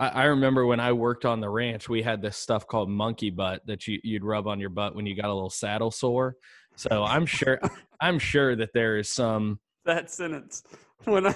I, 0.00 0.08
I 0.08 0.24
remember 0.24 0.66
when 0.66 0.80
I 0.80 0.92
worked 0.92 1.24
on 1.24 1.40
the 1.40 1.48
ranch, 1.48 1.88
we 1.88 2.02
had 2.02 2.22
this 2.22 2.36
stuff 2.36 2.66
called 2.66 2.88
monkey 2.88 3.30
butt 3.30 3.66
that 3.66 3.86
you, 3.86 3.98
you'd 4.02 4.24
rub 4.24 4.46
on 4.46 4.60
your 4.60 4.70
butt 4.70 4.94
when 4.94 5.06
you 5.06 5.16
got 5.16 5.26
a 5.26 5.34
little 5.34 5.50
saddle 5.50 5.90
sore. 5.90 6.36
So 6.76 7.04
I'm 7.04 7.26
sure 7.26 7.60
I'm 8.00 8.18
sure 8.18 8.54
that 8.56 8.72
there 8.72 8.98
is 8.98 9.08
some 9.08 9.58
that 9.84 10.10
sentence 10.10 10.62
when 11.04 11.26
I, 11.26 11.34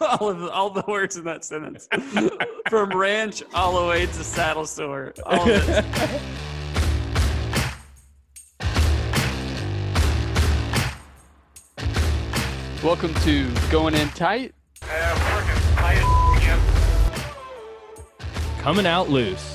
all 0.00 0.30
of 0.30 0.40
the, 0.40 0.50
all 0.50 0.70
the 0.70 0.84
words 0.88 1.16
in 1.16 1.24
that 1.24 1.44
sentence 1.44 1.88
from 2.70 2.90
ranch 2.90 3.42
all 3.52 3.82
the 3.82 3.88
way 3.88 4.06
to 4.06 4.24
saddle 4.24 4.64
sore. 4.64 5.12
All 5.26 5.50
of 5.50 5.68
it. 5.68 5.84
Welcome 12.82 13.12
to 13.14 13.52
Going 13.70 13.94
In 13.94 14.08
Tight. 14.10 14.54
Coming 18.68 18.84
out 18.84 19.08
loose. 19.08 19.54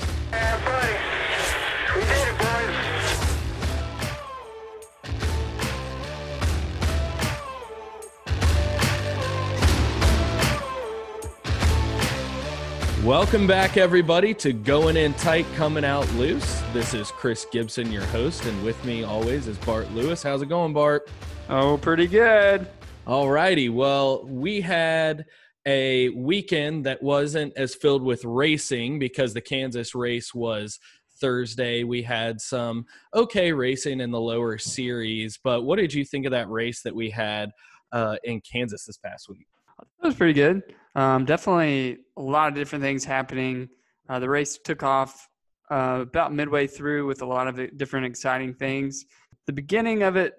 Welcome 13.04 13.46
back, 13.46 13.76
everybody, 13.76 14.34
to 14.34 14.52
Going 14.52 14.96
In 14.96 15.14
Tight, 15.14 15.46
Coming 15.54 15.84
Out 15.84 16.12
Loose. 16.14 16.60
This 16.72 16.92
is 16.92 17.12
Chris 17.12 17.46
Gibson, 17.52 17.92
your 17.92 18.04
host, 18.06 18.44
and 18.46 18.64
with 18.64 18.84
me 18.84 19.04
always 19.04 19.46
is 19.46 19.56
Bart 19.58 19.88
Lewis. 19.92 20.24
How's 20.24 20.42
it 20.42 20.48
going, 20.48 20.72
Bart? 20.72 21.08
Oh, 21.48 21.78
pretty 21.78 22.08
good. 22.08 22.66
All 23.06 23.30
righty. 23.30 23.68
Well, 23.68 24.24
we 24.24 24.60
had 24.60 25.26
a 25.66 26.10
weekend 26.10 26.84
that 26.84 27.02
wasn't 27.02 27.52
as 27.56 27.74
filled 27.74 28.02
with 28.02 28.24
racing 28.24 28.98
because 28.98 29.32
the 29.32 29.40
Kansas 29.40 29.94
race 29.94 30.34
was 30.34 30.78
Thursday. 31.20 31.84
We 31.84 32.02
had 32.02 32.40
some 32.40 32.84
okay 33.14 33.52
racing 33.52 34.00
in 34.00 34.10
the 34.10 34.20
lower 34.20 34.58
series, 34.58 35.38
but 35.42 35.62
what 35.62 35.76
did 35.76 35.94
you 35.94 36.04
think 36.04 36.26
of 36.26 36.32
that 36.32 36.50
race 36.50 36.82
that 36.82 36.94
we 36.94 37.10
had 37.10 37.50
uh, 37.92 38.16
in 38.24 38.40
Kansas 38.40 38.84
this 38.84 38.98
past 38.98 39.28
week? 39.28 39.46
It 39.80 40.06
was 40.06 40.14
pretty 40.14 40.34
good. 40.34 40.62
Um, 40.94 41.24
definitely 41.24 41.98
a 42.16 42.22
lot 42.22 42.48
of 42.48 42.54
different 42.54 42.82
things 42.82 43.04
happening. 43.04 43.68
Uh, 44.08 44.18
the 44.18 44.28
race 44.28 44.58
took 44.62 44.82
off 44.82 45.28
uh, 45.70 46.00
about 46.02 46.32
midway 46.32 46.66
through 46.66 47.06
with 47.06 47.22
a 47.22 47.26
lot 47.26 47.48
of 47.48 47.76
different 47.76 48.06
exciting 48.06 48.54
things. 48.54 49.06
The 49.46 49.52
beginning 49.52 50.02
of 50.02 50.16
it 50.16 50.34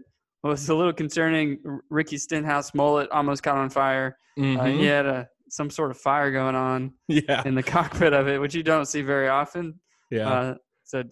was 0.48 0.70
a 0.70 0.76
little 0.76 0.94
concerning. 0.94 1.60
Ricky 1.90 2.18
Stenhouse 2.18 2.74
mullet 2.74 3.10
almost 3.12 3.44
caught 3.44 3.58
on 3.58 3.70
fire. 3.70 4.18
Mm-hmm. 4.38 4.60
Uh, 4.60 4.64
he 4.66 4.72
mm-hmm. 4.74 4.84
had 4.84 5.06
a 5.06 5.28
some 5.50 5.70
sort 5.70 5.92
of 5.92 5.98
fire 5.98 6.32
going 6.32 6.56
on 6.56 6.94
yeah. 7.08 7.42
in 7.46 7.56
the 7.56 7.64
cockpit 7.64 8.14
of 8.14 8.28
it, 8.28 8.40
which 8.40 8.56
you 8.56 8.64
don't 8.64 8.86
see 8.86 9.02
very 9.02 9.28
often. 9.28 9.80
Yeah. 10.12 10.30
Uh, 10.30 10.56
so 10.84 11.04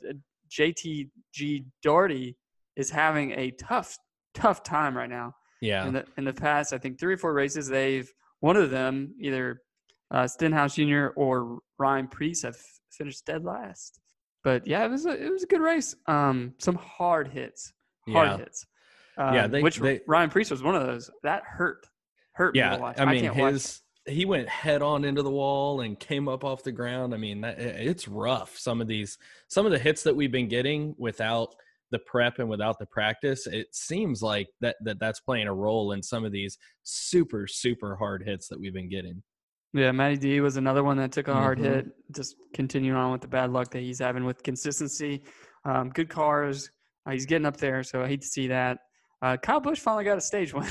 JTG 0.51 1.65
Daugherty 1.81 2.37
is 2.75 2.89
having 2.89 3.31
a 3.31 3.51
tough, 3.51 3.97
tough 4.33 4.63
time 4.63 4.95
right 4.97 5.09
now. 5.09 5.33
Yeah. 5.61 5.87
In 5.87 5.93
the 5.93 6.05
in 6.17 6.25
the 6.25 6.33
past, 6.33 6.73
I 6.73 6.77
think 6.77 6.99
three 6.99 7.13
or 7.13 7.17
four 7.17 7.33
races, 7.33 7.67
they've 7.67 8.11
one 8.41 8.57
of 8.57 8.69
them 8.69 9.15
either 9.19 9.61
uh, 10.11 10.27
Stenhouse 10.27 10.75
Jr. 10.75 11.07
or 11.15 11.59
Ryan 11.79 12.07
Preece 12.07 12.41
have 12.41 12.57
finished 12.91 13.25
dead 13.25 13.45
last. 13.45 13.99
But 14.43 14.67
yeah, 14.67 14.83
it 14.83 14.91
was 14.91 15.05
a 15.05 15.11
it 15.11 15.31
was 15.31 15.43
a 15.43 15.47
good 15.47 15.61
race. 15.61 15.95
Um, 16.07 16.53
some 16.57 16.75
hard 16.75 17.29
hits, 17.29 17.71
hard 18.09 18.27
yeah. 18.27 18.37
hits. 18.37 18.65
Um, 19.17 19.33
yeah, 19.33 19.47
they, 19.47 19.61
which 19.61 19.77
they, 19.77 20.01
Ryan 20.07 20.29
Preece 20.29 20.51
was 20.51 20.63
one 20.63 20.75
of 20.75 20.85
those 20.85 21.09
that 21.23 21.43
hurt, 21.45 21.85
hurt. 22.33 22.55
Yeah, 22.55 22.93
I 22.97 23.05
mean 23.05 23.29
I 23.29 23.51
his 23.51 23.81
he 24.05 24.25
went 24.25 24.49
head 24.49 24.81
on 24.81 25.05
into 25.05 25.21
the 25.21 25.29
wall 25.29 25.81
and 25.81 25.99
came 25.99 26.27
up 26.27 26.43
off 26.43 26.63
the 26.63 26.71
ground. 26.71 27.13
I 27.13 27.17
mean, 27.17 27.41
that, 27.41 27.59
it's 27.59 28.07
rough. 28.07 28.57
Some 28.57 28.81
of 28.81 28.87
these, 28.87 29.17
some 29.47 29.65
of 29.65 29.71
the 29.71 29.79
hits 29.79 30.03
that 30.03 30.15
we've 30.15 30.31
been 30.31 30.49
getting 30.49 30.93
without 30.97 31.55
the 31.91 31.99
prep 31.99 32.39
and 32.39 32.49
without 32.49 32.79
the 32.79 32.85
practice, 32.87 33.47
it 33.47 33.73
seems 33.73 34.21
like 34.21 34.49
that 34.61 34.75
that 34.83 34.99
that's 34.99 35.19
playing 35.19 35.47
a 35.47 35.53
role 35.53 35.91
in 35.91 36.01
some 36.01 36.25
of 36.25 36.31
these 36.31 36.57
super 36.83 37.47
super 37.47 37.95
hard 37.95 38.23
hits 38.25 38.47
that 38.49 38.59
we've 38.59 38.73
been 38.73 38.89
getting. 38.89 39.21
Yeah, 39.73 39.91
Matty 39.91 40.17
D 40.17 40.41
was 40.41 40.57
another 40.57 40.83
one 40.83 40.97
that 40.97 41.11
took 41.11 41.27
a 41.27 41.33
hard 41.33 41.59
mm-hmm. 41.59 41.73
hit. 41.73 41.85
Just 42.15 42.35
continuing 42.53 42.97
on 42.97 43.11
with 43.11 43.21
the 43.21 43.27
bad 43.27 43.51
luck 43.51 43.71
that 43.71 43.79
he's 43.79 43.99
having 43.99 44.25
with 44.25 44.43
consistency. 44.43 45.23
Um, 45.65 45.89
good 45.89 46.09
cars. 46.09 46.69
Uh, 47.05 47.11
he's 47.11 47.25
getting 47.25 47.45
up 47.45 47.57
there, 47.57 47.83
so 47.83 48.03
I 48.03 48.07
hate 48.07 48.21
to 48.21 48.27
see 48.27 48.47
that. 48.47 48.79
Uh, 49.23 49.37
Kyle 49.37 49.61
Busch 49.61 49.79
finally 49.79 50.03
got 50.03 50.17
a 50.17 50.21
stage 50.21 50.53
win, 50.53 50.67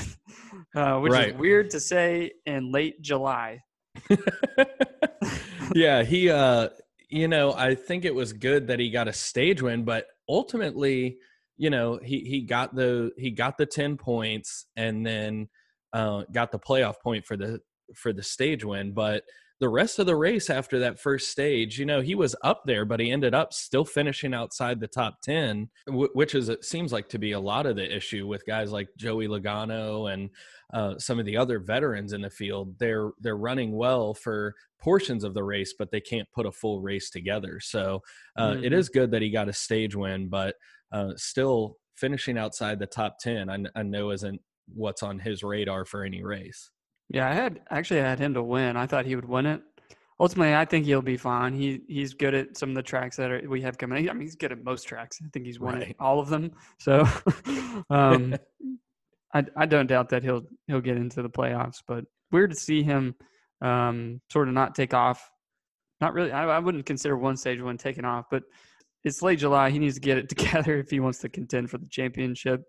uh, 0.75 0.99
which 0.99 1.11
right. 1.11 1.29
is 1.29 1.39
weird 1.39 1.71
to 1.71 1.79
say 1.79 2.33
in 2.45 2.71
late 2.71 3.01
July. 3.01 3.63
yeah, 5.73 6.03
he, 6.03 6.29
uh, 6.29 6.69
you 7.09 7.27
know, 7.27 7.53
I 7.53 7.73
think 7.73 8.05
it 8.05 8.13
was 8.13 8.31
good 8.31 8.67
that 8.67 8.79
he 8.79 8.91
got 8.91 9.07
a 9.07 9.13
stage 9.13 9.63
win, 9.63 9.83
but 9.83 10.05
ultimately, 10.29 11.17
you 11.57 11.71
know, 11.71 11.99
he 12.03 12.19
he 12.19 12.41
got 12.41 12.75
the 12.75 13.11
he 13.17 13.31
got 13.31 13.57
the 13.57 13.65
ten 13.65 13.97
points 13.97 14.67
and 14.75 15.03
then 15.03 15.49
uh, 15.91 16.23
got 16.31 16.51
the 16.51 16.59
playoff 16.59 17.01
point 17.01 17.25
for 17.25 17.35
the 17.35 17.59
for 17.95 18.13
the 18.13 18.23
stage 18.23 18.63
win, 18.63 18.93
but 18.93 19.23
the 19.63 19.69
rest 19.69 19.97
of 19.97 20.05
the 20.05 20.15
race 20.17 20.49
after 20.49 20.79
that 20.79 20.99
first 20.99 21.29
stage, 21.29 21.79
you 21.79 21.85
know, 21.85 22.01
he 22.01 22.15
was 22.15 22.35
up 22.43 22.63
there, 22.65 22.83
but 22.83 22.99
he 22.99 23.09
ended 23.09 23.33
up 23.33 23.53
still 23.53 23.85
finishing 23.85 24.33
outside 24.33 24.77
the 24.77 24.89
top 24.89 25.21
10, 25.21 25.69
which 25.87 26.35
is, 26.35 26.49
it 26.49 26.65
seems 26.65 26.91
like 26.91 27.07
to 27.07 27.17
be 27.17 27.31
a 27.31 27.39
lot 27.39 27.65
of 27.65 27.77
the 27.77 27.95
issue 27.95 28.27
with 28.27 28.45
guys 28.45 28.73
like 28.73 28.89
Joey 28.97 29.29
Logano 29.29 30.11
and 30.11 30.29
uh, 30.73 30.99
some 30.99 31.17
of 31.17 31.25
the 31.25 31.37
other 31.37 31.59
veterans 31.59 32.11
in 32.11 32.19
the 32.19 32.29
field. 32.29 32.77
They're, 32.77 33.11
they're 33.21 33.37
running 33.37 33.71
well 33.71 34.13
for 34.13 34.53
portions 34.81 35.23
of 35.23 35.33
the 35.33 35.45
race, 35.45 35.73
but 35.79 35.91
they 35.91 36.01
can't 36.01 36.27
put 36.35 36.45
a 36.45 36.51
full 36.51 36.81
race 36.81 37.09
together. 37.09 37.61
So 37.61 38.01
uh, 38.35 38.49
mm-hmm. 38.49 38.65
it 38.65 38.73
is 38.73 38.89
good 38.89 39.11
that 39.11 39.21
he 39.21 39.29
got 39.29 39.47
a 39.47 39.53
stage 39.53 39.95
win, 39.95 40.27
but 40.27 40.55
uh, 40.91 41.13
still 41.15 41.77
finishing 41.95 42.37
outside 42.37 42.79
the 42.79 42.85
top 42.85 43.17
10, 43.19 43.49
I, 43.49 43.63
I 43.79 43.83
know 43.83 44.11
isn't 44.11 44.41
what's 44.73 45.03
on 45.03 45.19
his 45.19 45.41
radar 45.41 45.85
for 45.85 46.03
any 46.03 46.21
race. 46.21 46.69
Yeah, 47.13 47.29
I 47.29 47.33
had 47.33 47.61
actually 47.69 48.01
I 48.01 48.09
had 48.09 48.19
him 48.19 48.33
to 48.33 48.43
win. 48.43 48.75
I 48.75 48.87
thought 48.87 49.05
he 49.05 49.15
would 49.15 49.29
win 49.29 49.45
it. 49.45 49.61
Ultimately, 50.19 50.55
I 50.55 50.65
think 50.65 50.85
he'll 50.85 51.01
be 51.01 51.15
fine. 51.15 51.53
He 51.53 51.81
he's 51.87 52.15
good 52.15 52.33
at 52.33 52.57
some 52.57 52.69
of 52.69 52.75
the 52.75 52.81
tracks 52.81 53.17
that 53.17 53.31
are, 53.31 53.41
we 53.47 53.61
have 53.61 53.77
coming. 53.77 54.09
I 54.09 54.13
mean, 54.13 54.23
he's 54.23 54.35
good 54.35 54.51
at 54.51 54.63
most 54.63 54.83
tracks. 54.87 55.19
I 55.23 55.29
think 55.31 55.45
he's 55.45 55.59
won 55.59 55.75
right. 55.75 55.95
all 55.99 56.19
of 56.19 56.29
them. 56.29 56.51
So, 56.79 57.07
um, 57.91 58.35
I 59.33 59.45
I 59.55 59.65
don't 59.67 59.85
doubt 59.85 60.09
that 60.09 60.23
he'll 60.23 60.41
he'll 60.67 60.81
get 60.81 60.97
into 60.97 61.21
the 61.21 61.29
playoffs. 61.29 61.83
But 61.87 62.05
weird 62.31 62.49
to 62.49 62.55
see 62.55 62.81
him 62.81 63.15
um, 63.61 64.19
sort 64.31 64.47
of 64.47 64.55
not 64.55 64.73
take 64.73 64.95
off. 64.95 65.29
Not 66.01 66.13
really. 66.15 66.31
I, 66.31 66.47
I 66.47 66.59
wouldn't 66.59 66.87
consider 66.87 67.15
one 67.15 67.37
stage 67.37 67.61
one 67.61 67.77
taking 67.77 68.05
off, 68.05 68.25
but 68.31 68.41
it's 69.03 69.21
late 69.21 69.37
July. 69.37 69.69
He 69.69 69.77
needs 69.77 69.95
to 69.95 70.01
get 70.01 70.17
it 70.17 70.29
together 70.35 70.79
if 70.79 70.89
he 70.89 70.99
wants 70.99 71.19
to 71.19 71.29
contend 71.29 71.69
for 71.69 71.77
the 71.77 71.87
championship. 71.87 72.63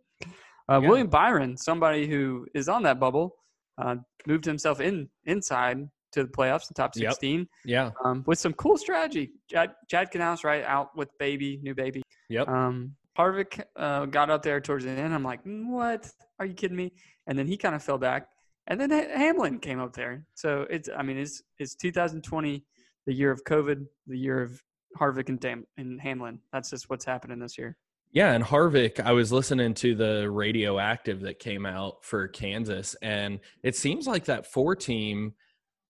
Uh, 0.71 0.81
yeah. 0.81 0.89
William 0.89 1.09
Byron, 1.09 1.57
somebody 1.57 2.07
who 2.07 2.47
is 2.55 2.69
on 2.69 2.83
that 2.83 3.01
bubble, 3.01 3.37
uh, 3.79 3.97
moved 4.27 4.45
himself 4.45 4.81
in 4.81 5.09
inside 5.25 5.89
to 6.13 6.23
the 6.23 6.29
playoffs, 6.29 6.69
the 6.69 6.75
top 6.75 6.95
16. 6.95 7.41
Yep. 7.41 7.49
Yeah. 7.65 7.91
Um, 8.05 8.23
with 8.27 8.39
some 8.39 8.53
cool 8.55 8.79
strategy. 8.79 9.33
Chad, 9.51 9.73
Chad 9.89 10.13
Knaus, 10.13 10.45
right, 10.45 10.65
out 10.65 10.97
with 10.97 11.09
baby, 11.19 11.59
new 11.63 11.75
baby. 11.75 12.03
Yep. 12.29 12.49
Um, 12.49 12.95
Harvick 13.19 13.63
uh, 13.77 14.07
got 14.07 14.31
out 14.31 14.43
there 14.43 14.61
towards 14.61 14.85
the 14.85 14.91
end. 14.91 15.15
I'm 15.15 15.23
like, 15.25 15.41
what? 15.45 16.09
Are 16.39 16.47
you 16.47 16.55
kidding 16.55 16.77
me? 16.77 16.93
And 17.27 17.39
then 17.39 17.47
he 17.47 17.57
kind 17.57 17.75
of 17.75 17.83
fell 17.83 17.99
back. 17.99 18.29
And 18.67 18.81
then 18.81 18.91
Hamlin 18.91 19.59
came 19.59 19.81
up 19.81 19.93
there. 19.93 20.25
So 20.35 20.67
it's, 20.71 20.89
I 20.97 21.03
mean, 21.03 21.19
it's, 21.19 21.43
it's 21.59 21.75
2020, 21.75 22.65
the 23.07 23.13
year 23.13 23.31
of 23.31 23.45
COVID, 23.45 23.85
the 24.07 24.19
year 24.19 24.43
of 24.43 24.63
Harvick 24.99 25.29
and, 25.29 25.39
Dam- 25.39 25.67
and 25.77 26.01
Hamlin. 26.01 26.41
That's 26.53 26.71
just 26.71 26.89
what's 26.89 27.05
happening 27.05 27.39
this 27.39 27.59
year. 27.59 27.77
Yeah, 28.15 28.33
and 28.33 28.45
Harvick, 28.45 29.01
I 29.01 29.11
was 29.11 29.33
listening 29.33 29.75
to 29.75 29.97
the 29.97 30.31
radioactive 30.31 31.23
that 31.23 31.41
came 31.41 31.67
out 31.67 32.05
for 32.05 32.29
Kansas, 32.29 32.95
and 33.03 33.41
it 33.65 33.75
seems 33.75 34.07
like 34.07 34.27
that 34.27 34.47
four 34.47 34.77
team, 34.77 35.35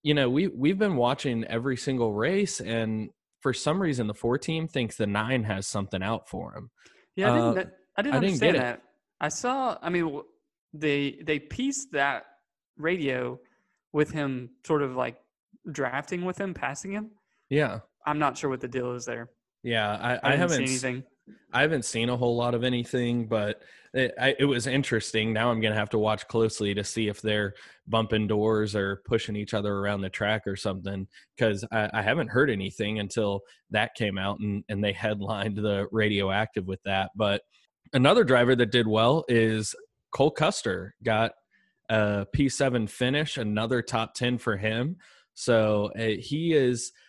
you 0.01 0.15
know, 0.15 0.27
we 0.27 0.47
we've 0.47 0.79
been 0.79 0.95
watching 0.95 1.45
every 1.45 1.77
single 1.77 2.13
race, 2.13 2.59
and 2.59 3.11
for 3.41 3.53
some 3.53 3.79
reason 3.79 4.07
the 4.07 4.15
four 4.15 4.39
team 4.39 4.67
thinks 4.67 4.97
the 4.97 5.05
nine 5.05 5.43
has 5.43 5.67
something 5.67 6.01
out 6.01 6.27
for 6.27 6.55
him. 6.55 6.71
Yeah, 7.15 7.31
I 7.31 7.35
didn't, 7.35 7.57
uh, 7.57 7.69
I 7.95 8.01
didn't 8.01 8.13
I 8.15 8.17
understand 8.17 8.53
didn't 8.53 8.61
that. 8.61 8.81
I 9.21 9.29
saw. 9.29 9.77
I 9.83 9.91
mean, 9.91 10.21
they 10.73 11.19
they 11.23 11.37
pieced 11.37 11.91
that 11.91 12.23
radio 12.75 13.39
with 13.93 14.09
him, 14.09 14.49
sort 14.65 14.81
of 14.81 14.95
like 14.95 15.17
drafting 15.71 16.25
with 16.25 16.39
him, 16.41 16.55
passing 16.55 16.91
him. 16.91 17.11
Yeah, 17.51 17.81
I'm 18.03 18.17
not 18.17 18.35
sure 18.35 18.49
what 18.49 18.61
the 18.61 18.67
deal 18.67 18.93
is 18.93 19.05
there. 19.05 19.29
Yeah, 19.61 19.95
I, 19.95 20.15
I, 20.15 20.33
I 20.33 20.35
haven't 20.37 20.57
seen 20.57 20.67
anything. 20.67 21.03
I 21.51 21.61
haven't 21.61 21.85
seen 21.85 22.09
a 22.09 22.17
whole 22.17 22.35
lot 22.35 22.53
of 22.53 22.63
anything, 22.63 23.27
but 23.27 23.63
it, 23.93 24.13
I, 24.19 24.35
it 24.37 24.45
was 24.45 24.67
interesting. 24.67 25.33
Now 25.33 25.49
I'm 25.49 25.61
going 25.61 25.73
to 25.73 25.79
have 25.79 25.89
to 25.91 25.97
watch 25.97 26.27
closely 26.27 26.73
to 26.73 26.83
see 26.83 27.07
if 27.07 27.21
they're 27.21 27.53
bumping 27.87 28.27
doors 28.27 28.75
or 28.75 29.01
pushing 29.05 29.35
each 29.35 29.53
other 29.53 29.73
around 29.73 30.01
the 30.01 30.09
track 30.09 30.43
or 30.45 30.55
something, 30.55 31.07
because 31.35 31.65
I, 31.71 31.89
I, 31.93 32.01
haven't 32.01 32.27
heard 32.27 32.49
anything 32.49 32.99
until 32.99 33.41
that 33.71 33.95
came 33.95 34.17
out 34.17 34.39
and, 34.39 34.63
and 34.69 34.83
they 34.83 34.91
headlined 34.93 35.57
the 35.57 35.87
radioactive 35.91 36.67
with 36.67 36.83
that. 36.83 37.11
But 37.15 37.41
another 37.93 38.23
driver 38.23 38.55
that 38.57 38.71
did 38.71 38.87
well 38.87 39.23
is 39.27 39.73
Cole 40.11 40.31
Custer 40.31 40.93
got 41.03 41.31
a 41.89 42.27
P7 42.35 42.89
finish, 42.89 43.37
another 43.37 43.81
top 43.81 44.13
10 44.13 44.37
for 44.39 44.57
him. 44.57 44.97
So 45.33 45.91
uh, 45.97 46.19
he 46.19 46.53
is– 46.53 46.91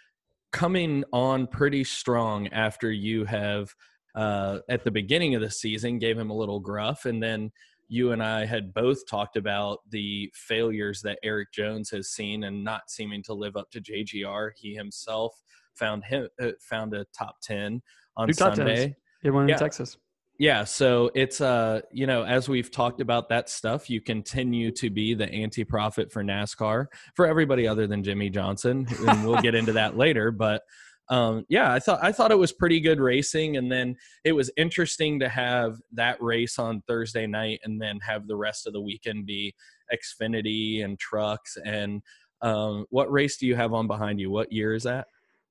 coming 0.57 1.05
on 1.13 1.47
pretty 1.47 1.85
strong 1.85 2.49
after 2.49 2.91
you 2.91 3.27
have 3.27 3.75
uh, 4.17 4.61
at 4.69 4.83
the 4.83 4.91
beginning 4.91 5.35
of 5.35 5.43
the 5.43 5.51
season 5.51 5.99
gave 5.99 6.19
him 6.19 6.31
a 6.31 6.37
little 6.37 6.59
gruff, 6.59 7.05
and 7.05 7.23
then 7.23 7.53
you 7.89 8.13
and 8.13 8.23
I 8.23 8.47
had 8.47 8.75
both 8.75 9.07
talked 9.07 9.37
about 9.37 9.79
the 9.91 10.33
failures 10.35 11.03
that 11.03 11.19
Erik 11.23 11.53
Jones 11.53 11.91
has 11.91 12.09
seen 12.09 12.45
and 12.45 12.65
not 12.65 12.91
seeming 12.91 13.23
to 13.25 13.35
live 13.35 13.57
up 13.57 13.71
to 13.71 13.81
JGR. 13.81 14.51
He 14.57 14.75
himself 14.75 15.41
found 15.75 16.05
him 16.05 16.29
uh, 16.41 16.53
found 16.61 16.95
a 16.95 17.05
top 17.17 17.37
ten 17.43 17.83
on 18.17 18.33
Sunday. 18.33 18.97
He 19.23 19.31
won 19.31 19.49
in 19.49 19.59
Texas. 19.59 19.99
Yeah, 20.39 20.65
so 20.65 21.11
it's 21.15 21.41
uh, 21.41 21.81
you 21.93 22.07
know, 22.07 22.23
as 22.23 22.49
we've 22.49 22.71
talked 22.71 23.01
about 23.01 23.31
that 23.31 23.49
stuff, 23.49 23.89
you 23.89 24.01
continue 24.01 24.71
to 24.73 24.91
be 24.91 25.15
the 25.15 25.31
anti-prophet 25.31 26.13
for 26.13 26.23
NASCAR 26.23 26.87
for 27.15 27.27
everybody 27.27 27.67
other 27.67 27.87
than 27.87 28.03
Jimmie 28.03 28.29
Johnson, 28.29 28.87
and 29.09 29.25
we'll 29.27 29.41
get 29.41 29.55
into 29.55 29.73
that 29.73 29.97
later. 29.97 30.31
But 30.31 30.63
um, 31.09 31.45
yeah, 31.49 31.73
I 31.73 31.79
thought 31.79 32.01
I 32.03 32.13
thought 32.13 32.33
it 32.33 32.39
was 32.39 32.53
pretty 32.53 32.81
good 32.81 33.01
racing, 33.01 33.57
and 33.57 33.71
then 33.71 33.97
it 34.25 34.33
was 34.33 34.51
interesting 34.57 35.21
to 35.21 35.29
have 35.29 35.77
that 35.93 36.21
race 36.21 36.59
on 36.59 36.83
Thursday 36.89 37.27
night, 37.27 37.61
and 37.65 37.81
then 37.81 37.99
have 38.01 38.27
the 38.27 38.37
rest 38.37 38.67
of 38.67 38.73
the 38.73 38.81
weekend 38.81 39.27
be 39.27 39.55
Xfinity 39.93 40.85
and 40.85 40.99
trucks. 40.99 41.57
And 41.65 42.03
um, 42.43 42.87
what 42.91 43.11
race 43.11 43.37
do 43.37 43.47
you 43.47 43.55
have 43.55 43.73
on 43.73 43.87
behind 43.87 44.21
you? 44.21 44.31
What 44.31 44.53
year 44.53 44.75
is 44.75 44.83
that? 44.83 45.07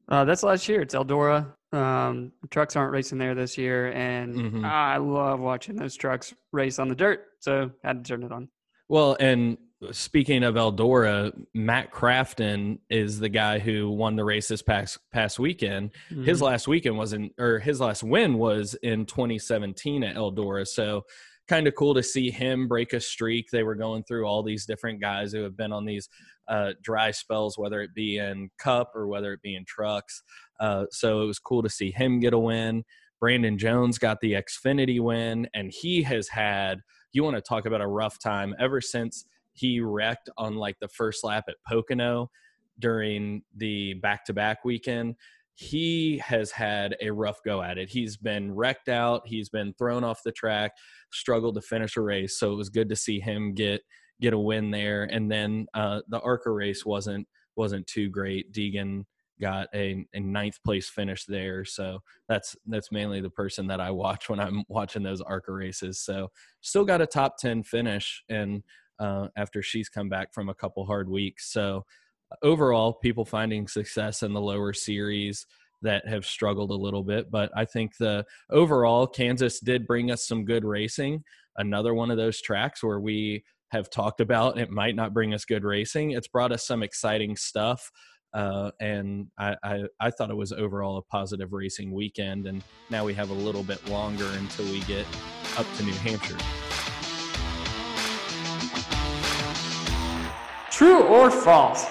Uh, 0.07 0.25
that's 0.25 0.43
last 0.43 0.67
year. 0.67 0.81
It's 0.81 0.93
Eldora. 0.93 1.51
Um, 1.71 2.31
trucks 2.51 2.75
aren't 2.75 2.91
racing 2.91 3.17
there 3.17 3.33
this 3.33 3.57
year, 3.57 3.91
and 3.91 4.35
mm-hmm. 4.35 4.65
I 4.65 4.97
love 4.97 5.39
watching 5.39 5.75
those 5.75 5.95
trucks 5.95 6.33
race 6.51 6.79
on 6.79 6.89
the 6.89 6.95
dirt. 6.95 7.25
So 7.39 7.71
I 7.83 7.87
had 7.87 8.03
to 8.03 8.07
turn 8.07 8.23
it 8.23 8.31
on. 8.31 8.49
Well, 8.87 9.17
and 9.19 9.57
speaking 9.91 10.43
of 10.43 10.55
Eldora, 10.55 11.33
Matt 11.53 11.91
Crafton 11.91 12.79
is 12.89 13.19
the 13.19 13.29
guy 13.29 13.59
who 13.59 13.89
won 13.89 14.15
the 14.15 14.25
race 14.25 14.47
this 14.47 14.61
past 14.61 14.99
past 15.11 15.39
weekend. 15.39 15.91
Mm-hmm. 16.11 16.23
His 16.23 16.41
last 16.41 16.67
weekend 16.67 16.97
was 16.97 17.13
in, 17.13 17.31
or 17.39 17.59
his 17.59 17.79
last 17.79 18.03
win 18.03 18.37
was 18.37 18.75
in 18.83 19.05
2017 19.05 20.03
at 20.03 20.15
Eldora. 20.15 20.67
So 20.67 21.03
kind 21.47 21.67
of 21.67 21.75
cool 21.75 21.93
to 21.93 22.03
see 22.03 22.31
him 22.31 22.67
break 22.67 22.93
a 22.93 22.99
streak. 22.99 23.49
They 23.51 23.63
were 23.63 23.75
going 23.75 24.03
through 24.03 24.25
all 24.25 24.43
these 24.43 24.65
different 24.65 25.01
guys 25.01 25.31
who 25.31 25.43
have 25.43 25.55
been 25.55 25.71
on 25.71 25.85
these 25.85 26.09
uh, 26.47 26.73
dry 26.81 27.11
spells, 27.11 27.57
whether 27.57 27.81
it 27.81 27.93
be 27.93 28.17
in 28.17 28.49
Cup 28.57 28.91
or 28.95 29.07
whether 29.07 29.33
it 29.33 29.41
be 29.41 29.55
in 29.55 29.65
trucks. 29.65 30.23
Uh, 30.59 30.85
so 30.91 31.21
it 31.21 31.25
was 31.27 31.39
cool 31.39 31.63
to 31.63 31.69
see 31.69 31.91
him 31.91 32.19
get 32.19 32.33
a 32.33 32.39
win. 32.39 32.83
Brandon 33.19 33.57
Jones 33.57 33.97
got 33.97 34.19
the 34.21 34.33
Xfinity 34.33 34.99
win, 34.99 35.47
and 35.53 35.71
he 35.71 36.03
has 36.03 36.27
had. 36.27 36.79
You 37.13 37.23
want 37.23 37.38
to 37.38 37.41
talk 37.41 37.65
about 37.65 37.81
a 37.81 37.88
rough 37.88 38.19
time 38.19 38.53
ever 38.59 38.81
since 38.81 39.25
he 39.55 39.79
wrecked 39.79 40.29
on 40.37 40.55
like 40.55 40.77
the 40.79 40.87
first 40.87 41.23
lap 41.23 41.45
at 41.49 41.55
Pocono 41.67 42.29
during 42.79 43.41
the 43.55 43.93
back-to-back 43.95 44.63
weekend 44.63 45.15
he 45.55 46.17
has 46.17 46.51
had 46.51 46.97
a 47.01 47.09
rough 47.09 47.41
go 47.43 47.61
at 47.61 47.77
it. 47.77 47.89
He's 47.89 48.17
been 48.17 48.53
wrecked 48.53 48.89
out. 48.89 49.21
He's 49.25 49.49
been 49.49 49.73
thrown 49.73 50.03
off 50.03 50.21
the 50.23 50.33
track, 50.33 50.73
struggled 51.11 51.55
to 51.55 51.61
finish 51.61 51.95
a 51.95 52.01
race. 52.01 52.37
So 52.37 52.51
it 52.51 52.57
was 52.57 52.69
good 52.69 52.89
to 52.89 52.95
see 52.95 53.19
him 53.19 53.53
get 53.53 53.81
get 54.21 54.33
a 54.33 54.39
win 54.39 54.71
there. 54.71 55.05
And 55.05 55.31
then 55.31 55.65
uh, 55.73 56.01
the 56.09 56.19
ARCA 56.19 56.51
race 56.51 56.85
wasn't 56.85 57.27
wasn't 57.55 57.87
too 57.87 58.09
great. 58.09 58.51
Deegan 58.51 59.05
got 59.39 59.67
a, 59.73 60.05
a 60.13 60.19
ninth 60.19 60.59
place 60.63 60.89
finish 60.89 61.23
there. 61.25 61.63
So 61.63 61.99
that's 62.27 62.57
that's 62.67 62.91
mainly 62.91 63.21
the 63.21 63.29
person 63.29 63.67
that 63.67 63.79
I 63.79 63.91
watch 63.91 64.27
when 64.29 64.41
I'm 64.41 64.65
watching 64.69 65.03
those 65.03 65.21
ARCA 65.21 65.53
races. 65.53 66.01
So 66.01 66.31
still 66.59 66.85
got 66.85 67.01
a 67.01 67.07
top 67.07 67.37
ten 67.37 67.63
finish, 67.63 68.23
and 68.27 68.61
uh, 69.00 69.27
after 69.36 69.62
she's 69.62 69.89
come 69.89 70.09
back 70.09 70.33
from 70.33 70.50
a 70.50 70.56
couple 70.56 70.86
hard 70.86 71.09
weeks. 71.09 71.51
So 71.51 71.86
overall, 72.42 72.94
people 72.94 73.25
finding 73.25 73.68
success 73.68 74.24
in 74.24 74.33
the 74.33 74.42
lower 74.42 74.74
series 74.74 75.45
that 75.81 76.07
have 76.07 76.25
struggled 76.25 76.71
a 76.71 76.75
little 76.75 77.03
bit. 77.03 77.30
But 77.30 77.51
I 77.56 77.65
think 77.65 77.97
the 77.97 78.25
overall, 78.50 79.07
Kansas 79.07 79.59
did 79.59 79.88
bring 79.88 80.12
us 80.12 80.27
some 80.27 80.45
good 80.45 80.65
racing. 80.65 81.24
Another 81.57 81.94
one 81.94 82.12
of 82.12 82.18
those 82.18 82.42
tracks 82.42 82.83
where 82.83 83.00
we 83.00 83.44
have 83.69 83.89
talked 83.89 84.21
about 84.21 84.57
it 84.57 84.69
might 84.69 84.95
not 84.95 85.13
bring 85.13 85.33
us 85.33 85.45
good 85.45 85.63
racing. 85.63 86.12
It's 86.12 86.27
brought 86.27 86.51
us 86.51 86.65
some 86.65 86.83
exciting 86.83 87.36
stuff. 87.36 87.91
Uh, 88.33 88.71
and 88.81 89.27
I, 89.38 89.56
I, 89.63 89.83
I, 90.01 90.12
thought 90.12 90.30
it 90.30 90.36
was 90.36 90.51
overall 90.51 90.98
a 90.98 91.01
positive 91.03 91.53
racing 91.53 91.94
weekend. 91.94 92.48
And 92.48 92.62
now 92.89 93.06
we 93.06 93.13
have 93.13 93.30
a 93.30 93.33
little 93.33 93.63
bit 93.63 93.88
longer 93.88 94.27
until 94.33 94.65
we 94.65 94.81
get 94.81 95.06
up 95.57 95.65
to 95.77 95.83
New 95.83 95.94
Hampshire. 95.94 96.94
True 100.75 101.04
or 101.04 101.31
false? 101.31 101.86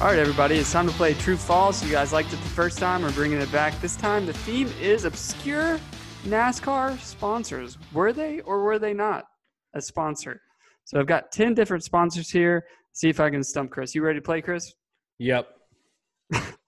All 0.00 0.08
right, 0.08 0.18
everybody, 0.18 0.56
it's 0.56 0.72
time 0.72 0.88
to 0.88 0.94
play 0.94 1.14
True 1.14 1.36
False. 1.36 1.84
You 1.84 1.92
guys 1.92 2.12
liked 2.12 2.32
it 2.32 2.42
the 2.42 2.48
first 2.48 2.80
time. 2.80 3.02
We're 3.02 3.12
bringing 3.12 3.40
it 3.40 3.52
back 3.52 3.80
this 3.80 3.94
time. 3.94 4.26
The 4.26 4.32
theme 4.32 4.68
is 4.80 5.04
obscure 5.04 5.78
NASCAR 6.24 6.98
sponsors. 6.98 7.78
Were 7.92 8.12
they 8.12 8.40
or 8.40 8.64
were 8.64 8.80
they 8.80 8.92
not 8.92 9.26
a 9.74 9.80
sponsor? 9.80 10.40
So 10.82 10.98
I've 10.98 11.06
got 11.06 11.30
10 11.30 11.54
different 11.54 11.84
sponsors 11.84 12.28
here. 12.28 12.64
See 12.92 13.08
if 13.08 13.20
I 13.20 13.30
can 13.30 13.44
stump 13.44 13.70
Chris. 13.70 13.94
You 13.94 14.02
ready 14.02 14.18
to 14.18 14.24
play, 14.24 14.42
Chris? 14.42 14.74
Yep. 15.20 15.46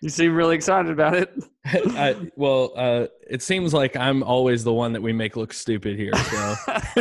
you 0.00 0.08
seem 0.08 0.34
really 0.34 0.54
excited 0.56 0.90
about 0.90 1.14
it. 1.14 1.32
I, 1.64 2.16
well, 2.36 2.72
uh, 2.76 3.06
it 3.28 3.42
seems 3.42 3.72
like 3.72 3.96
I'm 3.96 4.22
always 4.22 4.64
the 4.64 4.72
one 4.72 4.92
that 4.92 5.02
we 5.02 5.12
make 5.12 5.36
look 5.36 5.52
stupid 5.52 5.96
here. 5.98 6.14
So. 6.14 6.54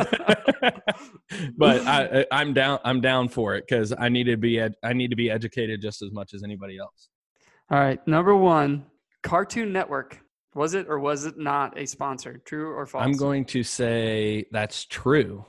but 1.57 1.85
I, 1.87 2.25
I'm 2.31 2.53
down. 2.53 2.79
I'm 2.83 3.01
down 3.01 3.29
for 3.29 3.55
it 3.55 3.65
because 3.67 3.93
I 3.97 4.09
need 4.09 4.25
to 4.25 4.37
be. 4.37 4.59
Ed, 4.59 4.75
I 4.83 4.93
need 4.93 5.09
to 5.09 5.15
be 5.15 5.29
educated 5.29 5.81
just 5.81 6.01
as 6.01 6.11
much 6.11 6.33
as 6.33 6.43
anybody 6.43 6.77
else. 6.77 7.09
All 7.69 7.79
right, 7.79 8.05
number 8.07 8.35
one, 8.35 8.85
Cartoon 9.23 9.71
Network. 9.71 10.19
Was 10.53 10.73
it 10.73 10.87
or 10.89 10.99
was 10.99 11.25
it 11.25 11.37
not 11.37 11.79
a 11.79 11.85
sponsor? 11.85 12.41
True 12.43 12.71
or 12.73 12.85
false? 12.85 13.05
I'm 13.05 13.13
going 13.13 13.45
to 13.45 13.63
say 13.63 14.45
that's 14.51 14.83
true. 14.85 15.45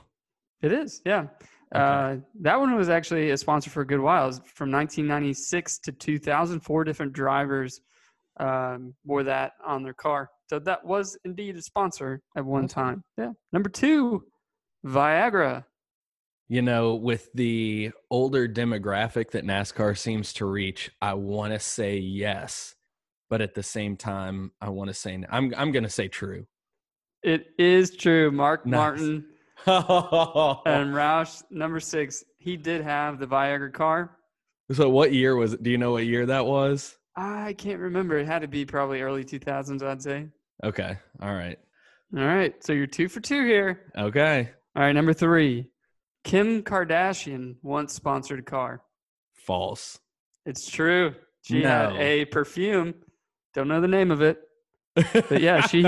It 0.61 0.71
is. 0.71 1.01
Yeah. 1.05 1.27
Okay. 1.73 1.83
Uh, 1.83 2.17
that 2.41 2.59
one 2.59 2.75
was 2.75 2.89
actually 2.89 3.31
a 3.31 3.37
sponsor 3.37 3.69
for 3.69 3.81
a 3.81 3.87
good 3.87 3.99
while. 3.99 4.31
from 4.31 4.71
1996 4.71 5.79
to 5.79 5.91
2004 5.91 6.83
different 6.83 7.13
drivers 7.13 7.81
um, 8.39 8.93
wore 9.05 9.23
that 9.23 9.53
on 9.65 9.83
their 9.83 9.93
car. 9.93 10.29
So 10.49 10.59
that 10.59 10.85
was 10.85 11.17
indeed 11.25 11.55
a 11.55 11.61
sponsor 11.61 12.21
at 12.37 12.45
one 12.45 12.67
time. 12.67 13.03
Yeah. 13.17 13.31
Number 13.51 13.69
two, 13.69 14.23
Viagra. 14.85 15.65
You 16.47 16.61
know, 16.61 16.95
with 16.95 17.29
the 17.33 17.91
older 18.11 18.47
demographic 18.47 19.31
that 19.31 19.45
NASCAR 19.45 19.97
seems 19.97 20.33
to 20.33 20.45
reach, 20.45 20.91
I 21.01 21.15
want 21.15 21.53
to 21.53 21.59
say 21.59 21.97
yes, 21.97 22.75
but 23.29 23.41
at 23.41 23.55
the 23.55 23.63
same 23.63 23.97
time, 23.97 24.51
I 24.61 24.69
want 24.69 24.89
to 24.89 24.93
say 24.93 25.23
I'm 25.29 25.53
I'm 25.57 25.71
going 25.71 25.83
to 25.83 25.89
say 25.89 26.07
true. 26.07 26.45
It 27.23 27.47
is 27.57 27.95
true. 27.95 28.29
Mark 28.29 28.65
nice. 28.65 28.77
Martin 28.77 29.25
and 30.65 30.93
Roush 30.93 31.43
number 31.49 31.79
six. 31.79 32.23
He 32.37 32.57
did 32.57 32.81
have 32.81 33.19
the 33.19 33.27
Viagra 33.27 33.71
car. 33.73 34.17
So, 34.71 34.89
what 34.89 35.13
year 35.13 35.35
was 35.35 35.53
it? 35.53 35.63
Do 35.63 35.69
you 35.69 35.77
know 35.77 35.91
what 35.91 36.05
year 36.05 36.25
that 36.25 36.45
was? 36.45 36.97
I 37.15 37.53
can't 37.53 37.79
remember. 37.79 38.17
It 38.17 38.25
had 38.25 38.41
to 38.41 38.47
be 38.47 38.65
probably 38.65 39.01
early 39.01 39.23
2000s, 39.23 39.83
I'd 39.83 40.01
say. 40.01 40.27
Okay. 40.63 40.97
All 41.21 41.33
right. 41.33 41.57
All 42.15 42.25
right. 42.25 42.53
So 42.63 42.73
you're 42.73 42.87
two 42.87 43.07
for 43.07 43.19
two 43.19 43.45
here. 43.45 43.91
Okay. 43.97 44.49
All 44.75 44.83
right, 44.83 44.91
number 44.91 45.13
three. 45.13 45.69
Kim 46.23 46.63
Kardashian 46.63 47.55
once 47.61 47.93
sponsored 47.93 48.39
a 48.39 48.43
car. 48.43 48.81
False. 49.33 49.99
It's 50.45 50.69
true. 50.69 51.15
She 51.43 51.61
no. 51.61 51.69
had 51.69 51.95
a 51.97 52.25
perfume. 52.25 52.95
Don't 53.53 53.67
know 53.67 53.81
the 53.81 53.87
name 53.87 54.11
of 54.11 54.21
it. 54.21 54.39
But 55.13 55.41
yeah, 55.41 55.65
she 55.65 55.83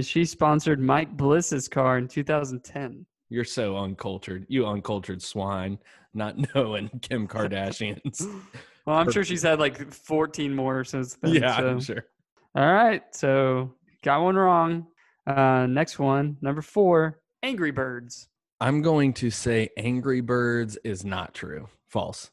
she 0.00 0.24
sponsored 0.24 0.80
Mike 0.80 1.16
Bliss's 1.16 1.68
car 1.68 1.98
in 1.98 2.08
2010. 2.08 3.06
You're 3.30 3.44
so 3.44 3.76
uncultured. 3.76 4.46
You 4.48 4.66
uncultured 4.66 5.22
swine, 5.22 5.78
not 6.14 6.36
knowing 6.54 6.88
Kim 7.02 7.28
Kardashian's. 7.28 8.26
well, 8.86 8.96
I'm 8.96 9.10
sure 9.10 9.24
she's 9.24 9.42
had 9.42 9.58
like 9.58 9.92
14 9.92 10.54
more 10.54 10.84
since 10.84 11.14
then. 11.16 11.34
Yeah, 11.34 11.56
so. 11.56 11.68
I'm 11.68 11.80
sure. 11.80 12.04
All 12.54 12.72
right. 12.72 13.02
So 13.14 13.74
got 14.02 14.22
one 14.22 14.36
wrong. 14.36 14.86
Uh, 15.26 15.66
next 15.66 15.98
one, 15.98 16.38
number 16.40 16.62
four. 16.62 17.20
Angry 17.42 17.70
Birds. 17.70 18.28
I'm 18.60 18.82
going 18.82 19.12
to 19.14 19.30
say 19.30 19.68
Angry 19.76 20.20
Birds 20.20 20.78
is 20.82 21.04
not 21.04 21.34
true. 21.34 21.68
False. 21.86 22.30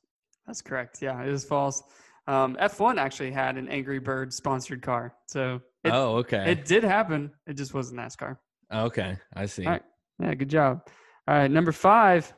That's 0.47 0.61
correct. 0.61 1.01
Yeah, 1.01 1.21
it 1.21 1.29
is 1.29 1.43
false. 1.43 1.83
Um, 2.27 2.55
F1 2.55 2.97
actually 2.97 3.31
had 3.31 3.57
an 3.57 3.67
Angry 3.67 3.99
Bird 3.99 4.33
sponsored 4.33 4.81
car. 4.81 5.13
So 5.27 5.61
it, 5.85 5.93
oh, 5.93 6.17
okay. 6.17 6.51
It 6.51 6.65
did 6.65 6.83
happen. 6.83 7.31
It 7.47 7.53
just 7.53 7.73
wasn't 7.73 7.99
NASCAR. 7.99 8.37
Okay, 8.73 9.17
I 9.33 9.45
see. 9.45 9.65
All 9.65 9.73
right. 9.73 9.83
Yeah, 10.19 10.33
good 10.33 10.49
job. 10.49 10.81
All 11.27 11.35
right, 11.35 11.51
number 11.51 11.71
five, 11.71 12.33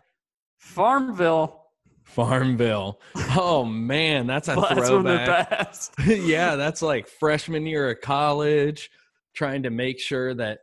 Farmville. 0.58 1.64
Farmville. 2.04 3.00
Oh 3.36 3.66
man, 3.66 4.28
that's 4.28 4.48
a 4.48 4.56
Blast 4.56 4.88
throwback. 4.88 5.76
yeah, 6.06 6.56
that's 6.56 6.82
like 6.82 7.08
freshman 7.08 7.66
year 7.66 7.92
of 7.92 8.02
college, 8.02 8.90
trying 9.36 9.64
to 9.64 9.70
make 9.70 10.00
sure 10.00 10.34
that 10.34 10.60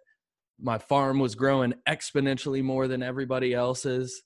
my 0.61 0.79
farm 0.79 1.19
was 1.19 1.35
growing 1.35 1.75
exponentially 1.89 2.63
more 2.63 2.89
than 2.89 3.03
everybody 3.03 3.53
else's. 3.53 4.23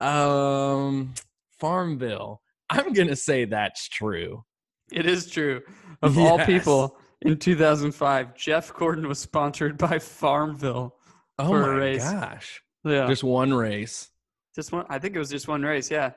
Um, 0.00 1.14
Farmville. 1.58 2.40
I'm 2.70 2.92
gonna 2.92 3.16
say 3.16 3.44
that's 3.44 3.88
true. 3.88 4.44
It 4.92 5.06
is 5.06 5.28
true. 5.28 5.60
Of 6.02 6.18
all 6.18 6.38
people, 6.38 6.96
in 7.22 7.36
2005, 7.38 8.34
Jeff 8.34 8.72
Gordon 8.74 9.06
was 9.08 9.18
sponsored 9.18 9.76
by 9.78 9.98
Farmville. 9.98 10.96
Oh 11.38 11.48
For 11.48 11.62
a 11.62 11.66
my 11.66 11.72
race. 11.74 12.04
gosh! 12.10 12.62
Yeah, 12.84 13.06
just, 13.06 13.24
one 13.24 13.52
race. 13.54 14.10
Just 14.54 14.72
one. 14.72 14.84
I 14.88 14.98
think 14.98 15.16
it 15.16 15.18
was 15.18 15.30
just 15.30 15.48
one 15.48 15.62
race. 15.62 15.90
Yeah. 15.90 16.12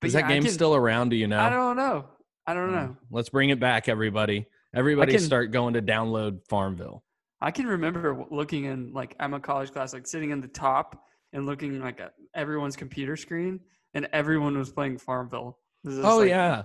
But 0.00 0.08
Is 0.08 0.14
yeah, 0.14 0.22
that 0.22 0.28
game 0.28 0.42
can- 0.42 0.52
still 0.52 0.74
around? 0.74 1.08
Do 1.10 1.16
you 1.16 1.26
know? 1.26 1.38
I 1.40 1.48
don't 1.48 1.76
know. 1.76 2.04
I 2.46 2.52
don't 2.54 2.72
know. 2.72 2.96
Let's 3.10 3.28
bring 3.30 3.48
it 3.50 3.58
back, 3.58 3.88
everybody. 3.88 4.46
Everybody, 4.74 5.12
can- 5.12 5.20
start 5.22 5.50
going 5.52 5.74
to 5.74 5.82
download 5.82 6.44
Farmville. 6.46 7.02
I 7.40 7.50
can 7.50 7.66
remember 7.66 8.24
looking 8.30 8.64
in 8.64 8.92
like 8.92 9.14
I'm 9.20 9.34
a 9.34 9.40
college 9.40 9.72
class, 9.72 9.92
like 9.94 10.06
sitting 10.06 10.30
in 10.30 10.40
the 10.40 10.48
top 10.48 11.02
and 11.32 11.46
looking 11.46 11.80
like 11.80 12.00
at 12.00 12.12
everyone's 12.34 12.76
computer 12.76 13.16
screen, 13.16 13.60
and 13.94 14.08
everyone 14.12 14.56
was 14.58 14.70
playing 14.70 14.98
Farmville. 14.98 15.58
Was 15.84 15.98
Oh 16.00 16.18
like- 16.18 16.28
yeah, 16.28 16.62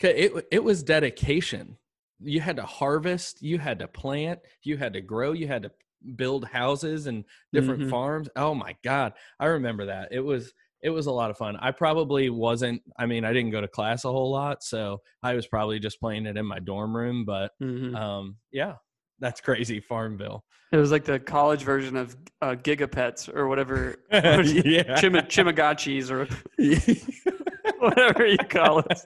it 0.00 0.46
it 0.52 0.62
was 0.62 0.82
dedication. 0.84 1.76
You 2.20 2.40
had 2.40 2.56
to 2.56 2.62
harvest, 2.64 3.42
you 3.42 3.58
had 3.58 3.78
to 3.80 3.88
plant, 3.88 4.40
you 4.62 4.76
had 4.76 4.92
to 4.94 5.00
grow, 5.00 5.32
you 5.32 5.46
had 5.46 5.62
to 5.62 5.70
build 6.16 6.44
houses 6.44 7.06
and 7.06 7.24
different 7.52 7.82
Mhm. 7.82 7.90
farms. 7.90 8.28
Oh 8.36 8.54
my 8.54 8.76
god, 8.84 9.12
I 9.40 9.46
remember 9.46 9.86
that. 9.86 10.08
It 10.12 10.20
was 10.20 10.52
it 10.80 10.90
was 10.90 11.06
a 11.06 11.12
lot 11.12 11.28
of 11.30 11.36
fun. 11.36 11.56
I 11.56 11.72
probably 11.72 12.30
wasn't. 12.30 12.82
I 12.96 13.06
mean, 13.06 13.24
I 13.24 13.32
didn't 13.32 13.50
go 13.50 13.60
to 13.60 13.66
class 13.66 14.04
a 14.04 14.12
whole 14.12 14.30
lot, 14.30 14.62
so 14.62 15.00
I 15.24 15.34
was 15.34 15.44
probably 15.48 15.80
just 15.80 15.98
playing 15.98 16.26
it 16.26 16.36
in 16.36 16.46
my 16.46 16.60
dorm 16.60 16.96
room. 16.96 17.24
But 17.24 17.50
Mhm. 17.60 17.96
um, 17.96 18.36
yeah, 18.52 18.74
that's 19.18 19.40
crazy, 19.40 19.80
Farmville. 19.80 20.44
It 20.70 20.76
was 20.76 20.92
like 20.92 21.04
the 21.04 21.18
college 21.18 21.62
version 21.64 21.96
of 21.96 22.16
uh, 22.40 22.54
Gigapets 22.54 23.28
or 23.34 23.48
whatever, 23.48 23.96
what 24.10 24.24
is 24.40 24.52
it? 24.52 24.66
yeah. 24.66 24.94
Chim- 25.00 25.14
Chimagachis 25.14 26.10
or 26.12 26.28
whatever 27.80 28.24
you 28.26 28.38
call 28.38 28.78
it. 28.80 29.04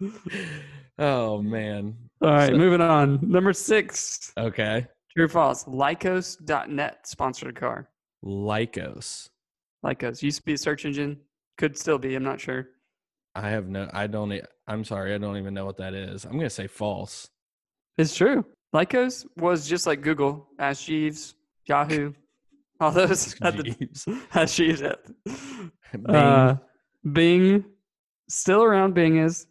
oh 0.98 1.42
man. 1.42 1.94
All 2.22 2.30
right, 2.30 2.50
So- 2.50 2.56
moving 2.56 2.80
on. 2.80 3.18
Number 3.22 3.52
six, 3.52 4.32
Okay. 4.38 4.86
true 5.14 5.24
or 5.24 5.28
false? 5.28 5.64
Lycos.net 5.64 7.06
sponsored 7.06 7.48
a 7.56 7.60
car. 7.60 7.88
Lycos. 8.24 9.28
Lycos 9.84 10.22
used 10.22 10.38
to 10.38 10.44
be 10.44 10.54
a 10.54 10.58
search 10.58 10.84
engine, 10.84 11.18
could 11.58 11.76
still 11.78 11.98
be. 11.98 12.14
I'm 12.14 12.22
not 12.24 12.40
sure. 12.40 12.68
I 13.34 13.48
have 13.50 13.68
no. 13.68 13.88
I 13.92 14.06
don't. 14.06 14.32
I'm 14.66 14.84
sorry. 14.84 15.14
I 15.14 15.18
don't 15.18 15.36
even 15.36 15.52
know 15.54 15.66
what 15.66 15.76
that 15.78 15.92
is. 15.94 16.24
I'm 16.24 16.32
gonna 16.38 16.48
say 16.48 16.66
false. 16.66 17.28
It's 17.98 18.16
true. 18.16 18.44
Lycos 18.74 19.26
was 19.36 19.68
just 19.68 19.86
like 19.86 20.00
Google, 20.02 20.48
Ask 20.58 20.84
Jeeves, 20.86 21.34
Yahoo, 21.66 22.12
all 22.80 22.90
those 22.92 23.34
had 23.40 23.56
the 23.56 23.62
Jeeves. 23.64 24.06
Ask 24.34 24.56
Jeeves. 24.56 24.80
had- 24.80 24.98
Bing. 25.92 26.06
Uh, 26.16 26.56
Bing, 27.12 27.64
still 28.28 28.62
around. 28.64 28.94
Bing 28.94 29.18
is. 29.18 29.46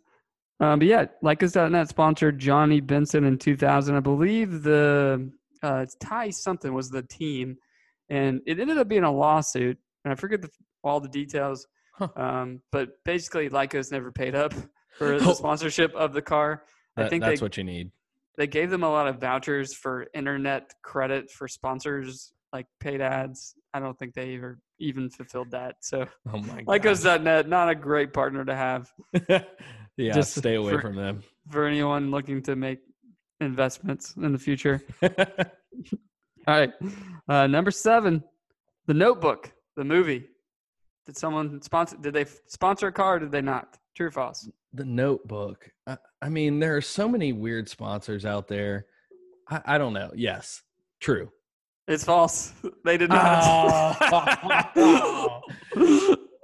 Um, 0.63 0.79
but 0.79 0.87
yeah, 0.87 1.05
Lycos.net 1.23 1.89
sponsored 1.89 2.39
Johnny 2.39 2.79
Benson 2.79 3.25
in 3.25 3.37
2000. 3.37 3.95
I 3.95 3.99
believe 3.99 4.63
the 4.63 5.29
uh, 5.61 5.85
Ty 5.99 6.29
something 6.29 6.73
was 6.73 6.89
the 6.89 7.03
team, 7.03 7.57
and 8.09 8.39
it 8.45 8.59
ended 8.59 8.77
up 8.77 8.87
being 8.87 9.03
a 9.03 9.11
lawsuit. 9.11 9.77
And 10.05 10.11
I 10.11 10.15
forget 10.15 10.41
the, 10.41 10.49
all 10.83 10.99
the 10.99 11.09
details. 11.09 11.67
Huh. 11.95 12.07
Um, 12.15 12.61
but 12.71 12.89
basically, 13.05 13.49
Lycos 13.49 13.91
never 13.91 14.11
paid 14.11 14.35
up 14.35 14.53
for 14.97 15.19
the 15.19 15.29
Oh. 15.29 15.33
sponsorship 15.33 15.93
of 15.95 16.13
the 16.13 16.21
car. 16.21 16.63
I 16.95 17.07
think 17.09 17.23
that's 17.23 17.39
they, 17.39 17.43
what 17.45 17.57
you 17.57 17.63
need. 17.63 17.91
they 18.37 18.47
gave 18.47 18.69
them 18.69 18.83
a 18.83 18.89
lot 18.89 19.07
of 19.07 19.19
vouchers 19.19 19.73
for 19.73 20.07
internet 20.13 20.71
credit 20.83 21.29
for 21.31 21.47
sponsors, 21.47 22.31
like 22.53 22.67
paid 22.79 23.01
ads. 23.01 23.55
I 23.73 23.79
don't 23.79 23.97
think 23.97 24.13
they 24.13 24.35
ever 24.35 24.59
even 24.79 25.09
fulfilled 25.09 25.51
that. 25.51 25.75
So 25.81 26.05
Oh 26.31 26.37
my. 26.37 26.63
Lycos.net, 26.63 27.49
not 27.49 27.69
a 27.69 27.75
great 27.75 28.13
partner 28.13 28.45
to 28.45 28.55
have 28.55 28.91
yeah. 29.97 30.13
just 30.13 30.35
stay 30.35 30.55
away 30.55 30.73
for- 30.73 30.81
from 30.81 30.95
them. 30.95 31.23
for 31.49 31.65
anyone 31.65 32.11
looking 32.11 32.41
to 32.43 32.55
make 32.55 32.79
investments 33.41 34.15
in 34.15 34.31
the 34.31 34.39
future. 34.39 34.81
All 35.03 35.09
right. 36.47 36.71
Uh, 37.27 37.47
number 37.47 37.71
seven, 37.71 38.23
The 38.87 38.93
Notebook, 38.93 39.51
the 39.75 39.83
movie. 39.83 40.29
Did 41.05 41.17
someone 41.17 41.61
sponsor? 41.61 41.97
Did 41.97 42.13
they 42.13 42.25
sponsor 42.47 42.87
a 42.87 42.91
car? 42.91 43.15
Or 43.15 43.19
did 43.19 43.31
they 43.31 43.41
not? 43.41 43.77
True 43.95 44.07
or 44.07 44.11
false? 44.11 44.49
the 44.73 44.85
Notebook. 44.85 45.69
I, 45.85 45.97
I 46.21 46.29
mean, 46.29 46.59
there 46.59 46.75
are 46.75 46.81
so 46.81 47.07
many 47.07 47.31
weird 47.31 47.69
sponsors 47.69 48.25
out 48.25 48.47
there. 48.47 48.87
I, 49.49 49.61
I 49.65 49.77
don't 49.77 49.93
know. 49.93 50.11
Yes, 50.15 50.63
true. 50.99 51.29
It's 51.87 52.03
false. 52.03 52.53
They 52.85 52.97
did 52.97 53.09
not. 53.09 53.97
Oh. 54.75 55.41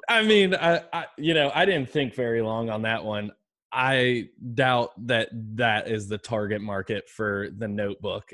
I 0.07 0.23
mean, 0.23 0.55
I, 0.55 0.81
I 0.93 1.05
you 1.17 1.33
know, 1.33 1.51
I 1.53 1.65
didn't 1.65 1.89
think 1.89 2.15
very 2.15 2.41
long 2.41 2.69
on 2.69 2.81
that 2.83 3.03
one. 3.03 3.31
I 3.71 4.29
doubt 4.53 4.91
that 5.07 5.29
that 5.55 5.87
is 5.87 6.07
the 6.07 6.17
target 6.17 6.61
market 6.61 7.09
for 7.09 7.49
the 7.57 7.67
Notebook. 7.67 8.31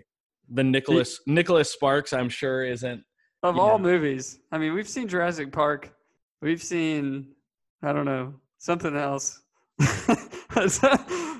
The 0.49 0.63
Nicholas 0.63 1.19
Nicholas 1.25 1.71
Sparks, 1.71 2.13
I'm 2.13 2.29
sure, 2.29 2.63
isn't. 2.63 3.03
of 3.43 3.57
all 3.57 3.77
know. 3.77 3.83
movies, 3.83 4.39
I 4.51 4.57
mean, 4.57 4.73
we've 4.73 4.87
seen 4.87 5.07
Jurassic 5.07 5.51
Park. 5.51 5.93
We've 6.41 6.61
seen, 6.61 7.33
I 7.81 7.91
don't 7.91 8.05
know, 8.05 8.35
something 8.59 8.95
else. 8.95 9.41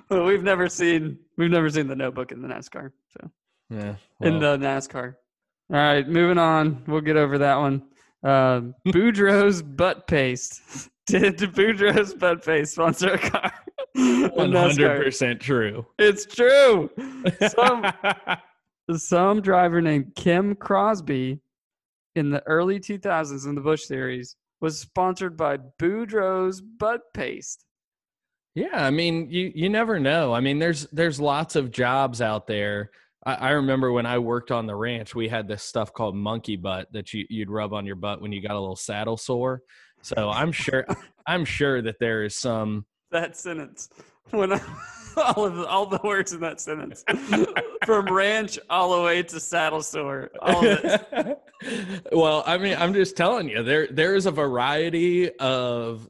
We've 0.10 0.44
never 0.44 0.70
seen, 0.70 1.18
we've 1.38 1.50
never 1.50 1.70
seen 1.70 1.88
the 1.88 1.96
Notebook 1.96 2.32
in 2.32 2.42
the 2.42 2.48
NASCAR. 2.48 2.92
So. 3.10 3.32
Yeah, 3.70 3.96
in 4.22 4.40
the 4.40 4.58
NASCAR. 4.58 5.16
All 5.72 5.78
right, 5.78 6.08
moving 6.08 6.38
on. 6.38 6.84
We'll 6.88 7.02
get 7.02 7.18
over 7.18 7.40
that 7.40 7.58
one. 7.58 7.82
Um, 8.24 8.76
Boudreaux's 8.88 9.62
butt 9.62 10.08
paste. 10.08 10.62
Did 11.08 11.38
Boudreaux's 11.38 12.14
butt 12.14 12.46
paste 12.46 12.74
sponsor 12.74 13.14
a 13.14 13.18
car? 13.18 13.54
in 13.98 14.30
one 14.32 14.52
hundred 14.52 14.92
NASCAR? 14.92 15.04
percent 15.04 15.40
true. 15.40 15.86
It's 15.98 16.26
true. 16.26 16.90
Some 17.50 17.86
some 18.98 19.42
driver 19.42 19.82
named 19.82 20.14
Kim 20.16 20.56
Crosby 20.56 21.40
in 22.16 22.30
the 22.30 22.46
early 22.48 22.80
2000s 22.80 23.46
in 23.46 23.56
the 23.56 23.62
Busch 23.62 23.84
Series 23.84 24.36
was 24.62 24.80
sponsored 24.80 25.36
by 25.36 25.58
Boudreaux's 25.80 26.62
butt 26.62 27.02
paste. 27.14 27.66
Yeah, 28.56 28.86
I 28.86 28.90
mean, 28.90 29.30
you 29.30 29.52
you 29.54 29.70
never 29.70 30.00
know. 30.00 30.34
I 30.34 30.40
mean, 30.40 30.60
there's 30.60 30.88
there's 30.88 31.20
lots 31.20 31.56
of 31.58 31.72
jobs 31.72 32.22
out 32.22 32.48
there. 32.48 32.90
I, 33.26 33.34
I 33.36 33.50
remember 33.52 33.92
when 33.92 34.06
I 34.06 34.18
worked 34.20 34.50
on 34.50 34.66
the 34.66 34.76
ranch, 34.76 35.14
we 35.14 35.28
had 35.28 35.48
this 35.48 35.62
stuff 35.62 35.92
called 35.92 36.16
monkey 36.16 36.56
butt 36.56 36.92
that 36.94 37.14
you 37.14 37.26
you'd 37.30 37.50
rub 37.50 37.74
on 37.74 37.86
your 37.86 37.98
butt 37.98 38.22
when 38.22 38.32
you 38.32 38.42
got 38.42 38.56
a 38.56 38.60
little 38.60 38.78
saddle 38.78 39.18
sore. 39.18 39.62
So 40.02 40.30
I'm 40.30 40.54
sure 40.54 40.86
I'm 41.28 41.44
sure 41.44 41.82
that 41.82 42.00
there 42.00 42.24
is 42.24 42.36
some. 42.36 42.86
That 43.12 43.38
sentence. 43.38 43.90
When 44.32 44.54
I, 44.54 44.62
all 45.18 45.46
of 45.46 45.56
the, 45.56 45.68
all 45.68 45.86
the 45.86 46.00
words 46.04 46.34
in 46.34 46.42
that 46.42 46.60
sentence, 46.60 47.04
from 47.86 48.06
ranch 48.14 48.60
all 48.70 48.96
the 48.96 49.04
way 49.04 49.24
to 49.24 49.40
saddle 49.40 49.82
sore, 49.82 50.32
all 50.42 50.66
of 50.66 50.80
it. 50.84 51.40
well, 52.12 52.44
I 52.46 52.58
mean, 52.58 52.76
I'm 52.78 52.94
just 52.94 53.16
telling 53.16 53.48
you, 53.48 53.64
there 53.64 53.88
there 53.88 54.16
is 54.16 54.26
a 54.26 54.32
variety 54.32 55.32
of 55.38 56.10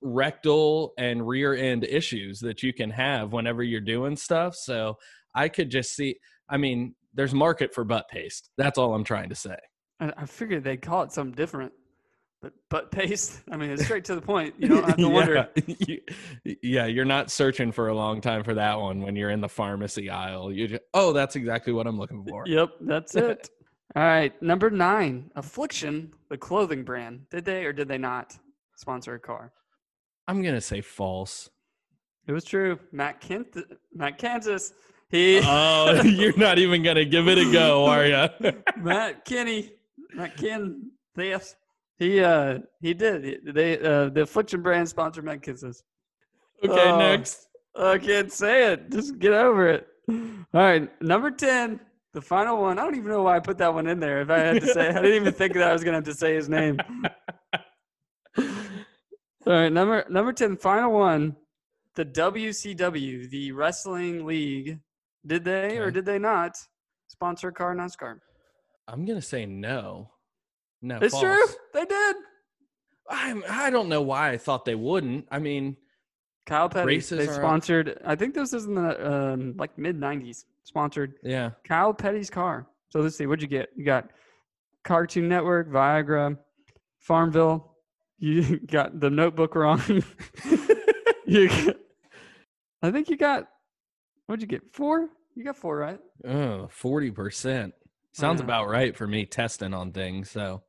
rectal 0.00 0.92
and 0.96 1.26
rear 1.26 1.54
end 1.54 1.84
issues 1.84 2.38
that 2.40 2.62
you 2.62 2.72
can 2.72 2.90
have 2.90 3.32
whenever 3.32 3.62
you're 3.62 3.80
doing 3.80 4.16
stuff. 4.16 4.54
So 4.54 4.96
I 5.34 5.48
could 5.48 5.70
just 5.70 5.94
see. 5.94 6.18
I 6.48 6.56
mean, 6.56 6.94
there's 7.14 7.34
market 7.34 7.74
for 7.74 7.84
butt 7.84 8.08
paste. 8.08 8.50
That's 8.56 8.78
all 8.78 8.94
I'm 8.94 9.04
trying 9.04 9.28
to 9.28 9.34
say. 9.34 9.56
I, 10.00 10.12
I 10.16 10.26
figured 10.26 10.64
they'd 10.64 10.80
call 10.80 11.02
it 11.02 11.12
something 11.12 11.34
different, 11.34 11.72
but 12.40 12.52
butt 12.70 12.90
paste. 12.92 13.40
I 13.50 13.56
mean, 13.56 13.70
it's 13.70 13.84
straight 13.84 14.04
to 14.06 14.14
the 14.14 14.20
point. 14.20 14.54
You 14.58 14.68
don't 14.68 14.84
have 14.84 14.96
to 14.96 15.08
wonder. 15.10 15.48
yeah. 15.66 15.74
You- 16.44 16.56
yeah, 16.62 16.86
you're 16.86 17.04
not 17.04 17.30
searching 17.30 17.72
for 17.72 17.88
a 17.88 17.94
long 17.94 18.20
time 18.20 18.44
for 18.44 18.54
that 18.54 18.78
one 18.80 19.00
when 19.02 19.16
you're 19.16 19.30
in 19.30 19.40
the 19.40 19.48
pharmacy 19.48 20.08
aisle. 20.10 20.52
You 20.52 20.68
just, 20.68 20.82
oh, 20.94 21.12
that's 21.12 21.36
exactly 21.36 21.72
what 21.72 21.86
I'm 21.86 21.98
looking 21.98 22.24
for. 22.24 22.44
Yep, 22.46 22.70
that's 22.82 23.14
it. 23.16 23.48
All 23.96 24.02
right, 24.02 24.40
number 24.42 24.70
nine, 24.70 25.30
Affliction, 25.34 26.12
the 26.30 26.36
clothing 26.36 26.84
brand. 26.84 27.22
Did 27.30 27.44
they 27.44 27.64
or 27.64 27.72
did 27.72 27.88
they 27.88 27.98
not 27.98 28.36
sponsor 28.76 29.14
a 29.14 29.18
car? 29.18 29.52
I'm 30.28 30.42
gonna 30.42 30.60
say 30.60 30.80
false. 30.82 31.48
It 32.26 32.32
was 32.32 32.44
true. 32.44 32.78
Matt 32.92 33.20
Kent, 33.20 33.56
Matt 33.94 34.18
Kansas. 34.18 34.74
He 35.10 35.40
Oh, 35.42 36.02
you're 36.04 36.36
not 36.36 36.58
even 36.58 36.82
gonna 36.82 37.06
give 37.06 37.28
it 37.28 37.38
a 37.38 37.50
go, 37.50 37.86
are 37.86 38.04
you? 38.06 38.52
Matt 38.76 39.24
Kenny, 39.24 39.72
Matt 40.12 40.36
Ken, 40.36 40.90
yes, 41.16 41.56
he 41.98 42.20
uh 42.20 42.58
he 42.80 42.94
did. 42.94 43.40
They 43.54 43.78
uh 43.78 44.08
the 44.10 44.22
Affliction 44.22 44.62
brand 44.62 44.88
sponsored 44.88 45.24
Matt 45.24 45.42
Kansas. 45.42 45.82
okay, 46.64 46.90
Oh. 46.90 46.98
next. 46.98 47.46
I 47.76 47.98
can't 47.98 48.32
say 48.32 48.72
it. 48.72 48.90
Just 48.90 49.18
get 49.18 49.32
over 49.32 49.68
it. 49.68 49.86
All 50.10 50.16
right, 50.52 50.90
number 51.02 51.30
ten, 51.30 51.78
the 52.14 52.20
final 52.20 52.60
one. 52.60 52.78
I 52.78 52.82
don't 52.82 52.96
even 52.96 53.08
know 53.10 53.22
why 53.22 53.36
I 53.36 53.40
put 53.40 53.58
that 53.58 53.72
one 53.72 53.86
in 53.86 54.00
there. 54.00 54.20
If 54.22 54.30
I 54.30 54.38
had 54.38 54.60
to 54.62 54.66
say, 54.66 54.88
I 54.88 54.92
didn't 54.94 55.14
even 55.14 55.32
think 55.34 55.52
that 55.54 55.68
I 55.68 55.72
was 55.72 55.84
gonna 55.84 55.98
have 55.98 56.04
to 56.04 56.14
say 56.14 56.34
his 56.34 56.48
name. 56.48 56.78
All 58.38 59.54
right, 59.54 59.72
number 59.72 60.04
number 60.08 60.32
ten, 60.32 60.56
final 60.56 60.92
one, 60.92 61.36
the 61.94 62.04
WCW, 62.04 63.30
the 63.30 63.52
Wrestling 63.52 64.26
League. 64.26 64.78
Did 65.26 65.44
they 65.44 65.78
or 65.78 65.90
did 65.90 66.04
they 66.06 66.18
not 66.18 66.56
sponsor 67.08 67.50
car 67.52 67.74
NASCAR? 67.74 68.18
I'm 68.86 69.04
gonna 69.04 69.22
say 69.22 69.46
no. 69.46 70.10
No, 70.82 70.98
It's 71.00 71.12
false. 71.12 71.22
true. 71.22 71.46
They 71.74 71.84
did. 71.84 72.16
I 73.10 73.40
I 73.48 73.70
don't 73.70 73.88
know 73.88 74.02
why 74.02 74.30
I 74.30 74.38
thought 74.38 74.64
they 74.64 74.74
wouldn't. 74.74 75.26
I 75.30 75.38
mean, 75.38 75.76
Kyle 76.46 76.68
Petty, 76.68 76.98
they 76.98 77.26
sponsored. 77.26 78.00
I 78.04 78.14
think 78.16 78.34
this 78.34 78.52
is 78.52 78.66
in 78.66 78.74
the 78.74 79.12
um, 79.12 79.54
like 79.56 79.76
mid 79.78 79.98
'90s. 79.98 80.44
Sponsored. 80.64 81.14
Yeah. 81.22 81.52
Kyle 81.64 81.94
Petty's 81.94 82.30
car. 82.30 82.66
So 82.90 83.00
let's 83.00 83.16
see. 83.16 83.26
What'd 83.26 83.42
you 83.42 83.48
get? 83.48 83.70
You 83.76 83.84
got 83.84 84.10
Cartoon 84.84 85.28
Network, 85.28 85.70
Viagra, 85.70 86.36
Farmville. 86.98 87.74
You 88.18 88.58
got 88.66 89.00
the 89.00 89.10
Notebook 89.10 89.54
wrong. 89.54 89.82
you 91.26 91.48
got, 91.48 91.76
I 92.82 92.90
think 92.90 93.08
you 93.08 93.16
got. 93.16 93.48
What'd 94.26 94.42
you 94.42 94.48
get? 94.48 94.74
Four. 94.74 95.08
You 95.34 95.44
got 95.44 95.56
four, 95.56 95.76
right? 95.78 96.00
Oh, 96.26 96.68
40%. 96.82 97.72
Sounds 98.12 98.40
yeah. 98.40 98.44
about 98.44 98.68
right 98.68 98.96
for 98.96 99.06
me 99.06 99.24
testing 99.24 99.72
on 99.72 99.92
things. 99.92 100.30
So, 100.30 100.62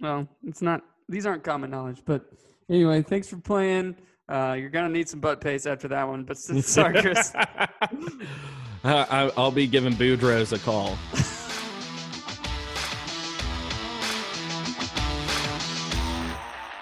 well, 0.00 0.28
it's 0.46 0.62
not, 0.62 0.82
these 1.08 1.26
aren't 1.26 1.44
common 1.44 1.70
knowledge. 1.70 2.02
But 2.04 2.24
anyway, 2.68 3.02
thanks 3.02 3.28
for 3.28 3.36
playing. 3.36 3.96
Uh, 4.28 4.56
you're 4.58 4.70
going 4.70 4.86
to 4.86 4.92
need 4.92 5.08
some 5.08 5.20
butt 5.20 5.40
paste 5.40 5.66
after 5.66 5.88
that 5.88 6.06
one. 6.06 6.24
But 6.24 6.38
sorry, 6.38 7.00
Chris. 7.00 7.32
I, 8.84 9.30
will 9.36 9.50
be 9.50 9.66
giving 9.66 9.92
Boudreaux 9.92 10.52
a 10.52 10.58
call. 10.58 10.96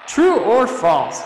True 0.06 0.40
or 0.40 0.66
false? 0.66 1.22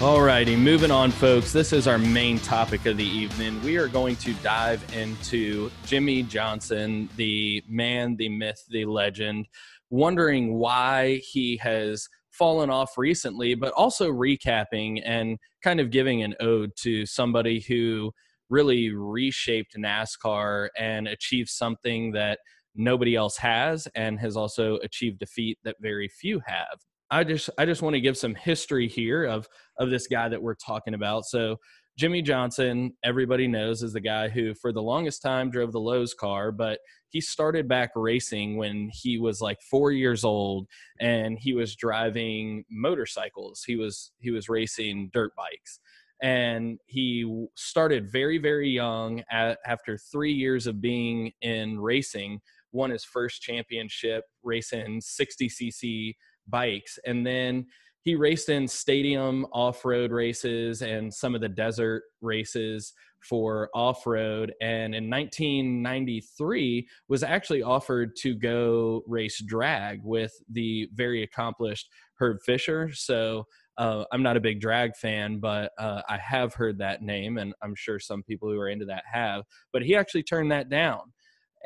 Alrighty, 0.00 0.58
moving 0.58 0.90
on, 0.90 1.10
folks. 1.10 1.54
This 1.54 1.72
is 1.72 1.88
our 1.88 1.96
main 1.96 2.38
topic 2.38 2.84
of 2.84 2.98
the 2.98 3.08
evening. 3.08 3.62
We 3.62 3.78
are 3.78 3.88
going 3.88 4.16
to 4.16 4.34
dive 4.34 4.84
into 4.94 5.70
Jimmie 5.86 6.22
Johnson, 6.22 7.08
the 7.16 7.64
man, 7.66 8.14
the 8.16 8.28
myth, 8.28 8.62
the 8.68 8.84
legend, 8.84 9.48
wondering 9.88 10.58
why 10.58 11.22
he 11.24 11.56
has 11.62 12.06
fallen 12.30 12.68
off 12.68 12.98
recently, 12.98 13.54
but 13.54 13.72
also 13.72 14.12
recapping 14.12 15.00
and 15.02 15.38
kind 15.64 15.80
of 15.80 15.90
giving 15.90 16.22
an 16.22 16.34
ode 16.40 16.72
to 16.80 17.06
somebody 17.06 17.60
who 17.60 18.12
really 18.50 18.90
reshaped 18.90 19.78
NASCAR 19.78 20.68
and 20.78 21.08
achieved 21.08 21.48
something 21.48 22.12
that 22.12 22.40
nobody 22.74 23.16
else 23.16 23.38
has 23.38 23.88
and 23.94 24.20
has 24.20 24.36
also 24.36 24.76
achieved 24.82 25.22
a 25.22 25.26
feat 25.26 25.56
that 25.64 25.76
very 25.80 26.06
few 26.06 26.42
have. 26.44 26.80
I 27.10 27.24
just 27.24 27.50
I 27.58 27.66
just 27.66 27.82
want 27.82 27.94
to 27.94 28.00
give 28.00 28.16
some 28.16 28.34
history 28.34 28.88
here 28.88 29.24
of 29.24 29.48
of 29.78 29.90
this 29.90 30.06
guy 30.06 30.28
that 30.28 30.42
we're 30.42 30.54
talking 30.54 30.94
about. 30.94 31.24
So 31.24 31.56
Jimmie 31.96 32.22
Johnson, 32.22 32.92
everybody 33.04 33.48
knows, 33.48 33.82
is 33.82 33.92
the 33.94 34.00
guy 34.00 34.28
who 34.28 34.54
for 34.54 34.72
the 34.72 34.82
longest 34.82 35.22
time 35.22 35.50
drove 35.50 35.72
the 35.72 35.80
Lowe's 35.80 36.12
car, 36.12 36.52
but 36.52 36.80
he 37.08 37.20
started 37.20 37.68
back 37.68 37.90
racing 37.94 38.56
when 38.58 38.90
he 38.92 39.18
was 39.18 39.40
like 39.40 39.58
4 39.70 39.92
years 39.92 40.22
old 40.24 40.66
and 41.00 41.38
he 41.40 41.54
was 41.54 41.74
driving 41.74 42.64
motorcycles. 42.70 43.62
He 43.66 43.76
was 43.76 44.12
he 44.18 44.30
was 44.30 44.48
racing 44.48 45.10
dirt 45.12 45.32
bikes. 45.36 45.80
And 46.22 46.78
he 46.86 47.46
started 47.54 48.10
very 48.10 48.38
very 48.38 48.68
young 48.68 49.22
at, 49.30 49.58
after 49.66 49.96
3 49.96 50.32
years 50.32 50.66
of 50.66 50.80
being 50.80 51.32
in 51.40 51.78
racing, 51.78 52.40
won 52.72 52.90
his 52.90 53.04
first 53.04 53.42
championship 53.42 54.24
racing 54.42 55.00
60cc 55.00 56.14
bikes. 56.48 56.98
And 57.04 57.26
then 57.26 57.66
he 58.02 58.14
raced 58.14 58.48
in 58.48 58.68
stadium 58.68 59.46
off 59.52 59.84
road 59.84 60.12
races 60.12 60.82
and 60.82 61.12
some 61.12 61.34
of 61.34 61.40
the 61.40 61.48
desert 61.48 62.04
races 62.20 62.92
for 63.28 63.68
off 63.74 64.06
road. 64.06 64.52
And 64.60 64.94
in 64.94 65.10
1993, 65.10 66.88
was 67.08 67.22
actually 67.22 67.62
offered 67.62 68.14
to 68.22 68.34
go 68.34 69.02
race 69.06 69.42
drag 69.44 70.00
with 70.04 70.32
the 70.50 70.88
very 70.94 71.24
accomplished 71.24 71.88
Herb 72.20 72.38
Fisher. 72.44 72.90
So 72.92 73.46
uh, 73.78 74.04
I'm 74.12 74.22
not 74.22 74.36
a 74.36 74.40
big 74.40 74.60
drag 74.60 74.96
fan, 74.96 75.38
but 75.38 75.72
uh, 75.78 76.02
I 76.08 76.18
have 76.18 76.54
heard 76.54 76.78
that 76.78 77.02
name, 77.02 77.38
and 77.38 77.54
I'm 77.62 77.74
sure 77.74 77.98
some 77.98 78.22
people 78.22 78.48
who 78.48 78.58
are 78.58 78.68
into 78.68 78.86
that 78.86 79.04
have. 79.12 79.44
But 79.72 79.82
he 79.82 79.96
actually 79.96 80.22
turned 80.22 80.50
that 80.52 80.68
down 80.68 81.12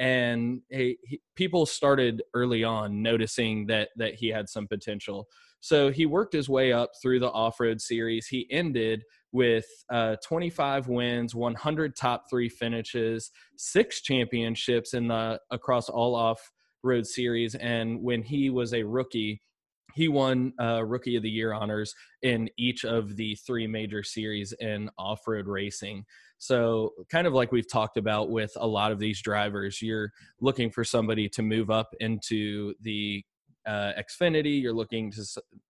and 0.00 0.62
he, 0.70 0.96
he, 1.04 1.20
people 1.36 1.66
started 1.66 2.22
early 2.32 2.64
on 2.64 3.02
noticing 3.02 3.66
that 3.66 3.90
that 3.96 4.14
he 4.14 4.28
had 4.28 4.48
some 4.48 4.66
potential. 4.66 5.28
So 5.60 5.90
he 5.90 6.06
worked 6.06 6.32
his 6.32 6.48
way 6.48 6.72
up 6.72 6.92
through 7.02 7.20
the 7.20 7.30
off-road 7.30 7.82
series. 7.82 8.26
He 8.26 8.46
ended 8.50 9.04
with 9.30 9.66
uh, 9.92 10.16
25 10.24 10.88
wins, 10.88 11.34
100 11.34 11.94
top 11.94 12.24
three 12.30 12.48
finishes, 12.48 13.30
six 13.58 14.00
championships 14.00 14.94
in 14.94 15.08
the 15.08 15.38
across 15.50 15.90
all 15.90 16.14
off-road 16.14 17.06
series. 17.06 17.54
And 17.56 18.02
when 18.02 18.22
he 18.22 18.48
was 18.48 18.72
a 18.72 18.82
rookie, 18.82 19.42
he 19.94 20.08
won 20.08 20.54
uh, 20.58 20.82
rookie 20.82 21.16
of 21.16 21.22
the 21.22 21.30
year 21.30 21.52
honors 21.52 21.94
in 22.22 22.48
each 22.56 22.86
of 22.86 23.16
the 23.16 23.34
three 23.46 23.66
major 23.66 24.02
series 24.02 24.54
in 24.60 24.88
off-road 24.96 25.46
racing 25.46 26.06
so, 26.40 26.94
kind 27.10 27.26
of 27.26 27.34
like 27.34 27.52
we've 27.52 27.70
talked 27.70 27.98
about 27.98 28.30
with 28.30 28.50
a 28.56 28.66
lot 28.66 28.92
of 28.92 28.98
these 28.98 29.20
drivers, 29.20 29.82
you're 29.82 30.10
looking 30.40 30.70
for 30.70 30.84
somebody 30.84 31.28
to 31.28 31.42
move 31.42 31.70
up 31.70 31.94
into 32.00 32.72
the 32.80 33.22
uh, 33.66 33.92
Xfinity. 33.98 34.60
You're 34.62 34.72
looking 34.72 35.12
to 35.12 35.22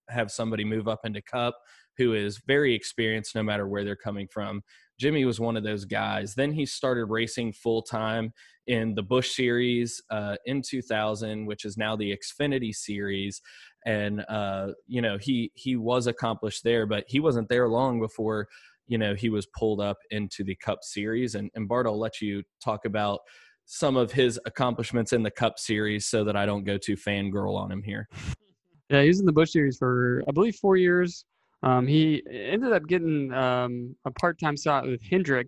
have 0.09 0.31
somebody 0.31 0.65
move 0.65 0.87
up 0.87 1.01
into 1.05 1.21
Cup 1.23 1.57
who 1.99 2.15
is 2.15 2.41
very 2.47 2.73
experienced 2.73 3.35
no 3.35 3.43
matter 3.43 3.67
where 3.67 3.85
they're 3.85 3.97
coming 3.97 4.29
from. 4.33 4.63
Jimmie 4.99 5.25
was 5.25 5.41
one 5.41 5.57
of 5.57 5.65
those 5.65 5.85
guys. 5.85 6.35
Then 6.35 6.53
he 6.53 6.65
started 6.65 7.07
racing 7.07 7.53
full 7.53 7.83
time 7.83 8.33
in 8.69 8.95
the 8.95 9.03
Busch 9.03 9.35
Series 9.35 10.01
uh, 10.09 10.37
in 10.47 10.63
2000, 10.63 11.47
which 11.47 11.65
is 11.65 11.77
now 11.77 11.97
the 11.97 12.17
Xfinity 12.17 12.73
Series, 12.73 13.43
and 13.85 14.25
uh, 14.29 14.69
you 14.87 15.03
know 15.03 15.19
he 15.19 15.51
he 15.55 15.75
was 15.75 16.07
accomplished 16.07 16.63
there, 16.63 16.87
but 16.87 17.05
he 17.09 17.19
wasn't 17.19 17.49
there 17.49 17.69
long 17.69 17.99
before 17.99 18.47
you 18.91 18.99
know 18.99 19.15
he 19.15 19.31
was 19.31 19.47
pulled 19.57 19.81
up 19.81 19.97
into 20.11 20.43
the 20.45 20.57
Cup 20.57 20.81
Series. 20.83 21.37
And, 21.37 21.49
and 21.55 21.69
Bart, 21.69 21.87
I'll 21.87 21.99
let 21.99 22.21
you 22.21 22.43
talk 22.63 22.85
about 22.85 23.21
some 23.65 23.97
of 23.97 24.11
his 24.11 24.39
accomplishments 24.47 25.13
in 25.13 25.23
the 25.23 25.31
Cup 25.31 25.61
Series 25.61 26.07
so 26.07 26.25
that 26.25 26.37
I 26.37 26.45
don't 26.45 26.65
go 26.65 26.77
too 26.77 26.97
fangirl 26.97 27.57
on 27.57 27.73
him 27.73 27.83
here. 27.83 28.07
Yeah, 28.93 29.03
he 29.03 29.07
was 29.07 29.21
in 29.21 29.27
the 29.27 29.31
Busch 29.31 29.53
Series 29.53 29.79
for 29.79 30.21
I 30.29 30.33
believe 30.33 30.57
four 30.57 30.77
years. 30.77 31.25
Um, 31.63 31.87
he 31.87 32.25
ended 32.29 32.73
up 32.73 32.89
getting 32.89 33.33
um, 33.33 33.95
a 34.05 34.11
part-time 34.11 34.57
slot 34.57 34.85
with 34.85 35.01
Hendrick. 35.09 35.47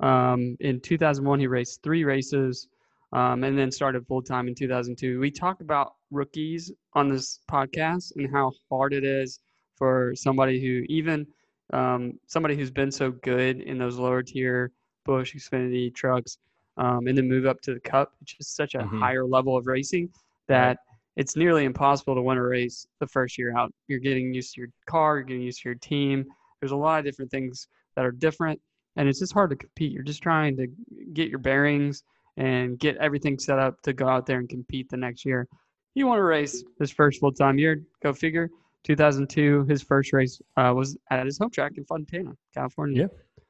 Um, 0.00 0.54
in 0.60 0.78
2001, 0.78 1.40
he 1.40 1.46
raced 1.46 1.82
three 1.82 2.04
races, 2.04 2.68
um, 3.14 3.42
and 3.42 3.58
then 3.58 3.70
started 3.72 4.06
full-time 4.06 4.48
in 4.48 4.54
2002. 4.54 5.18
We 5.18 5.30
talk 5.30 5.62
about 5.62 5.94
rookies 6.10 6.70
on 6.92 7.08
this 7.08 7.40
podcast 7.50 8.12
and 8.16 8.30
how 8.30 8.52
hard 8.70 8.92
it 8.92 9.02
is 9.02 9.40
for 9.78 10.12
somebody 10.14 10.60
who 10.60 10.84
even 10.90 11.26
um, 11.72 12.18
somebody 12.26 12.56
who's 12.56 12.70
been 12.70 12.90
so 12.90 13.10
good 13.10 13.60
in 13.60 13.78
those 13.78 13.98
lower 13.98 14.22
tier 14.22 14.72
Busch 15.04 15.34
Xfinity 15.34 15.94
trucks, 15.94 16.38
um, 16.76 17.06
and 17.06 17.16
then 17.16 17.28
move 17.28 17.46
up 17.46 17.60
to 17.62 17.74
the 17.74 17.80
Cup. 17.80 18.12
It's 18.22 18.34
just 18.34 18.56
such 18.56 18.74
a 18.74 18.78
mm-hmm. 18.78 19.00
higher 19.00 19.24
level 19.24 19.56
of 19.56 19.66
racing 19.66 20.10
that 20.48 20.78
it's 21.16 21.36
nearly 21.36 21.64
impossible 21.64 22.14
to 22.14 22.22
win 22.22 22.38
a 22.38 22.42
race 22.42 22.86
the 23.00 23.06
first 23.06 23.38
year 23.38 23.56
out. 23.56 23.72
You're 23.88 23.98
getting 23.98 24.32
used 24.32 24.54
to 24.54 24.60
your 24.60 24.70
car, 24.86 25.16
you're 25.16 25.24
getting 25.24 25.42
used 25.42 25.62
to 25.62 25.70
your 25.70 25.76
team. 25.76 26.24
There's 26.60 26.72
a 26.72 26.76
lot 26.76 26.98
of 26.98 27.04
different 27.04 27.30
things 27.30 27.68
that 27.96 28.04
are 28.04 28.12
different, 28.12 28.60
and 28.96 29.08
it's 29.08 29.18
just 29.18 29.32
hard 29.32 29.50
to 29.50 29.56
compete. 29.56 29.92
You're 29.92 30.04
just 30.04 30.22
trying 30.22 30.56
to 30.58 30.68
get 31.12 31.28
your 31.28 31.38
bearings 31.38 32.04
and 32.36 32.78
get 32.78 32.96
everything 32.98 33.38
set 33.38 33.58
up 33.58 33.82
to 33.82 33.92
go 33.92 34.06
out 34.06 34.26
there 34.26 34.38
and 34.38 34.48
compete 34.48 34.88
the 34.88 34.96
next 34.96 35.24
year. 35.24 35.48
You 35.94 36.06
want 36.06 36.18
to 36.18 36.24
race 36.24 36.62
this 36.78 36.92
first 36.92 37.18
full 37.18 37.32
time 37.32 37.58
year, 37.58 37.82
go 38.02 38.12
figure 38.12 38.50
2002, 38.84 39.64
his 39.64 39.82
first 39.82 40.12
race 40.12 40.40
uh, 40.56 40.72
was 40.74 40.96
at 41.10 41.24
his 41.26 41.38
home 41.38 41.50
track 41.50 41.72
in 41.76 41.84
Fontana, 41.84 42.32
California. 42.54 43.08
Yeah. 43.10 43.42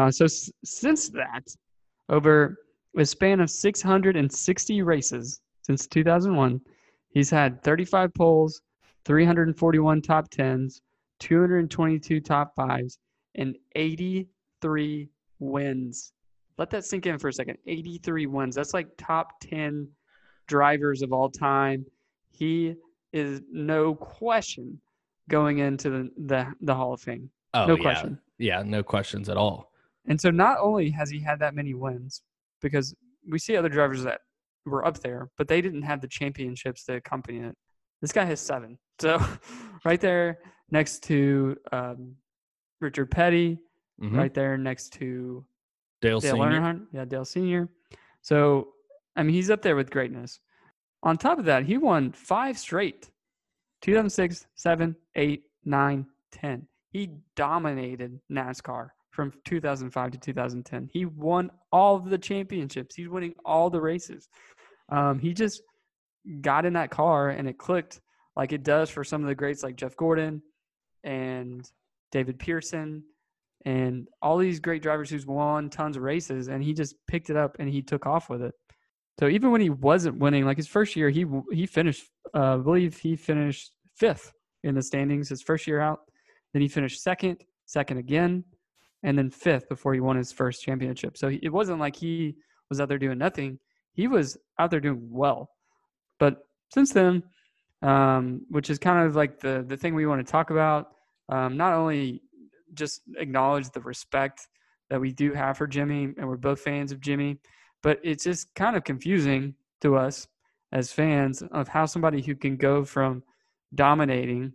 Uh, 0.00 0.10
so 0.10 0.24
s- 0.24 0.50
since 0.64 1.08
that, 1.10 1.44
over 2.08 2.56
a 2.96 3.04
span 3.04 3.40
of 3.40 3.50
660 3.50 4.82
races 4.82 5.40
since 5.62 5.86
2001, 5.86 6.60
he's 7.10 7.30
had 7.30 7.62
35 7.62 8.14
poles, 8.14 8.62
341 9.04 10.02
top 10.02 10.28
tens, 10.30 10.80
222 11.20 12.20
top 12.20 12.54
fives, 12.54 12.98
and 13.34 13.56
83 13.74 15.08
wins. 15.38 16.12
Let 16.58 16.70
that 16.70 16.84
sink 16.84 17.06
in 17.06 17.18
for 17.18 17.28
a 17.28 17.32
second. 17.32 17.58
83 17.66 18.26
wins. 18.26 18.54
That's 18.54 18.72
like 18.72 18.88
top 18.96 19.40
10 19.40 19.88
drivers 20.46 21.02
of 21.02 21.12
all 21.12 21.28
time. 21.28 21.84
He 22.32 22.74
is 23.16 23.42
no 23.50 23.94
question 23.94 24.80
going 25.28 25.58
into 25.58 25.90
the 25.90 26.10
the, 26.16 26.52
the 26.60 26.74
Hall 26.74 26.92
of 26.92 27.00
Fame. 27.00 27.30
Oh, 27.54 27.66
no 27.66 27.76
yeah. 27.76 27.82
question. 27.82 28.18
Yeah, 28.38 28.62
no 28.64 28.82
questions 28.82 29.28
at 29.28 29.36
all. 29.36 29.72
And 30.06 30.20
so 30.20 30.30
not 30.30 30.58
only 30.60 30.90
has 30.90 31.10
he 31.10 31.20
had 31.20 31.40
that 31.40 31.54
many 31.54 31.74
wins, 31.74 32.22
because 32.60 32.94
we 33.28 33.38
see 33.38 33.56
other 33.56 33.68
drivers 33.68 34.02
that 34.04 34.20
were 34.64 34.86
up 34.86 34.98
there, 35.00 35.30
but 35.36 35.48
they 35.48 35.60
didn't 35.60 35.82
have 35.82 36.00
the 36.00 36.08
championships 36.08 36.84
to 36.84 36.96
accompany 36.96 37.40
it. 37.40 37.56
This 38.02 38.12
guy 38.12 38.24
has 38.24 38.40
seven. 38.40 38.78
So 39.00 39.20
right 39.84 40.00
there 40.00 40.38
next 40.70 41.02
to 41.04 41.56
um, 41.72 42.16
Richard 42.80 43.10
Petty, 43.10 43.58
mm-hmm. 44.00 44.16
right 44.16 44.34
there 44.34 44.58
next 44.58 44.92
to 44.94 45.44
Dale, 46.02 46.20
Dale 46.20 46.32
Senior. 46.32 46.60
Earnhardt. 46.60 46.86
Yeah, 46.92 47.04
Dale 47.04 47.24
Senior. 47.24 47.68
So 48.22 48.68
I 49.16 49.22
mean, 49.22 49.34
he's 49.34 49.50
up 49.50 49.62
there 49.62 49.76
with 49.76 49.90
greatness. 49.90 50.40
On 51.06 51.16
top 51.16 51.38
of 51.38 51.44
that, 51.44 51.64
he 51.64 51.78
won 51.78 52.10
five 52.10 52.58
straight 52.58 53.08
2006, 53.82 54.46
7, 54.56 54.96
8, 55.14 55.42
9, 55.64 56.06
10. 56.32 56.68
He 56.90 57.10
dominated 57.36 58.18
NASCAR 58.30 58.88
from 59.10 59.32
2005 59.44 60.10
to 60.10 60.18
2010. 60.18 60.90
He 60.92 61.04
won 61.04 61.52
all 61.70 61.94
of 61.94 62.10
the 62.10 62.18
championships. 62.18 62.96
He's 62.96 63.08
winning 63.08 63.34
all 63.44 63.70
the 63.70 63.80
races. 63.80 64.28
Um, 64.88 65.20
he 65.20 65.32
just 65.32 65.62
got 66.40 66.66
in 66.66 66.72
that 66.72 66.90
car 66.90 67.30
and 67.30 67.48
it 67.48 67.56
clicked 67.56 68.00
like 68.34 68.52
it 68.52 68.64
does 68.64 68.90
for 68.90 69.04
some 69.04 69.22
of 69.22 69.28
the 69.28 69.34
greats 69.36 69.62
like 69.62 69.76
Jeff 69.76 69.94
Gordon 69.94 70.42
and 71.04 71.70
David 72.10 72.40
Pearson 72.40 73.04
and 73.64 74.08
all 74.20 74.38
these 74.38 74.58
great 74.58 74.82
drivers 74.82 75.08
who's 75.08 75.24
won 75.24 75.70
tons 75.70 75.96
of 75.96 76.02
races 76.02 76.48
and 76.48 76.64
he 76.64 76.74
just 76.74 76.96
picked 77.06 77.30
it 77.30 77.36
up 77.36 77.54
and 77.60 77.68
he 77.68 77.80
took 77.80 78.06
off 78.06 78.28
with 78.28 78.42
it. 78.42 78.54
So 79.18 79.28
even 79.28 79.50
when 79.50 79.60
he 79.60 79.70
wasn't 79.70 80.18
winning, 80.18 80.44
like 80.44 80.58
his 80.58 80.66
first 80.66 80.94
year, 80.94 81.08
he 81.08 81.24
he 81.50 81.66
finished, 81.66 82.04
uh, 82.34 82.54
I 82.54 82.56
believe 82.58 82.98
he 82.98 83.16
finished 83.16 83.72
fifth 83.94 84.32
in 84.62 84.74
the 84.74 84.82
standings 84.82 85.28
his 85.28 85.42
first 85.42 85.66
year 85.66 85.80
out. 85.80 86.00
Then 86.52 86.62
he 86.62 86.68
finished 86.68 87.02
second, 87.02 87.42
second 87.64 87.98
again, 87.98 88.44
and 89.02 89.16
then 89.16 89.30
fifth 89.30 89.68
before 89.68 89.94
he 89.94 90.00
won 90.00 90.16
his 90.16 90.32
first 90.32 90.62
championship. 90.62 91.16
So 91.16 91.30
it 91.42 91.48
wasn't 91.48 91.80
like 91.80 91.96
he 91.96 92.36
was 92.68 92.80
out 92.80 92.88
there 92.88 92.98
doing 92.98 93.18
nothing. 93.18 93.58
He 93.92 94.06
was 94.06 94.36
out 94.58 94.70
there 94.70 94.80
doing 94.80 95.08
well. 95.10 95.50
But 96.18 96.46
since 96.74 96.92
then, 96.92 97.22
um, 97.82 98.42
which 98.50 98.68
is 98.68 98.78
kind 98.78 99.06
of 99.06 99.16
like 99.16 99.40
the 99.40 99.64
the 99.66 99.76
thing 99.76 99.94
we 99.94 100.06
want 100.06 100.24
to 100.26 100.30
talk 100.30 100.50
about, 100.50 100.88
um, 101.30 101.56
not 101.56 101.72
only 101.72 102.22
just 102.74 103.00
acknowledge 103.16 103.70
the 103.70 103.80
respect 103.80 104.48
that 104.90 105.00
we 105.00 105.12
do 105.12 105.32
have 105.32 105.56
for 105.56 105.66
Jimmie, 105.66 106.14
and 106.16 106.28
we're 106.28 106.36
both 106.36 106.60
fans 106.60 106.92
of 106.92 107.00
Jimmie, 107.00 107.38
but 107.86 108.00
it's 108.02 108.24
just 108.24 108.52
kind 108.56 108.74
of 108.74 108.82
confusing 108.82 109.54
to 109.80 109.94
us 109.94 110.26
as 110.72 110.90
fans 110.90 111.40
of 111.52 111.68
how 111.68 111.86
somebody 111.86 112.20
who 112.20 112.34
can 112.34 112.56
go 112.56 112.84
from 112.84 113.22
dominating 113.76 114.52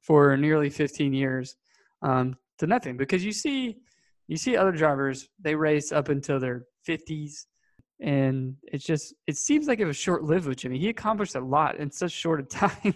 for 0.00 0.36
nearly 0.36 0.68
15 0.68 1.12
years 1.12 1.54
um, 2.02 2.36
to 2.58 2.66
nothing 2.66 2.96
because 2.96 3.24
you 3.24 3.30
see 3.30 3.76
you 4.26 4.36
see 4.36 4.56
other 4.56 4.72
drivers 4.72 5.28
they 5.40 5.54
race 5.54 5.92
up 5.92 6.08
until 6.08 6.40
their 6.40 6.64
50s 6.88 7.46
and 8.00 8.56
it's 8.64 8.84
just 8.84 9.14
it 9.28 9.36
seems 9.36 9.68
like 9.68 9.78
it 9.78 9.84
was 9.84 9.96
short 9.96 10.24
lived 10.24 10.48
with 10.48 10.58
Jimmie. 10.58 10.80
He 10.80 10.88
accomplished 10.88 11.36
a 11.36 11.40
lot 11.40 11.76
in 11.76 11.88
such 11.88 12.10
short 12.10 12.40
a 12.40 12.42
time, 12.62 12.94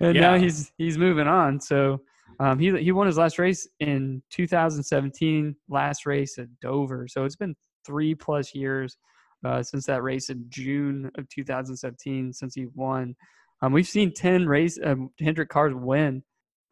and 0.00 0.14
yeah. 0.14 0.20
now 0.20 0.38
he's 0.38 0.72
he's 0.78 0.96
moving 0.96 1.26
on. 1.26 1.60
So 1.60 2.00
um, 2.38 2.58
he 2.58 2.74
he 2.80 2.90
won 2.92 3.06
his 3.06 3.18
last 3.18 3.38
race 3.38 3.68
in 3.80 4.22
2017, 4.30 5.54
last 5.68 6.06
race 6.06 6.38
at 6.38 6.48
Dover. 6.60 7.06
So 7.06 7.24
it's 7.24 7.36
been 7.36 7.54
three 7.84 8.14
plus 8.14 8.54
years 8.54 8.96
uh, 9.44 9.62
since 9.62 9.86
that 9.86 10.02
race 10.02 10.30
in 10.30 10.44
June 10.48 11.10
of 11.16 11.28
2017 11.28 12.32
since 12.32 12.54
he 12.54 12.66
won. 12.74 13.14
Um, 13.62 13.72
we've 13.72 13.88
seen 13.88 14.12
10 14.12 14.46
race 14.46 14.78
um, 14.84 15.10
Hendrick 15.18 15.48
cars 15.48 15.74
win 15.74 16.22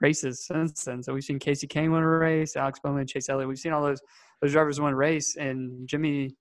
races 0.00 0.46
since 0.46 0.84
then. 0.84 1.02
So 1.02 1.12
we've 1.12 1.24
seen 1.24 1.38
Kasey 1.38 1.68
Kahne 1.68 1.92
win 1.92 2.02
a 2.02 2.06
race, 2.06 2.56
Alex 2.56 2.80
Bowman, 2.82 3.06
Chase 3.06 3.28
Elliott. 3.28 3.48
We've 3.48 3.58
seen 3.58 3.72
all 3.72 3.82
those 3.82 4.00
those 4.40 4.52
drivers 4.52 4.80
win 4.80 4.92
a 4.92 4.96
race, 4.96 5.36
and 5.36 5.88
Jimmie 5.88 6.36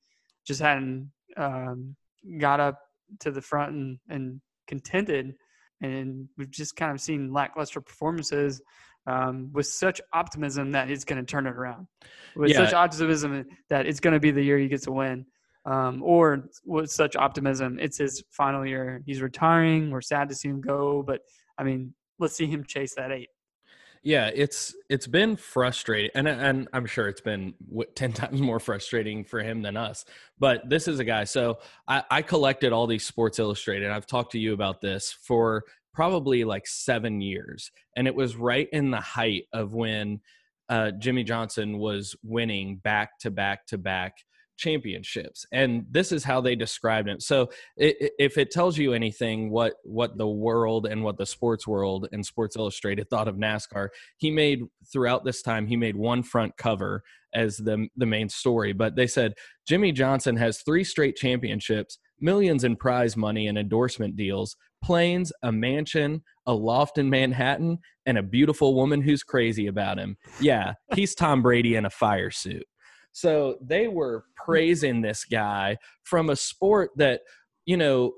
just 0.45 0.61
hadn't 0.61 1.11
um, 1.35 1.95
got 2.37 2.59
up 2.59 2.79
to 3.19 3.31
the 3.31 3.41
front 3.41 3.73
and, 3.73 3.99
and 4.09 4.41
contended. 4.67 5.33
And 5.81 6.27
we've 6.37 6.51
just 6.51 6.75
kind 6.75 6.91
of 6.91 7.01
seen 7.01 7.33
lackluster 7.33 7.81
performances 7.81 8.61
um, 9.07 9.49
with 9.53 9.65
such 9.65 10.01
optimism 10.13 10.71
that 10.73 10.89
he's 10.89 11.05
going 11.05 11.17
to 11.17 11.25
turn 11.25 11.47
it 11.47 11.55
around. 11.55 11.87
With 12.35 12.51
yeah. 12.51 12.65
such 12.65 12.73
optimism 12.73 13.45
that 13.69 13.87
it's 13.87 13.99
going 13.99 14.13
to 14.13 14.19
be 14.19 14.31
the 14.31 14.43
year 14.43 14.59
he 14.59 14.67
gets 14.67 14.85
a 14.85 14.91
win. 14.91 15.25
Um, 15.65 16.01
or 16.03 16.49
with 16.65 16.91
such 16.91 17.15
optimism, 17.15 17.79
it's 17.79 17.97
his 17.97 18.23
final 18.31 18.65
year. 18.65 19.01
He's 19.05 19.21
retiring. 19.21 19.89
We're 19.89 20.01
sad 20.01 20.29
to 20.29 20.35
see 20.35 20.49
him 20.49 20.61
go, 20.61 21.03
but 21.03 21.21
I 21.57 21.63
mean, 21.63 21.93
let's 22.19 22.35
see 22.35 22.45
him 22.45 22.63
chase 22.63 22.95
that 22.95 23.11
eight. 23.11 23.29
Yeah, 24.03 24.29
it's 24.33 24.73
it's 24.89 25.07
been 25.07 25.35
frustrating, 25.35 26.11
and 26.15 26.27
and 26.29 26.69
I'm 26.71 26.85
sure 26.85 27.09
it's 27.09 27.19
been 27.19 27.53
ten 27.95 28.13
times 28.13 28.41
more 28.41 28.59
frustrating 28.59 29.25
for 29.25 29.41
him 29.41 29.61
than 29.61 29.75
us. 29.75 30.05
But 30.39 30.69
this 30.69 30.87
is 30.87 30.99
a 30.99 31.03
guy. 31.03 31.25
So 31.25 31.59
I, 31.87 32.03
I 32.09 32.21
collected 32.21 32.71
all 32.71 32.87
these 32.87 33.05
Sports 33.05 33.39
Illustrated. 33.39 33.89
I've 33.89 34.07
talked 34.07 34.31
to 34.33 34.39
you 34.39 34.53
about 34.53 34.79
this 34.79 35.11
for 35.11 35.65
probably 35.97 36.43
like 36.43 36.67
seven 36.67 37.21
years, 37.21 37.71
and 37.95 38.05
it 38.05 38.13
was 38.13 38.35
right 38.35 38.69
in 38.71 38.91
the 38.91 39.01
height 39.01 39.45
of 39.51 39.73
when 39.73 40.19
uh, 40.69 40.91
Jimmie 40.91 41.23
Johnson 41.23 41.79
was 41.79 42.15
winning 42.21 42.77
back 42.77 43.17
to 43.21 43.31
back 43.31 43.65
to 43.65 43.79
back 43.79 44.13
championships 44.57 45.45
and 45.51 45.85
this 45.91 46.11
is 46.11 46.23
how 46.23 46.41
they 46.41 46.55
described 46.55 47.07
him. 47.07 47.19
So 47.19 47.49
it, 47.75 48.11
if 48.17 48.39
it 48.39 48.49
tells 48.49 48.75
you 48.75 48.93
anything 48.93 49.51
what 49.51 49.75
what 49.83 50.17
the 50.17 50.27
world 50.27 50.87
and 50.87 51.03
what 51.03 51.17
the 51.17 51.27
sports 51.27 51.67
world 51.67 52.07
and 52.11 52.25
sports 52.25 52.55
illustrated 52.55 53.07
thought 53.09 53.27
of 53.27 53.35
nascar 53.35 53.89
he 54.17 54.31
made 54.31 54.63
throughout 54.91 55.23
this 55.23 55.43
time 55.43 55.67
he 55.67 55.75
made 55.75 55.95
one 55.95 56.23
front 56.23 56.57
cover 56.57 57.03
as 57.35 57.57
the 57.57 57.87
the 57.97 58.05
main 58.07 58.29
story 58.29 58.73
but 58.73 58.95
they 58.95 59.05
said 59.05 59.33
jimmie 59.67 59.91
johnson 59.91 60.35
has 60.35 60.63
three 60.63 60.83
straight 60.83 61.15
championships 61.15 61.99
millions 62.19 62.63
in 62.63 62.75
prize 62.75 63.15
money 63.17 63.47
and 63.47 63.57
endorsement 63.57 64.15
deals 64.15 64.55
planes 64.83 65.31
a 65.43 65.51
mansion 65.51 66.21
a 66.45 66.53
loft 66.53 66.97
in 66.97 67.09
manhattan 67.09 67.79
and 68.05 68.17
a 68.17 68.23
beautiful 68.23 68.75
woman 68.75 69.01
who's 69.01 69.23
crazy 69.23 69.67
about 69.67 69.97
him 69.97 70.17
yeah 70.39 70.73
he's 70.93 71.15
tom 71.15 71.41
brady 71.41 71.75
in 71.75 71.85
a 71.85 71.89
fire 71.89 72.31
suit 72.31 72.65
so 73.17 73.57
they 73.59 73.87
were 73.87 74.25
praising 74.35 75.01
this 75.01 75.25
guy 75.25 75.77
from 76.03 76.29
a 76.29 76.35
sport 76.35 76.91
that, 76.97 77.21
you 77.65 77.75
know, 77.75 78.13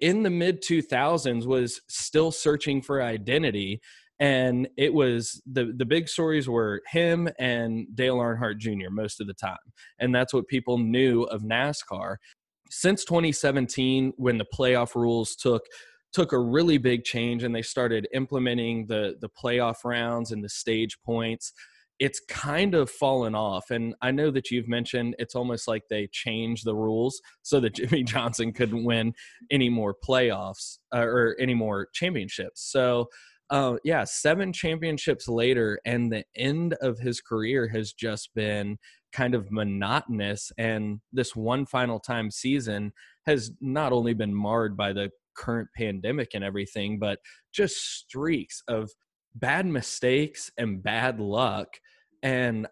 in 0.00 0.22
the 0.22 0.30
mid 0.30 0.62
2000s 0.62 1.44
was 1.44 1.80
still 1.88 2.30
searching 2.30 2.80
for 2.80 3.02
identity 3.02 3.80
and 4.20 4.68
it 4.76 4.94
was 4.94 5.42
the 5.44 5.72
the 5.76 5.84
big 5.84 6.08
stories 6.08 6.48
were 6.48 6.82
him 6.86 7.28
and 7.40 7.88
Dale 7.96 8.18
Earnhardt 8.18 8.58
Jr. 8.58 8.90
most 8.90 9.20
of 9.20 9.26
the 9.26 9.34
time 9.34 9.56
and 9.98 10.14
that's 10.14 10.32
what 10.32 10.46
people 10.46 10.78
knew 10.78 11.22
of 11.24 11.42
NASCAR 11.42 12.16
since 12.70 13.04
2017 13.04 14.12
when 14.16 14.38
the 14.38 14.46
playoff 14.54 14.94
rules 14.94 15.34
took 15.34 15.62
took 16.12 16.32
a 16.32 16.38
really 16.38 16.78
big 16.78 17.04
change 17.04 17.44
and 17.44 17.54
they 17.54 17.62
started 17.62 18.08
implementing 18.14 18.86
the 18.86 19.16
the 19.20 19.28
playoff 19.28 19.84
rounds 19.84 20.32
and 20.32 20.42
the 20.42 20.48
stage 20.48 20.98
points 21.04 21.52
it's 21.98 22.20
kind 22.28 22.74
of 22.74 22.90
fallen 22.90 23.34
off. 23.34 23.70
And 23.70 23.94
I 24.00 24.10
know 24.10 24.30
that 24.30 24.50
you've 24.50 24.68
mentioned 24.68 25.16
it's 25.18 25.34
almost 25.34 25.66
like 25.66 25.82
they 25.88 26.08
changed 26.12 26.64
the 26.64 26.74
rules 26.74 27.20
so 27.42 27.60
that 27.60 27.74
Jimmie 27.74 28.02
Johnson 28.04 28.52
couldn't 28.52 28.84
win 28.84 29.14
any 29.50 29.68
more 29.68 29.94
playoffs 30.08 30.78
uh, 30.94 31.00
or 31.00 31.36
any 31.40 31.54
more 31.54 31.88
championships. 31.92 32.70
So, 32.70 33.08
uh, 33.50 33.76
yeah, 33.84 34.04
seven 34.04 34.52
championships 34.52 35.28
later, 35.28 35.80
and 35.84 36.12
the 36.12 36.24
end 36.36 36.74
of 36.80 36.98
his 36.98 37.20
career 37.20 37.68
has 37.68 37.92
just 37.92 38.34
been 38.34 38.78
kind 39.12 39.34
of 39.34 39.50
monotonous. 39.50 40.52
And 40.58 41.00
this 41.12 41.34
one 41.34 41.64
final 41.66 41.98
time 41.98 42.30
season 42.30 42.92
has 43.26 43.50
not 43.60 43.92
only 43.92 44.14
been 44.14 44.34
marred 44.34 44.76
by 44.76 44.92
the 44.92 45.10
current 45.34 45.68
pandemic 45.76 46.30
and 46.34 46.44
everything, 46.44 46.98
but 46.98 47.20
just 47.52 47.76
streaks 47.76 48.62
of 48.68 48.90
bad 49.34 49.66
mistakes 49.66 50.50
and 50.58 50.82
bad 50.82 51.20
luck. 51.20 51.68
And 52.22 52.66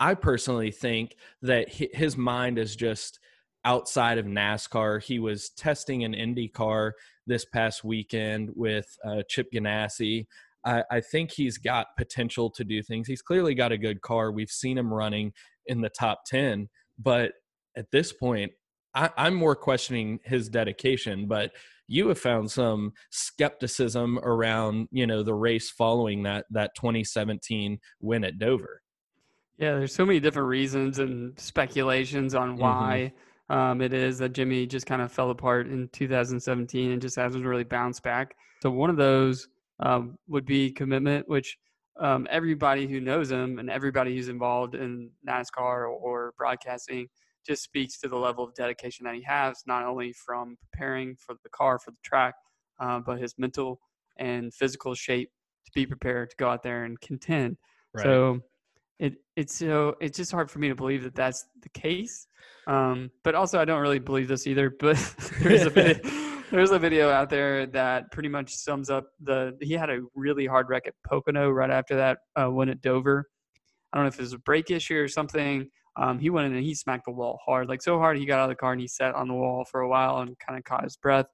I 0.00 0.14
personally 0.14 0.70
think 0.70 1.16
that 1.40 1.68
his 1.70 2.16
mind 2.16 2.58
is 2.58 2.76
just 2.76 3.18
outside 3.64 4.18
of 4.18 4.26
NASCAR. 4.26 5.02
He 5.02 5.18
was 5.18 5.50
testing 5.50 6.04
an 6.04 6.14
Indy 6.14 6.48
car 6.48 6.94
this 7.26 7.44
past 7.44 7.84
weekend 7.84 8.50
with 8.54 8.86
uh, 9.04 9.22
Chip 9.28 9.48
Ganassi. 9.52 10.26
I, 10.64 10.84
I, 10.90 11.00
think 11.00 11.32
he's 11.32 11.58
got 11.58 11.88
potential 11.96 12.50
to 12.50 12.64
do 12.64 12.82
things. 12.82 13.08
He's 13.08 13.22
clearly 13.22 13.54
got 13.54 13.72
a 13.72 13.78
good 13.78 14.00
car. 14.00 14.30
We've 14.30 14.50
seen 14.50 14.78
him 14.78 14.92
running 14.92 15.32
in 15.66 15.80
the 15.80 15.88
top 15.88 16.24
10, 16.26 16.68
but 16.98 17.32
at 17.76 17.90
this 17.90 18.12
point, 18.12 18.52
I, 18.94 19.10
I'm 19.16 19.34
more 19.34 19.56
questioning 19.56 20.20
his 20.24 20.48
dedication. 20.48 21.26
But 21.26 21.52
you 21.88 22.08
have 22.08 22.18
found 22.18 22.50
some 22.50 22.92
skepticism 23.10 24.18
around 24.20 24.88
you 24.92 25.06
know 25.06 25.22
the 25.22 25.34
race 25.34 25.70
following 25.70 26.22
that 26.22 26.46
that 26.50 26.74
2017 26.76 27.78
win 28.00 28.24
at 28.24 28.38
Dover. 28.38 28.82
Yeah, 29.58 29.74
there's 29.74 29.94
so 29.94 30.06
many 30.06 30.18
different 30.18 30.48
reasons 30.48 30.98
and 30.98 31.38
speculations 31.38 32.34
on 32.34 32.52
mm-hmm. 32.52 32.62
why 32.62 33.12
mm-hmm. 33.14 33.31
Um, 33.50 33.80
it 33.80 33.92
is 33.92 34.18
that 34.18 34.32
Jimmie 34.32 34.66
just 34.66 34.86
kind 34.86 35.02
of 35.02 35.12
fell 35.12 35.30
apart 35.30 35.66
in 35.66 35.88
2017 35.92 36.92
and 36.92 37.02
just 37.02 37.16
hasn't 37.16 37.44
really 37.44 37.64
bounced 37.64 38.02
back. 38.02 38.34
So 38.62 38.70
one 38.70 38.90
of 38.90 38.96
those 38.96 39.48
um, 39.80 40.16
would 40.28 40.46
be 40.46 40.70
commitment, 40.70 41.28
which 41.28 41.58
um, 42.00 42.26
everybody 42.30 42.86
who 42.86 43.00
knows 43.00 43.30
him 43.30 43.58
and 43.58 43.68
everybody 43.68 44.16
who's 44.16 44.28
involved 44.28 44.74
in 44.74 45.10
NASCAR 45.28 45.58
or, 45.58 45.88
or 45.88 46.34
broadcasting 46.38 47.08
just 47.46 47.62
speaks 47.62 47.98
to 47.98 48.08
the 48.08 48.16
level 48.16 48.44
of 48.44 48.54
dedication 48.54 49.04
that 49.04 49.14
he 49.14 49.22
has, 49.22 49.62
not 49.66 49.84
only 49.84 50.12
from 50.12 50.56
preparing 50.60 51.16
for 51.16 51.34
the 51.42 51.50
car, 51.50 51.78
for 51.78 51.90
the 51.90 51.96
track, 52.02 52.34
uh, 52.80 53.00
but 53.00 53.18
his 53.18 53.34
mental 53.36 53.80
and 54.18 54.54
physical 54.54 54.94
shape 54.94 55.30
to 55.66 55.72
be 55.74 55.86
prepared 55.86 56.30
to 56.30 56.36
go 56.36 56.48
out 56.48 56.62
there 56.62 56.84
and 56.84 57.00
contend. 57.00 57.56
Right. 57.94 58.04
So 58.04 58.40
it 58.98 59.14
it's 59.36 59.56
so 59.56 59.96
it's 60.00 60.16
just 60.16 60.32
hard 60.32 60.50
for 60.50 60.58
me 60.58 60.68
to 60.68 60.74
believe 60.74 61.02
that 61.04 61.14
that's 61.14 61.46
the 61.62 61.68
case. 61.70 62.26
Um, 62.66 63.10
but 63.24 63.34
also, 63.34 63.60
I 63.60 63.64
don't 63.64 63.80
really 63.80 63.98
believe 63.98 64.28
this 64.28 64.46
either. 64.46 64.70
But 64.70 64.96
there's 65.40 65.66
a 65.66 65.70
bit 65.70 66.04
There's 66.52 66.70
a 66.70 66.78
video 66.78 67.08
out 67.08 67.30
there 67.30 67.64
that 67.68 68.12
pretty 68.12 68.28
much 68.28 68.54
sums 68.54 68.90
up 68.90 69.06
the. 69.22 69.56
He 69.62 69.72
had 69.72 69.88
a 69.88 70.00
really 70.14 70.44
hard 70.44 70.68
wreck 70.68 70.86
at 70.86 70.92
Pocono 71.02 71.48
right 71.48 71.70
after 71.70 71.96
that 71.96 72.18
uh, 72.38 72.50
win 72.50 72.68
at 72.68 72.82
Dover. 72.82 73.26
I 73.90 73.96
don't 73.96 74.04
know 74.04 74.08
if 74.08 74.18
it 74.18 74.20
was 74.20 74.34
a 74.34 74.38
brake 74.38 74.70
issue 74.70 74.98
or 74.98 75.08
something. 75.08 75.70
Um, 75.96 76.18
he 76.18 76.28
went 76.28 76.48
in 76.48 76.54
and 76.54 76.62
he 76.62 76.74
smacked 76.74 77.06
the 77.06 77.10
wall 77.10 77.40
hard, 77.42 77.70
like 77.70 77.80
so 77.80 77.98
hard 77.98 78.18
he 78.18 78.26
got 78.26 78.38
out 78.38 78.44
of 78.44 78.48
the 78.50 78.56
car 78.56 78.72
and 78.72 78.80
he 78.82 78.86
sat 78.86 79.14
on 79.14 79.28
the 79.28 79.34
wall 79.34 79.64
for 79.64 79.80
a 79.80 79.88
while 79.88 80.18
and 80.18 80.38
kind 80.46 80.58
of 80.58 80.64
caught 80.64 80.84
his 80.84 80.98
breath. 80.98 81.24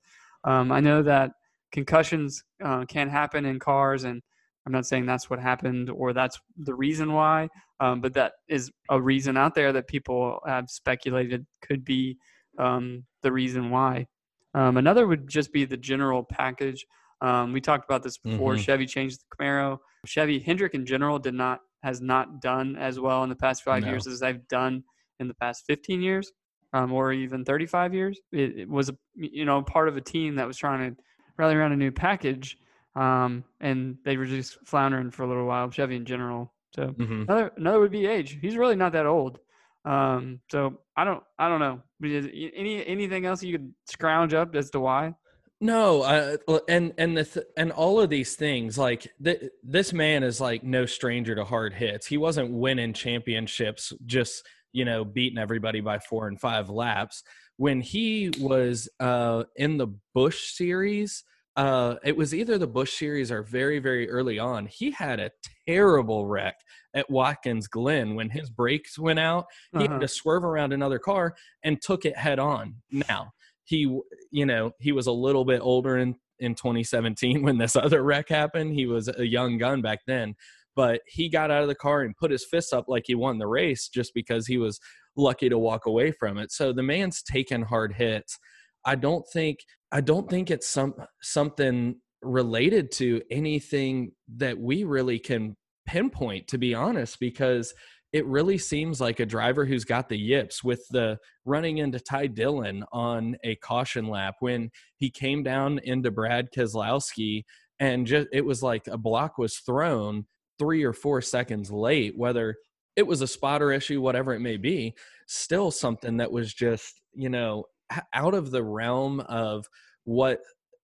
Um, 0.45 0.71
I 0.71 0.79
know 0.79 1.03
that 1.03 1.33
concussions 1.73 2.45
uh, 2.65 2.85
can 2.85 3.09
happen 3.09 3.45
in 3.45 3.59
cars, 3.59 4.05
and 4.05 4.23
I'm 4.69 4.73
not 4.73 4.85
saying 4.85 5.07
that's 5.07 5.31
what 5.31 5.41
happened 5.41 5.89
or 5.89 6.13
that's 6.13 6.39
the 6.59 6.75
reason 6.75 7.15
why, 7.15 7.49
um, 7.81 8.03
but 8.03 8.13
that 8.13 8.35
is 8.49 8.71
a 8.91 9.01
reason 9.01 9.39
out 9.39 9.55
there 9.55 9.73
that 9.73 9.89
people 9.89 10.41
have 10.47 10.69
speculated 10.69 11.47
could 11.63 11.87
be 11.87 12.19
um, 12.59 13.07
the 13.23 13.33
reason 13.33 13.71
why. 13.71 14.07
Um, 14.53 14.77
another 14.77 15.07
would 15.07 15.27
just 15.27 15.55
be 15.55 15.65
the 15.65 15.79
general 15.79 16.23
package. 16.23 16.85
Um, 17.23 17.55
we 17.55 17.63
talked 17.63 17.87
about 17.87 18.03
this 18.03 18.19
before. 18.19 18.53
Mm-hmm. 18.53 18.61
Chevy 18.61 18.85
changed 18.85 19.21
the 19.21 19.37
Camaro. 19.43 19.79
Chevy 20.05 20.39
Hendrick 20.39 20.75
in 20.75 20.85
general 20.85 21.19
did 21.19 21.33
not 21.33 21.61
has 21.83 22.03
not 22.03 22.43
done 22.43 22.77
as 22.77 23.01
well 23.01 23.23
in 23.23 23.31
the 23.31 23.37
past 23.37 23.63
five 23.63 23.85
no. 23.85 23.89
years 23.89 24.07
as 24.07 24.21
they've 24.21 24.47
done 24.49 24.85
in 25.19 25.29
the 25.29 25.35
past 25.35 25.65
15 25.67 26.03
years, 26.03 26.31
um, 26.75 26.93
or 26.93 27.15
even 27.15 27.43
35 27.43 27.95
years. 27.95 28.21
It, 28.33 28.59
it, 28.59 28.69
was 28.69 28.91
a 28.91 28.95
you 29.15 29.47
know 29.47 29.63
part 29.63 29.89
of 29.89 29.97
a 29.97 30.03
team 30.03 30.35
that 30.35 30.47
was 30.47 30.59
trying 30.59 30.95
to 30.95 31.03
rally 31.39 31.55
around 31.55 31.73
a 31.73 31.77
new 31.77 31.91
package, 31.91 32.59
um, 32.95 33.45
and 33.61 33.99
they 34.05 34.17
were 34.17 34.27
just 34.27 34.59
floundering 34.67 35.11
for 35.11 35.23
a 35.23 35.29
little 35.29 35.47
while. 35.47 35.71
Chevy 35.71 35.97
in 35.97 36.05
general. 36.05 36.53
So 36.75 36.89
mm-hmm. 36.89 37.23
another 37.23 37.53
another 37.57 37.81
would 37.81 37.93
be 37.93 38.07
age. 38.07 38.39
He's 38.41 38.57
really 38.57 38.77
not 38.77 38.93
that 38.93 39.07
old. 39.07 39.39
Um, 39.85 40.41
so 40.51 40.81
I 40.97 41.05
don't 41.05 41.23
I 41.39 41.49
don't 41.49 41.61
know. 41.61 41.81
Any 42.03 42.87
anything 42.87 43.27
else 43.27 43.43
you 43.43 43.57
could 43.57 43.73
scrounge 43.87 44.35
up 44.35 44.55
as 44.55 44.71
to 44.71 44.81
why? 44.81 45.15
No, 45.61 46.03
uh, 46.03 46.37
and 46.69 46.93
and 46.99 47.17
the 47.17 47.25
th- 47.25 47.47
and 47.57 47.73
all 47.73 48.01
of 48.01 48.11
these 48.11 48.37
things, 48.37 48.79
like 48.79 49.11
th- 49.23 49.43
this 49.65 49.93
man 49.93 50.23
is 50.23 50.41
like 50.41 50.63
no 50.63 50.87
stranger 50.87 51.35
to 51.35 51.45
hard 51.45 51.75
hits. 51.75 52.07
He 52.07 52.17
wasn't 52.17 52.53
winning 52.53 52.93
championships 52.93 53.93
just 54.07 54.47
you 54.73 54.85
know 54.85 55.05
beating 55.05 55.39
everybody 55.39 55.81
by 55.81 55.99
four 55.99 56.29
and 56.29 56.41
five 56.41 56.71
laps. 56.71 57.25
When 57.57 57.81
he 57.81 58.31
was 58.39 58.89
uh, 59.01 59.45
in 59.57 59.79
the 59.79 59.89
Busch 60.15 60.53
series, 60.53 61.25
uh, 61.59 61.97
it 62.05 62.17
was 62.17 62.35
either 62.35 62.57
the 62.57 62.67
Busch 62.67 62.97
series 62.97 63.31
or 63.31 63.43
very 63.43 63.79
very 63.79 64.09
early 64.09 64.39
on. 64.39 64.67
He 64.67 64.91
had 64.91 65.21
a 65.21 65.31
terrible 65.67 66.27
wreck 66.27 66.57
at 66.95 67.11
Watkins 67.11 67.67
Glen 67.67 68.15
when 68.15 68.31
his 68.31 68.49
brakes 68.49 68.99
went 68.99 69.19
out. 69.19 69.47
He 69.73 69.79
uh-huh. 69.79 69.93
had 69.93 70.01
to 70.01 70.09
swerve 70.09 70.45
around 70.45 70.73
another 70.73 70.99
car 70.99 71.35
and 71.63 71.83
took 71.83 72.05
it 72.05 72.17
head 72.17 72.39
on. 72.39 72.77
Now 72.91 73.33
he 73.69 74.01
you 74.31 74.47
know 74.47 74.73
he 74.81 74.93
was 74.93 75.07
a 75.07 75.13
little 75.13 75.45
bit 75.45 75.61
older 75.61 75.99
in 75.99 76.15
in 76.41 76.55
2017 76.55 77.43
when 77.43 77.59
this 77.59 77.77
other 77.77 78.03
wreck 78.03 78.29
happened 78.29 78.73
he 78.73 78.87
was 78.87 79.09
a 79.09 79.27
young 79.27 79.59
gun 79.59 79.83
back 79.83 80.01
then 80.07 80.35
but 80.75 81.01
he 81.07 81.29
got 81.29 81.51
out 81.51 81.63
of 81.63 81.69
the 81.69 81.75
car 81.75 82.03
and 82.03 82.17
put 82.17 82.31
his 82.31 82.45
fists 82.45 82.73
up 82.73 82.87
like 82.89 83.05
he 83.07 83.15
won 83.15 83.39
the 83.39 83.47
race 83.47 83.89
just 83.89 84.15
because 84.15 84.47
he 84.47 84.57
was 84.57 84.81
lucky 85.17 85.49
to 85.49 85.59
walk 85.59 85.85
away 85.87 86.11
from 86.11 86.39
it 86.39 86.51
so 86.51 86.73
the 86.73 86.83
man's 86.83 87.23
taken 87.23 87.63
hard 87.63 87.93
hits 87.93 88.39
i 88.85 88.95
don't 88.95 89.25
think 89.33 89.59
i 89.93 90.01
don't 90.01 90.29
think 90.29 90.51
it's 90.51 90.69
some 90.69 90.95
something 91.23 91.97
related 92.23 92.91
to 92.91 93.21
anything 93.31 94.11
that 94.37 94.59
we 94.59 94.85
really 94.85 95.19
can 95.19 95.57
pinpoint 95.87 96.47
to 96.49 96.59
be 96.59 96.75
honest 96.75 97.19
because 97.21 97.73
it 98.13 98.25
really 98.27 98.57
seems 98.57 99.01
like 99.01 99.21
a 99.21 99.27
driver 99.27 99.67
who's 99.67 99.85
got 99.85 100.09
the 100.09 100.19
yips 100.19 100.65
with 100.65 100.83
the 100.91 101.19
running 101.45 101.79
into 101.79 102.01
Ty 102.01 102.29
Dillon 102.29 102.83
on 102.91 103.37
a 103.45 103.55
caution 103.57 104.09
lap 104.09 104.37
when 104.41 104.71
he 104.97 105.11
came 105.11 105.43
down 105.43 105.79
into 105.85 106.11
Brad 106.11 106.49
Keselowski 106.51 107.45
and 107.81 108.07
just 108.07 108.29
it 108.33 108.45
was 108.45 108.63
like 108.63 108.87
a 108.87 108.97
block 108.97 109.37
was 109.37 109.59
thrown 109.59 110.25
three 110.59 110.85
or 110.85 110.93
four 110.93 111.21
seconds 111.21 111.71
late, 111.71 112.17
whether 112.17 112.57
it 112.97 113.07
was 113.07 113.21
a 113.21 113.27
spotter 113.27 113.73
issue, 113.73 114.01
whatever 114.01 114.35
it 114.35 114.41
may 114.41 114.57
be, 114.57 114.95
still 115.27 115.71
something 115.71 116.17
that 116.17 116.33
was 116.33 116.53
just, 116.53 117.01
you 117.15 117.29
know, 117.29 117.65
out 118.13 118.35
of 118.35 118.51
the 118.51 118.63
realm 118.63 119.21
of 119.21 119.67
what 120.05 120.41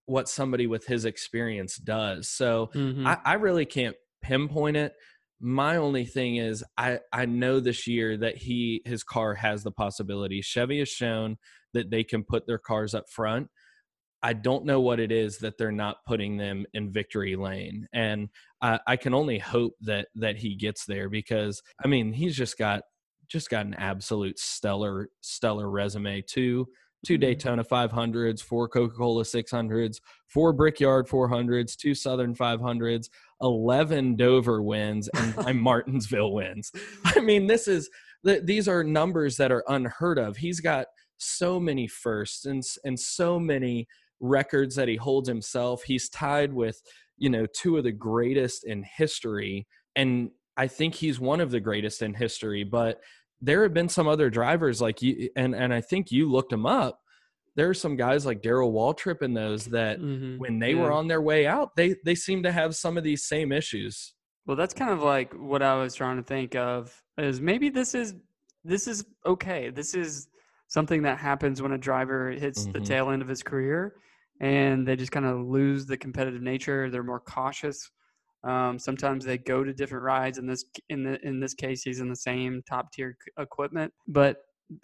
what 0.07 0.29
somebody 0.29 0.67
with 0.67 0.87
his 0.87 1.07
experience 1.07 1.77
does. 1.77 2.29
So 2.29 2.71
mm-hmm. 2.75 3.07
I, 3.07 3.19
I 3.25 3.35
really 3.35 3.65
can't 3.65 3.97
pinpoint 4.23 4.77
it 4.77 4.93
my 5.41 5.77
only 5.77 6.07
thing 6.07 6.37
is 6.37 6.65
I 6.79 7.01
I 7.13 7.27
know 7.27 7.61
this 7.61 7.87
year 7.87 8.17
that 8.17 8.39
he 8.39 8.81
his 8.87 9.05
car 9.05 9.35
has 9.35 9.63
the 9.63 9.71
possibility. 9.71 10.41
Chevy 10.41 10.79
has 10.79 10.89
shown 10.89 11.37
that 11.75 11.91
they 11.91 12.03
can 12.03 12.25
put 12.25 12.47
their 12.47 12.59
cars 12.59 12.95
up 12.95 13.11
front. 13.11 13.49
I 14.23 14.33
don't 14.33 14.65
know 14.65 14.81
what 14.81 15.01
it 15.01 15.13
is 15.13 15.39
that 15.41 15.59
they're 15.59 15.71
not 15.71 15.99
putting 16.07 16.39
them 16.39 16.65
in 16.73 16.91
victory 16.91 17.37
lane, 17.37 17.89
and 17.93 18.31
I, 18.63 18.81
I 18.87 18.97
can 18.97 19.13
only 19.13 19.39
hope 19.39 19.75
that 19.83 20.09
that 20.15 20.39
he 20.39 20.55
gets 20.57 20.87
there 20.87 21.11
because 21.11 21.63
I 21.85 21.89
mean 21.89 22.15
he's 22.15 22.37
just 22.37 22.57
got 22.57 22.85
just 23.29 23.51
got 23.51 23.67
an 23.67 23.75
absolute 23.75 24.39
stellar 24.39 25.09
stellar 25.21 25.69
resume. 25.69 26.23
Two 26.23 26.69
two. 27.05 27.19
Daytona 27.19 27.63
500s, 27.63 28.43
four 28.43 28.69
Coca 28.69 28.95
Cola 28.95 29.23
600s, 29.23 30.01
four 30.27 30.53
Brickyard 30.53 31.07
400s, 31.07 31.77
two 31.77 31.95
Southern 31.95 32.35
500s, 32.35 33.09
11 33.41 34.17
Dover 34.17 34.63
wins 34.63 35.09
and 35.15 35.37
nine 35.45 35.59
Martinsville 35.59 36.33
wins. 36.33 36.73
I 37.05 37.21
mean, 37.21 37.47
this 37.47 37.69
is 37.69 37.91
these 38.43 38.69
are 38.69 38.83
numbers 38.83 39.37
that 39.37 39.53
are 39.53 39.65
unheard 39.69 40.19
of. 40.19 40.37
He's 40.37 40.61
got 40.61 40.87
so 41.19 41.61
many 41.61 41.87
firsts 41.87 42.47
and 42.47 42.63
and 42.85 42.99
so 42.99 43.39
many 43.39 43.87
records 44.21 44.75
that 44.77 44.89
he 44.89 44.97
holds 44.97 45.29
himself. 45.29 45.83
He's 45.83 46.09
tied 46.09 46.53
with, 46.53 46.81
you 47.19 47.29
know, 47.29 47.47
two 47.47 47.77
of 47.77 47.85
the 47.85 47.93
greatest 47.93 48.65
in 48.65 48.85
history 48.97 49.67
and 49.97 50.31
I 50.57 50.69
think 50.69 50.95
he's 50.95 51.19
one 51.19 51.41
of 51.41 51.51
the 51.51 51.61
greatest 51.61 52.03
in 52.03 52.15
history, 52.15 52.65
but 52.65 53.01
there 53.45 53.63
have 53.63 53.75
been 53.75 53.89
some 53.89 54.09
other 54.09 54.31
drivers 54.31 54.81
like 54.81 55.03
you 55.03 55.29
and 55.37 55.55
and 55.55 55.73
I 55.73 55.81
think 55.81 56.11
you 56.11 56.31
looked 56.31 56.51
them 56.51 56.67
up 56.67 57.01
there 57.57 57.69
are 57.69 57.75
some 57.75 57.97
guys 57.97 58.27
like 58.27 58.43
Darrell 58.43 58.73
Waltrip 58.73 59.23
and 59.23 59.37
those 59.37 59.67
that 59.67 60.01
mm-hmm. 60.01 60.39
when 60.39 60.59
they 60.59 60.73
yeah. 60.73 60.81
were 60.81 60.93
on 60.93 61.07
their 61.07 61.23
way 61.23 61.47
out, 61.47 61.77
they 61.77 61.97
they 62.05 62.15
seem 62.15 62.43
to 62.43 62.53
have 62.53 62.75
some 62.75 62.99
of 62.99 63.05
these 63.05 63.25
same 63.25 63.53
issues. 63.53 64.15
Well, 64.47 64.57
that's 64.57 64.75
kind 64.75 64.91
of 64.91 65.03
like 65.03 65.33
what 65.35 65.63
I 65.63 65.77
was 65.77 65.95
trying 65.95 66.17
to 66.17 66.23
think 66.23 66.55
of 66.55 67.03
is 67.17 67.41
maybe 67.41 67.69
this 67.69 67.95
is 67.95 68.15
this 68.65 68.89
is 68.89 69.05
okay. 69.25 69.71
This 69.71 69.95
is 69.95 70.29
something 70.67 71.03
that 71.03 71.19
happens 71.19 71.63
when 71.63 71.73
a 71.73 71.79
driver 71.79 72.31
hits 72.31 72.65
mm-hmm. 72.65 72.73
the 72.73 72.81
tail 72.81 73.11
end 73.11 73.23
of 73.23 73.29
his 73.29 73.43
career 73.43 73.95
and 74.41 74.87
they 74.87 74.97
just 74.97 75.13
kind 75.13 75.27
of 75.27 75.47
lose 75.47 75.87
the 75.87 75.97
competitive 75.97 76.43
nature. 76.43 76.91
They're 76.91 77.05
more 77.05 77.21
cautious. 77.21 77.91
Um, 78.45 78.79
sometimes 78.79 79.25
they 79.25 79.39
go 79.39 79.65
to 79.65 79.73
different 79.73 80.05
rides. 80.05 80.39
In 80.39 80.47
this 80.47 80.65
in 80.89 81.03
the 81.03 81.19
in 81.27 81.41
this 81.41 81.55
case, 81.55 81.83
he's 81.83 82.01
in 82.01 82.09
the 82.09 82.17
same 82.17 82.63
top 82.69 82.93
tier 82.93 83.17
equipment, 83.39 83.93
but 84.07 84.39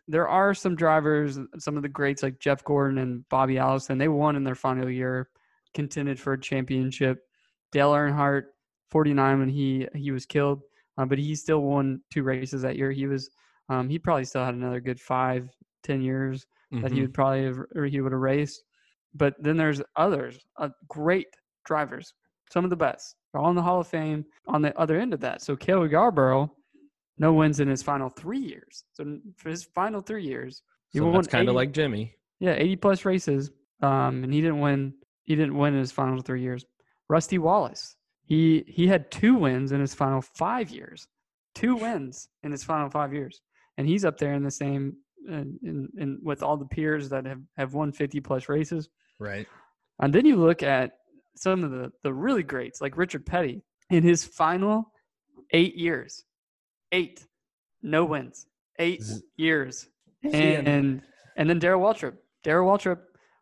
there 0.09 0.29
are 0.29 0.55
some 0.55 0.77
drivers, 0.77 1.39
some 1.59 1.77
of 1.77 1.83
the 1.83 1.89
greats 1.89 2.23
like 2.23 2.39
Jeff 2.39 2.63
Gordon 2.65 2.99
and 2.99 3.27
Bobby 3.29 3.59
Allison, 3.59 3.99
they 3.99 4.09
won 4.09 4.37
in 4.37 4.45
their 4.45 4.55
final 4.55 4.91
year, 4.91 5.29
contended 5.75 6.19
for 6.19 6.35
a 6.35 6.41
championship. 6.41 7.21
Dale 7.73 7.93
Earnhardt, 7.93 8.45
49 8.91 9.39
when 9.39 9.49
he 9.49 9.87
he 9.95 10.11
was 10.11 10.27
killed, 10.27 10.63
uh, 10.99 11.05
but 11.05 11.19
he 11.19 11.35
still 11.35 11.63
won 11.63 12.01
two 12.13 12.23
races 12.23 12.63
that 12.63 12.77
year. 12.77 12.91
He 12.91 13.07
was 13.07 13.31
um, 13.69 13.89
he 13.89 13.99
probably 13.99 14.25
still 14.25 14.45
had 14.45 14.55
another 14.55 14.81
good 14.81 15.01
five, 15.01 15.49
ten 15.83 16.03
years 16.03 16.47
mm-hmm. 16.73 16.83
that 16.83 16.91
he 16.91 16.97
mm-hmm. 16.97 17.05
would 17.05 17.15
probably 17.15 17.45
have 17.45 17.59
or 17.75 17.85
he 17.85 18.01
would 18.01 18.13
have 18.13 18.21
raced. 18.21 18.65
But 19.15 19.35
then 19.41 19.57
there's 19.57 19.83
others, 19.97 20.39
uh, 20.59 20.69
great 20.89 21.27
drivers, 21.65 22.15
some 22.51 22.65
of 22.65 22.71
the 22.71 22.77
best, 22.77 23.17
are 23.35 23.41
all 23.41 23.51
in 23.51 23.57
the 23.57 23.63
Hall 23.63 23.81
of 23.81 23.87
Fame 23.87 24.25
on 24.47 24.63
the 24.63 24.77
other 24.79 24.99
end 24.99 25.15
of 25.15 25.21
that. 25.21 25.43
So 25.43 25.57
Cale 25.57 25.87
Yarborough 25.87 26.51
no 27.21 27.35
wins 27.35 27.61
in 27.61 27.69
his 27.69 27.83
final 27.83 28.09
three 28.09 28.39
years. 28.39 28.85
So 28.95 29.19
for 29.37 29.51
his 29.51 29.63
final 29.63 30.01
three 30.01 30.25
years, 30.25 30.63
he 30.89 30.99
so 30.99 31.07
won 31.07 31.23
kind 31.25 31.51
of 31.51 31.55
like 31.55 31.71
Jimmie. 31.71 32.15
Yeah, 32.41 32.55
80 32.55 32.77
plus 32.77 33.05
races. 33.05 33.51
Um, 33.83 34.25
and 34.25 34.33
he 34.33 34.41
didn't 34.41 34.61
win. 34.61 34.95
He 35.25 35.37
didn't 35.37 35.57
win 35.57 35.75
in 35.75 35.81
his 35.81 35.93
final 35.93 36.21
three 36.23 36.43
years. 36.43 36.65
Rusty 37.09 37.39
Wallace. 37.39 37.95
He 38.25 38.65
he 38.67 38.87
had 38.87 39.11
two 39.11 39.35
wins 39.35 39.73
in 39.73 39.81
his 39.81 39.95
final 39.95 40.23
five 40.23 40.71
years. 40.71 41.07
Two 41.55 41.77
wins 41.77 42.29
in 42.43 42.53
his 42.53 42.65
final 42.65 42.89
five 42.89 43.13
years, 43.13 43.41
and 43.77 43.87
he's 43.87 44.05
up 44.05 44.19
there 44.19 44.33
in 44.35 44.43
the 44.43 44.51
same 44.51 44.97
in, 45.29 45.59
in, 45.63 45.89
in 45.99 46.19
with 46.23 46.43
all 46.43 46.57
the 46.57 46.67
peers 46.67 47.11
that 47.11 47.27
have 47.27 47.41
have 47.57 47.75
won 47.75 47.93
50 47.93 48.21
plus 48.21 48.49
races. 48.49 48.89
Right. 49.19 49.47
And 50.01 50.15
then 50.15 50.25
you 50.25 50.37
look 50.37 50.63
at 50.63 50.93
some 51.37 51.65
of 51.65 51.71
the 51.71 51.91
the 52.03 52.13
really 52.13 52.43
greats 52.43 52.81
like 52.81 52.97
Richard 52.97 53.27
Petty 53.27 53.63
in 53.91 54.03
his 54.03 54.25
final 54.25 54.93
eight 55.53 55.77
years 55.77 56.25
eight, 56.93 57.27
no 57.83 58.05
wins, 58.05 58.47
eight 58.79 59.03
years, 59.37 59.89
and 60.25 60.69
and, 60.69 61.03
and 61.37 61.51
then 61.51 61.59
Darrell 61.59 61.81
Waltrip, 61.81 62.15
Darrell 62.43 62.71
Waltrip, 62.71 62.99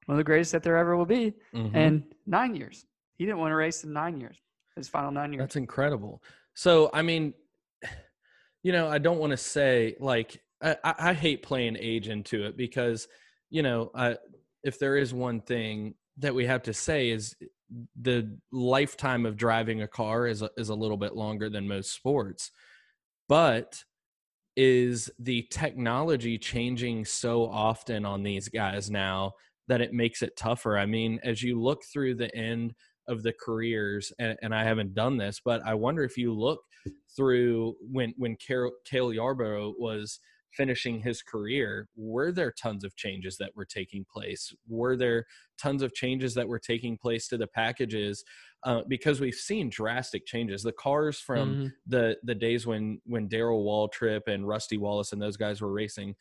one 0.07 0.15
of 0.15 0.17
the 0.17 0.25
greatest 0.25 0.53
that 0.53 0.63
there 0.63 0.77
ever 0.77 0.97
will 0.97 1.07
be, 1.07 1.35
mm-hmm. 1.55 1.75
and 1.77 2.05
nine 2.27 2.55
years. 2.55 2.85
He 3.17 3.25
didn't 3.25 3.41
win 3.41 3.53
a 3.53 3.57
race 3.57 3.85
in 3.85 3.93
nine 3.93 4.21
years. 4.21 4.39
His 4.77 4.89
final 4.89 5.11
nine 5.11 5.33
years. 5.33 5.43
That's 5.43 5.57
incredible. 5.57 6.23
So 6.55 6.91
I 6.93 7.03
mean, 7.03 7.35
you 8.63 8.73
know, 8.73 8.89
I 8.89 8.99
don't 8.99 9.19
want 9.19 9.33
to 9.33 9.37
say 9.37 9.97
like 9.99 10.41
I, 10.63 10.77
I 10.85 11.13
hate 11.15 11.43
playing 11.43 11.77
age 11.79 12.09
into 12.09 12.45
it 12.45 12.57
because 12.57 13.09
you 13.51 13.63
know 13.63 13.91
I 13.95 14.17
if 14.63 14.79
there 14.79 14.97
is 14.97 15.15
one 15.15 15.41
thing 15.41 15.95
that 16.19 16.35
we 16.35 16.47
have 16.47 16.65
to 16.65 16.75
say 16.75 17.11
is 17.11 17.35
the 18.01 18.39
lifetime 18.53 19.27
of 19.27 19.37
driving 19.37 19.83
a 19.83 19.89
car 19.89 20.27
is 20.27 20.43
a, 20.43 20.51
is 20.57 20.69
a 20.69 20.75
little 20.75 20.97
bit 20.97 21.15
longer 21.15 21.51
than 21.51 21.69
most 21.69 21.93
sports. 21.93 22.51
But 23.29 23.83
is 24.57 25.11
the 25.19 25.47
technology 25.51 26.39
changing 26.39 27.05
so 27.05 27.45
often 27.45 28.05
on 28.05 28.23
these 28.23 28.49
guys 28.49 28.91
now 28.91 29.33
that 29.69 29.81
it 29.81 29.93
makes 29.93 30.23
it 30.23 30.37
tougher? 30.37 30.79
I 30.79 30.87
mean 30.87 31.21
as 31.23 31.43
you 31.43 31.61
look 31.61 31.85
through 31.85 32.15
the 32.17 32.35
end 32.35 32.75
of 33.07 33.23
the 33.23 33.33
careers 33.33 34.13
and, 34.19 34.37
and 34.43 34.55
i 34.55 34.63
haven't 34.63 34.93
done 34.95 35.17
this 35.17 35.41
but 35.43 35.63
i 35.65 35.73
wonder 35.73 36.05
if 36.05 36.19
you 36.19 36.31
look 36.31 36.61
through 37.17 37.75
when 37.81 38.15
when 38.17 38.37
Cale, 38.37 38.71
Cale 38.85 39.13
Yarborough 39.13 39.75
was 39.79 40.21
finishing 40.53 41.01
his 41.01 41.23
career, 41.23 41.89
were 41.97 42.33
there 42.33 42.53
tons 42.53 42.85
of 42.85 42.97
changes 42.97 43.37
that 43.39 43.53
were 43.55 43.65
taking 43.65 44.05
place? 44.11 44.53
Were 44.69 44.97
there 44.97 45.27
tons 45.61 45.83
of 45.83 45.95
changes 45.95 46.35
that 46.35 46.49
were 46.49 46.59
taking 46.59 46.97
place 46.97 47.29
to 47.29 47.37
the 47.37 47.47
packages? 47.47 48.25
Uh, 48.65 48.83
because 48.89 49.21
we've 49.21 49.35
seen 49.35 49.71
drastic 49.71 50.27
changes. 50.27 50.63
The 50.63 50.73
cars 50.73 51.19
from 51.21 51.49
mm-hmm. 51.49 51.67
the 51.87 52.17
the 52.25 52.35
days 52.35 52.67
when 52.67 53.01
when 53.05 53.29
Darrell 53.29 53.65
Waltrip 53.65 54.23
and 54.27 54.49
Rusty 54.49 54.79
Wallace 54.79 55.13
and 55.13 55.23
those 55.23 55.37
guys 55.37 55.61
were 55.61 55.73
racing 55.73 56.15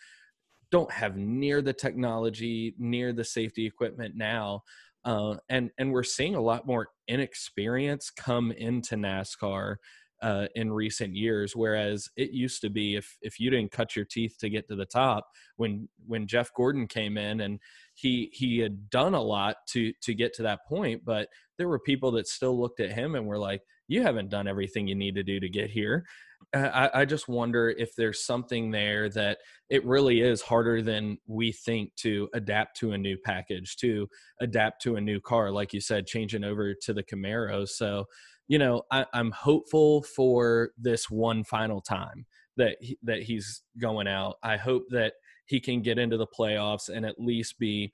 don't 0.71 0.91
have 0.91 1.15
near 1.15 1.61
the 1.61 1.73
technology, 1.73 2.75
near 2.77 3.13
the 3.13 3.23
safety 3.23 3.65
equipment 3.65 4.15
now. 4.15 4.63
Uh, 5.05 5.35
and 5.49 5.71
and 5.77 5.91
we're 5.91 6.03
seeing 6.03 6.35
a 6.35 6.41
lot 6.41 6.67
more 6.67 6.89
inexperience 7.07 8.09
come 8.09 8.51
into 8.51 8.95
NASCAR 8.95 9.77
uh, 10.21 10.47
in 10.55 10.71
recent 10.71 11.15
years. 11.15 11.55
Whereas 11.55 12.09
it 12.15 12.31
used 12.31 12.61
to 12.61 12.69
be 12.69 12.95
if 12.95 13.17
if 13.21 13.39
you 13.39 13.49
didn't 13.49 13.71
cut 13.71 13.95
your 13.95 14.05
teeth 14.05 14.37
to 14.39 14.49
get 14.49 14.67
to 14.67 14.75
the 14.75 14.85
top, 14.85 15.27
when 15.57 15.87
when 16.05 16.27
Jeff 16.27 16.53
Gordon 16.53 16.87
came 16.87 17.17
in 17.17 17.41
and 17.41 17.59
he 17.93 18.29
he 18.33 18.59
had 18.59 18.89
done 18.89 19.13
a 19.13 19.21
lot 19.21 19.57
to 19.69 19.93
to 20.01 20.13
get 20.13 20.33
to 20.35 20.43
that 20.43 20.65
point, 20.67 21.03
but 21.05 21.29
there 21.57 21.67
were 21.67 21.79
people 21.79 22.11
that 22.11 22.27
still 22.27 22.59
looked 22.59 22.79
at 22.79 22.91
him 22.91 23.15
and 23.15 23.25
were 23.25 23.39
like, 23.39 23.61
"You 23.87 24.03
haven't 24.03 24.29
done 24.29 24.47
everything 24.47 24.87
you 24.87 24.95
need 24.95 25.15
to 25.15 25.23
do 25.23 25.39
to 25.39 25.49
get 25.49 25.69
here." 25.69 26.05
I, 26.53 26.89
I 26.93 27.05
just 27.05 27.27
wonder 27.27 27.69
if 27.69 27.95
there's 27.95 28.23
something 28.23 28.71
there 28.71 29.09
that 29.09 29.39
it 29.69 29.85
really 29.85 30.21
is 30.21 30.41
harder 30.41 30.81
than 30.81 31.17
we 31.27 31.51
think 31.51 31.93
to 31.97 32.29
adapt 32.33 32.77
to 32.77 32.93
a 32.93 32.97
new 32.97 33.17
package, 33.17 33.75
to 33.77 34.07
adapt 34.39 34.81
to 34.83 34.95
a 34.95 35.01
new 35.01 35.19
car, 35.19 35.51
like 35.51 35.73
you 35.73 35.81
said, 35.81 36.07
changing 36.07 36.43
over 36.43 36.73
to 36.73 36.93
the 36.93 37.03
Camaro. 37.03 37.67
So 37.67 38.05
you 38.47 38.57
know, 38.57 38.83
I, 38.91 39.05
am 39.13 39.31
hopeful 39.31 40.03
for 40.03 40.71
this 40.77 41.09
one 41.09 41.43
final 41.43 41.81
time 41.81 42.25
that 42.55 42.77
he, 42.81 42.97
that 43.03 43.23
he's 43.23 43.61
going 43.79 44.07
out. 44.07 44.37
I 44.43 44.57
hope 44.57 44.83
that 44.89 45.13
he 45.45 45.59
can 45.59 45.81
get 45.81 45.99
into 45.99 46.17
the 46.17 46.27
playoffs 46.27 46.89
and 46.89 47.05
at 47.05 47.19
least 47.19 47.59
be 47.59 47.91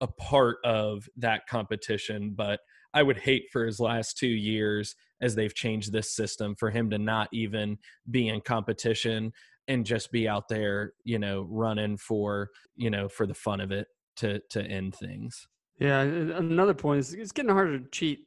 a 0.00 0.06
part 0.06 0.58
of 0.64 1.08
that 1.16 1.46
competition. 1.46 2.34
But 2.36 2.60
I 2.92 3.02
would 3.02 3.18
hate 3.18 3.44
for 3.52 3.64
his 3.66 3.80
last 3.80 4.16
two 4.18 4.28
years, 4.28 4.94
as 5.20 5.34
they've 5.34 5.54
changed 5.54 5.92
this 5.92 6.14
system, 6.14 6.54
for 6.54 6.70
him 6.70 6.90
to 6.90 6.98
not 6.98 7.28
even 7.32 7.78
be 8.10 8.28
in 8.28 8.40
competition 8.40 9.32
and 9.66 9.86
just 9.86 10.12
be 10.12 10.28
out 10.28 10.48
there, 10.48 10.92
you 11.04 11.18
know, 11.18 11.46
running 11.48 11.96
for 11.96 12.50
you 12.76 12.90
know 12.90 13.08
for 13.08 13.26
the 13.26 13.34
fun 13.34 13.60
of 13.60 13.72
it 13.72 13.88
to 14.16 14.40
to 14.50 14.62
end 14.62 14.94
things. 14.94 15.46
Yeah, 15.78 16.02
another 16.02 16.74
point 16.74 17.00
is 17.00 17.14
it's 17.14 17.32
getting 17.32 17.50
harder 17.50 17.78
to 17.78 17.90
cheat 17.90 18.26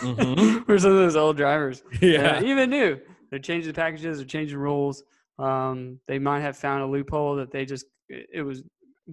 mm-hmm. 0.00 0.62
for 0.66 0.78
some 0.78 0.92
of 0.92 0.96
those 0.96 1.16
old 1.16 1.36
drivers. 1.36 1.82
Yeah, 2.00 2.42
even 2.42 2.70
new. 2.70 3.00
They're 3.30 3.38
changing 3.38 3.72
the 3.72 3.76
packages. 3.76 4.18
They're 4.18 4.26
changing 4.26 4.58
rules. 4.58 5.02
Um, 5.38 6.00
they 6.06 6.18
might 6.18 6.40
have 6.40 6.56
found 6.56 6.82
a 6.82 6.86
loophole 6.86 7.36
that 7.36 7.50
they 7.50 7.64
just 7.64 7.86
it 8.08 8.42
was 8.42 8.62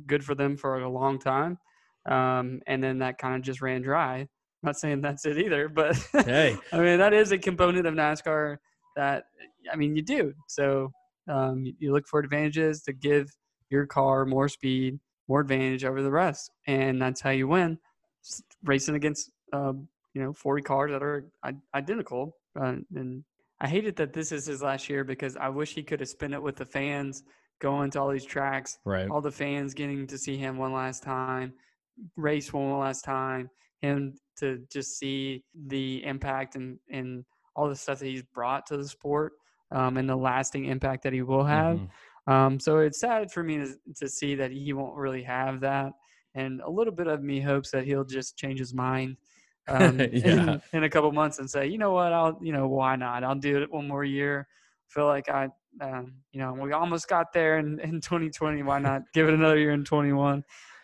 good 0.05 0.23
for 0.23 0.35
them 0.35 0.55
for 0.55 0.79
a 0.79 0.89
long 0.89 1.19
time, 1.19 1.57
um, 2.09 2.61
and 2.67 2.83
then 2.83 2.99
that 2.99 3.17
kind 3.17 3.35
of 3.35 3.41
just 3.41 3.61
ran 3.61 3.81
dry. 3.81 4.19
I'm 4.19 4.27
not 4.67 4.79
saying 4.79 5.01
that's 5.01 5.25
it 5.25 5.37
either, 5.37 5.67
but 5.67 5.97
hey, 6.13 6.57
I 6.71 6.77
mean 6.79 6.99
that 6.99 7.13
is 7.13 7.31
a 7.31 7.37
component 7.37 7.85
of 7.85 7.93
NASCAR 7.93 8.57
that 8.95 9.25
I 9.71 9.75
mean 9.75 9.95
you 9.95 10.01
do. 10.01 10.33
So 10.47 10.91
um, 11.27 11.65
you 11.79 11.91
look 11.91 12.07
for 12.07 12.19
advantages 12.19 12.81
to 12.83 12.93
give 12.93 13.29
your 13.69 13.85
car 13.85 14.25
more 14.25 14.47
speed, 14.47 14.99
more 15.27 15.41
advantage 15.41 15.83
over 15.83 16.01
the 16.01 16.11
rest, 16.11 16.51
and 16.67 17.01
that's 17.01 17.21
how 17.21 17.31
you 17.31 17.47
win. 17.47 17.77
Racing 18.63 18.95
against 18.95 19.31
uh, 19.51 19.73
you 20.13 20.21
know 20.21 20.33
40 20.33 20.63
cars 20.63 20.91
that 20.91 21.03
are 21.03 21.25
identical 21.73 22.37
uh, 22.59 22.75
and 22.95 23.23
i 23.59 23.67
hated 23.67 23.95
that 23.95 24.13
this 24.13 24.31
is 24.31 24.45
his 24.45 24.61
last 24.61 24.89
year 24.89 25.03
because 25.03 25.35
i 25.37 25.49
wish 25.49 25.73
he 25.73 25.83
could 25.83 25.99
have 25.99 26.09
spent 26.09 26.33
it 26.33 26.41
with 26.41 26.55
the 26.55 26.65
fans 26.65 27.23
going 27.59 27.89
to 27.91 28.01
all 28.01 28.09
these 28.09 28.25
tracks 28.25 28.77
right 28.85 29.09
all 29.09 29.21
the 29.21 29.31
fans 29.31 29.73
getting 29.73 30.05
to 30.07 30.17
see 30.17 30.37
him 30.37 30.57
one 30.57 30.73
last 30.73 31.03
time 31.03 31.53
race 32.15 32.51
one 32.51 32.79
last 32.79 33.03
time 33.03 33.49
him 33.81 34.13
to 34.37 34.59
just 34.71 34.97
see 34.97 35.43
the 35.67 36.03
impact 36.05 36.55
and 36.55 36.79
and 36.89 37.23
all 37.55 37.69
the 37.69 37.75
stuff 37.75 37.99
that 37.99 38.07
he's 38.07 38.23
brought 38.33 38.65
to 38.65 38.77
the 38.77 38.87
sport 38.87 39.33
um, 39.71 39.97
and 39.97 40.09
the 40.09 40.15
lasting 40.15 40.65
impact 40.65 41.03
that 41.03 41.13
he 41.13 41.21
will 41.21 41.43
have 41.43 41.77
mm-hmm. 41.77 42.33
um, 42.33 42.59
so 42.59 42.79
it's 42.79 42.99
sad 42.99 43.31
for 43.31 43.43
me 43.43 43.57
to, 43.57 43.75
to 43.95 44.07
see 44.07 44.35
that 44.35 44.51
he 44.51 44.73
won't 44.73 44.95
really 44.95 45.23
have 45.23 45.59
that 45.59 45.93
and 46.35 46.61
a 46.61 46.69
little 46.69 46.93
bit 46.93 47.07
of 47.07 47.21
me 47.21 47.39
hopes 47.39 47.69
that 47.71 47.85
he'll 47.85 48.03
just 48.03 48.37
change 48.37 48.59
his 48.59 48.73
mind 48.73 49.15
um, 49.67 49.99
yeah. 50.11 50.11
in, 50.11 50.61
in, 50.73 50.83
a 50.83 50.89
couple 50.89 51.11
months 51.11 51.39
and 51.39 51.49
say, 51.49 51.67
you 51.67 51.77
know 51.77 51.91
what, 51.91 52.13
I'll, 52.13 52.37
you 52.41 52.51
know, 52.51 52.67
why 52.67 52.95
not? 52.95 53.23
I'll 53.23 53.35
do 53.35 53.61
it 53.61 53.71
one 53.71 53.87
more 53.87 54.03
year. 54.03 54.47
feel 54.87 55.05
like 55.05 55.29
I, 55.29 55.49
um, 55.81 56.13
you 56.31 56.39
know, 56.39 56.53
we 56.53 56.73
almost 56.73 57.07
got 57.07 57.33
there 57.33 57.59
in, 57.59 57.79
in 57.79 57.91
2020. 58.01 58.63
Why 58.63 58.79
not 58.79 59.03
give 59.13 59.27
it 59.27 59.33
another 59.33 59.57
year 59.57 59.71
in 59.71 59.83
21? 59.83 60.43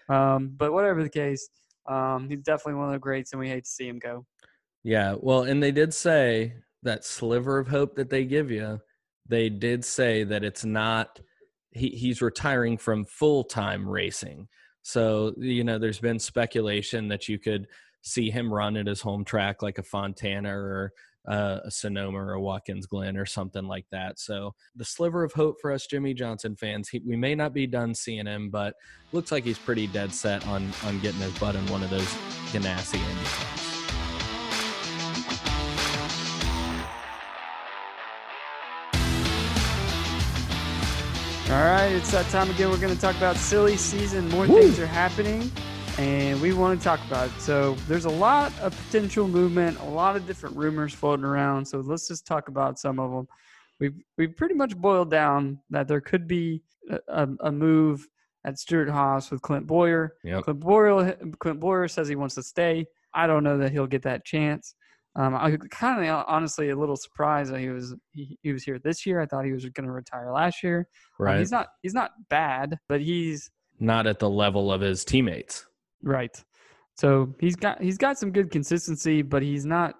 Um, 0.09 0.53
but 0.57 0.73
whatever 0.73 1.03
the 1.03 1.09
case, 1.09 1.49
um, 1.87 2.29
he's 2.29 2.41
definitely 2.41 2.75
one 2.75 2.87
of 2.87 2.93
the 2.93 2.99
greats, 2.99 3.31
and 3.31 3.39
we 3.39 3.49
hate 3.49 3.65
to 3.65 3.69
see 3.69 3.87
him 3.87 3.99
go. 3.99 4.25
Yeah, 4.83 5.15
well, 5.19 5.43
and 5.43 5.61
they 5.61 5.71
did 5.71 5.93
say 5.93 6.53
that 6.83 7.03
sliver 7.03 7.59
of 7.59 7.67
hope 7.67 7.95
that 7.95 8.09
they 8.09 8.25
give 8.25 8.49
you. 8.49 8.79
They 9.27 9.49
did 9.49 9.83
say 9.83 10.23
that 10.23 10.43
it's 10.43 10.65
not. 10.65 11.19
He, 11.71 11.89
he's 11.89 12.21
retiring 12.21 12.77
from 12.77 13.05
full 13.05 13.43
time 13.43 13.87
racing. 13.87 14.47
So 14.81 15.33
you 15.37 15.63
know, 15.63 15.77
there's 15.77 15.99
been 15.99 16.19
speculation 16.19 17.07
that 17.09 17.27
you 17.27 17.37
could 17.37 17.67
see 18.01 18.29
him 18.29 18.53
run 18.53 18.77
at 18.77 18.87
his 18.87 19.01
home 19.01 19.23
track 19.25 19.61
like 19.61 19.77
a 19.77 19.83
Fontana 19.83 20.55
or 20.55 20.93
uh, 21.27 21.59
a 21.65 21.71
Sonoma 21.71 22.17
or 22.17 22.33
a 22.33 22.41
Watkins 22.41 22.85
Glen 22.85 23.17
or 23.17 23.25
something 23.25 23.65
like 23.65 23.85
that. 23.91 24.19
So 24.19 24.55
the 24.75 24.85
sliver 24.85 25.23
of 25.23 25.33
hope 25.33 25.57
for 25.61 25.71
us 25.71 25.85
Jimmie 25.85 26.13
Johnson 26.13 26.55
fans, 26.55 26.89
he, 26.89 26.99
we 27.05 27.15
may 27.15 27.35
not 27.35 27.53
be 27.53 27.67
done 27.67 27.93
seeing 27.93 28.25
him, 28.25 28.49
but 28.49 28.75
looks 29.11 29.31
like 29.31 29.43
he's 29.43 29.59
pretty 29.59 29.87
dead 29.87 30.13
set 30.13 30.45
on 30.47 30.71
on 30.85 30.99
getting 30.99 31.21
his 31.21 31.37
butt 31.37 31.55
in 31.55 31.65
one 31.67 31.83
of 31.83 31.89
those 31.89 32.11
Ganassi 32.51 32.95
Indy 32.95 33.59
All 41.51 41.55
right, 41.55 41.87
it's 41.87 42.11
that 42.11 42.27
time 42.29 42.51
again. 42.51 42.69
We're 42.69 42.77
going 42.77 42.93
to 42.93 43.01
talk 43.01 43.17
about 43.17 43.35
silly 43.35 43.75
season. 43.75 44.29
More 44.29 44.45
Woo! 44.45 44.61
things 44.61 44.77
are 44.77 44.85
happening 44.85 45.51
and 45.99 46.39
we 46.39 46.53
want 46.53 46.79
to 46.79 46.83
talk 46.83 47.05
about 47.07 47.27
it. 47.27 47.41
So 47.41 47.73
there's 47.89 48.05
a 48.05 48.09
lot 48.09 48.57
of 48.61 48.73
potential 48.85 49.27
movement, 49.27 49.77
a 49.81 49.83
lot 49.83 50.15
of 50.15 50.25
different 50.25 50.55
rumors 50.55 50.93
floating 50.93 51.25
around. 51.25 51.65
So 51.65 51.79
let's 51.81 52.07
just 52.07 52.25
talk 52.25 52.47
about 52.47 52.79
some 52.79 52.99
of 52.99 53.11
them. 53.11 53.27
We've 53.81 54.01
we've 54.17 54.35
pretty 54.35 54.55
much 54.55 54.77
boiled 54.77 55.11
down 55.11 55.59
that 55.71 55.89
there 55.89 55.99
could 55.99 56.25
be 56.25 56.63
a, 57.09 57.27
a 57.41 57.51
move 57.51 58.07
at 58.45 58.57
Stewart-Haas 58.57 59.29
with 59.29 59.41
Clint 59.41 59.67
Bowyer. 59.67 60.15
Yep. 60.23 60.43
Clint 60.45 60.59
Bowyer 60.61 61.17
Clint 61.39 61.59
Bowyer 61.59 61.89
says 61.89 62.07
he 62.07 62.15
wants 62.15 62.35
to 62.35 62.43
stay. 62.43 62.85
I 63.13 63.27
don't 63.27 63.43
know 63.43 63.57
that 63.57 63.73
he'll 63.73 63.87
get 63.87 64.03
that 64.03 64.23
chance. 64.23 64.75
Um, 65.17 65.35
I 65.35 65.57
kind 65.69 66.07
of 66.07 66.25
honestly 66.29 66.69
a 66.69 66.77
little 66.77 66.95
surprised 66.95 67.51
that 67.51 67.59
he 67.59 67.69
was 67.69 67.93
he, 68.13 68.37
he 68.41 68.53
was 68.53 68.63
here 68.63 68.79
this 68.79 69.05
year. 69.05 69.19
I 69.19 69.25
thought 69.25 69.43
he 69.43 69.51
was 69.51 69.65
going 69.65 69.87
to 69.87 69.91
retire 69.91 70.31
last 70.31 70.63
year. 70.63 70.87
Um, 71.19 71.25
right. 71.25 71.33
Um, 71.33 71.39
he's 71.39 71.51
not 71.51 71.67
he's 71.81 71.93
not 71.93 72.11
bad, 72.29 72.79
but 72.87 73.01
he's 73.01 73.51
not 73.81 74.07
at 74.07 74.19
the 74.19 74.29
level 74.29 74.71
of 74.71 74.79
his 74.79 75.03
teammates. 75.03 75.65
Right. 76.03 76.43
So 76.95 77.33
he's 77.39 77.55
got 77.55 77.81
he's 77.81 77.97
got 77.97 78.17
some 78.17 78.31
good 78.31 78.51
consistency, 78.51 79.21
but 79.21 79.41
he's 79.41 79.65
not 79.65 79.95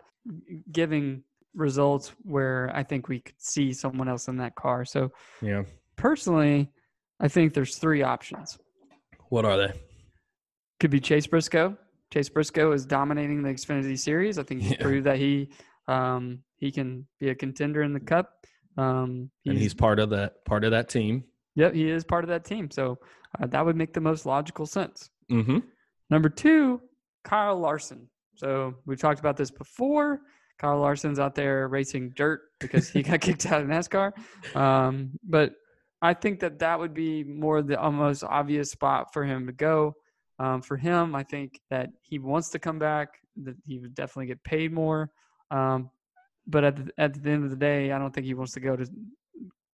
giving 0.72 1.24
results 1.56 2.14
where 2.24 2.72
I 2.74 2.84
think 2.84 3.08
we 3.08 3.22
could 3.22 3.40
see 3.40 3.74
someone 3.74 4.10
else 4.10 4.28
in 4.28 4.38
that 4.38 4.56
car. 4.56 4.86
So 4.86 5.12
yeah, 5.42 5.64
personally, 5.96 6.70
I 7.20 7.28
think 7.28 7.54
there's 7.54 7.78
three 7.78 8.04
options. 8.04 8.58
What 9.30 9.46
are 9.46 9.58
they? 9.58 9.74
Could 10.80 10.92
be 10.92 11.00
Chase 11.00 11.28
Briscoe. 11.28 11.78
Chase 12.12 12.30
Briscoe 12.30 12.72
is 12.72 12.86
dominating 12.86 13.44
the 13.44 13.50
Xfinity 13.50 13.98
Series. 13.98 14.40
I 14.40 14.44
think 14.44 14.62
he 14.62 14.72
yeah. 14.72 14.82
proved 14.82 15.06
that 15.06 15.18
he 15.18 15.50
um, 15.88 16.40
he 16.58 16.72
can 16.72 17.08
be 17.20 17.30
a 17.30 17.36
contender 17.36 17.84
in 17.84 17.94
the 17.94 18.00
Cup. 18.00 18.46
Um, 18.78 19.30
he's, 19.44 19.52
and 19.52 19.60
he's 19.60 19.74
part 19.74 20.00
of 20.00 20.10
that 20.12 20.44
part 20.46 20.64
of 20.64 20.72
that 20.72 20.90
team. 20.90 21.24
Yep, 21.56 21.74
he 21.74 21.90
is 21.90 22.04
part 22.04 22.24
of 22.24 22.30
that 22.30 22.46
team. 22.46 22.70
So 22.72 22.98
uh, 23.40 23.48
that 23.48 23.66
would 23.66 23.76
make 23.76 23.94
the 23.94 24.02
most 24.02 24.26
logical 24.26 24.66
sense. 24.66 25.10
Mm-hmm. 25.32 25.60
Number 26.10 26.30
two, 26.30 26.82
Kyle 27.24 27.58
Larson. 27.58 28.10
So 28.36 28.76
we've 28.86 29.00
talked 29.00 29.20
about 29.20 29.38
this 29.38 29.52
before. 29.52 30.22
Kyle 30.60 30.80
Larson's 30.80 31.20
out 31.20 31.36
there 31.36 31.68
racing 31.68 32.12
dirt 32.16 32.42
because 32.60 32.90
he 32.90 33.02
got 33.02 33.22
kicked 33.22 33.46
out 33.46 33.62
of 33.62 33.68
NASCAR. 33.68 34.12
Um, 34.56 35.12
but 35.24 35.54
I 36.02 36.14
think 36.14 36.40
that 36.42 36.60
that 36.60 36.80
would 36.80 36.94
be 36.94 37.24
more 37.24 37.62
the 37.62 37.80
almost 37.80 38.24
obvious 38.24 38.72
spot 38.72 39.14
for 39.14 39.24
him 39.24 39.48
to 39.48 39.54
go. 39.54 39.96
Um, 40.38 40.62
for 40.62 40.78
him, 40.78 41.16
I 41.16 41.24
think 41.24 41.60
that 41.70 41.90
he 42.02 42.20
wants 42.20 42.50
to 42.50 42.60
come 42.60 42.80
back. 42.80 43.10
That 43.44 43.56
he 43.66 43.80
would 43.80 43.96
definitely 43.96 44.28
get 44.28 44.44
paid 44.44 44.72
more. 44.72 45.12
Um, 45.52 45.90
but 46.48 46.64
at 46.64 46.76
the, 46.76 46.92
at 46.98 47.22
the 47.22 47.30
end 47.30 47.44
of 47.44 47.50
the 47.50 47.56
day, 47.56 47.92
I 47.92 48.00
don't 48.00 48.14
think 48.14 48.26
he 48.26 48.34
wants 48.34 48.54
to 48.54 48.60
go 48.60 48.76
to 48.76 48.88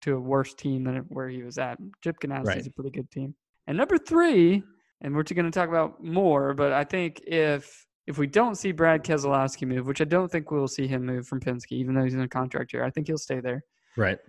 to 0.02 0.16
a 0.16 0.20
worse 0.20 0.54
team 0.54 0.84
than 0.84 0.98
where 1.10 1.30
he 1.30 1.42
was 1.42 1.58
at. 1.58 1.80
Chip 2.04 2.18
Ganassi 2.20 2.46
right. 2.46 2.58
is 2.58 2.68
a 2.68 2.72
pretty 2.72 2.92
good 2.92 3.10
team. 3.10 3.34
And 3.66 3.78
number 3.78 3.98
three, 3.98 4.64
and 5.02 5.16
we're 5.16 5.24
going 5.24 5.46
to 5.46 5.52
talk 5.52 5.70
about 5.70 6.04
more, 6.04 6.54
but 6.54 6.72
I 6.72 6.84
think 6.84 7.22
if 7.28 7.86
if 8.08 8.18
we 8.18 8.28
don't 8.28 8.56
see 8.56 8.72
Brad 8.72 9.04
Keselowski 9.04 9.68
move, 9.68 9.88
which 9.88 10.02
I 10.02 10.06
don't 10.06 10.32
think 10.32 10.52
we'll 10.52 10.68
see 10.68 10.88
him 10.88 11.06
move 11.06 11.28
from 11.28 11.40
Penske, 11.40 11.72
even 11.72 11.96
though 11.96 12.04
he's 12.04 12.14
in 12.14 12.22
a 12.22 12.28
contract 12.28 12.72
here, 12.72 12.84
I 12.84 12.92
think 12.92 13.08
he'll 13.08 13.18
stay 13.18 13.40
there. 13.40 13.64
Right. 13.98 14.20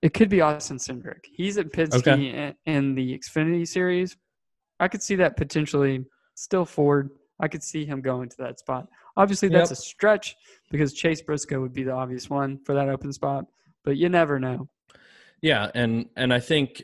It 0.00 0.14
could 0.14 0.28
be 0.28 0.40
Austin 0.40 0.78
Cindric. 0.78 1.24
He's 1.30 1.58
at 1.58 1.72
Penske 1.72 2.06
okay. 2.06 2.54
in 2.66 2.94
the 2.94 3.18
Xfinity 3.18 3.66
Series. 3.66 4.16
I 4.78 4.88
could 4.88 5.02
see 5.02 5.16
that 5.16 5.36
potentially 5.36 6.04
still 6.34 6.64
Ford. 6.64 7.10
I 7.40 7.48
could 7.48 7.62
see 7.62 7.84
him 7.84 8.00
going 8.00 8.28
to 8.28 8.36
that 8.38 8.58
spot. 8.58 8.86
Obviously, 9.16 9.48
that's 9.48 9.70
yep. 9.70 9.78
a 9.78 9.82
stretch 9.82 10.36
because 10.70 10.92
Chase 10.94 11.20
Briscoe 11.20 11.60
would 11.60 11.72
be 11.72 11.82
the 11.82 11.92
obvious 11.92 12.30
one 12.30 12.60
for 12.64 12.74
that 12.74 12.88
open 12.88 13.12
spot, 13.12 13.44
but 13.84 13.96
you 13.96 14.08
never 14.08 14.38
know. 14.38 14.68
Yeah, 15.42 15.70
and 15.74 16.06
and 16.16 16.32
I 16.32 16.40
think 16.40 16.82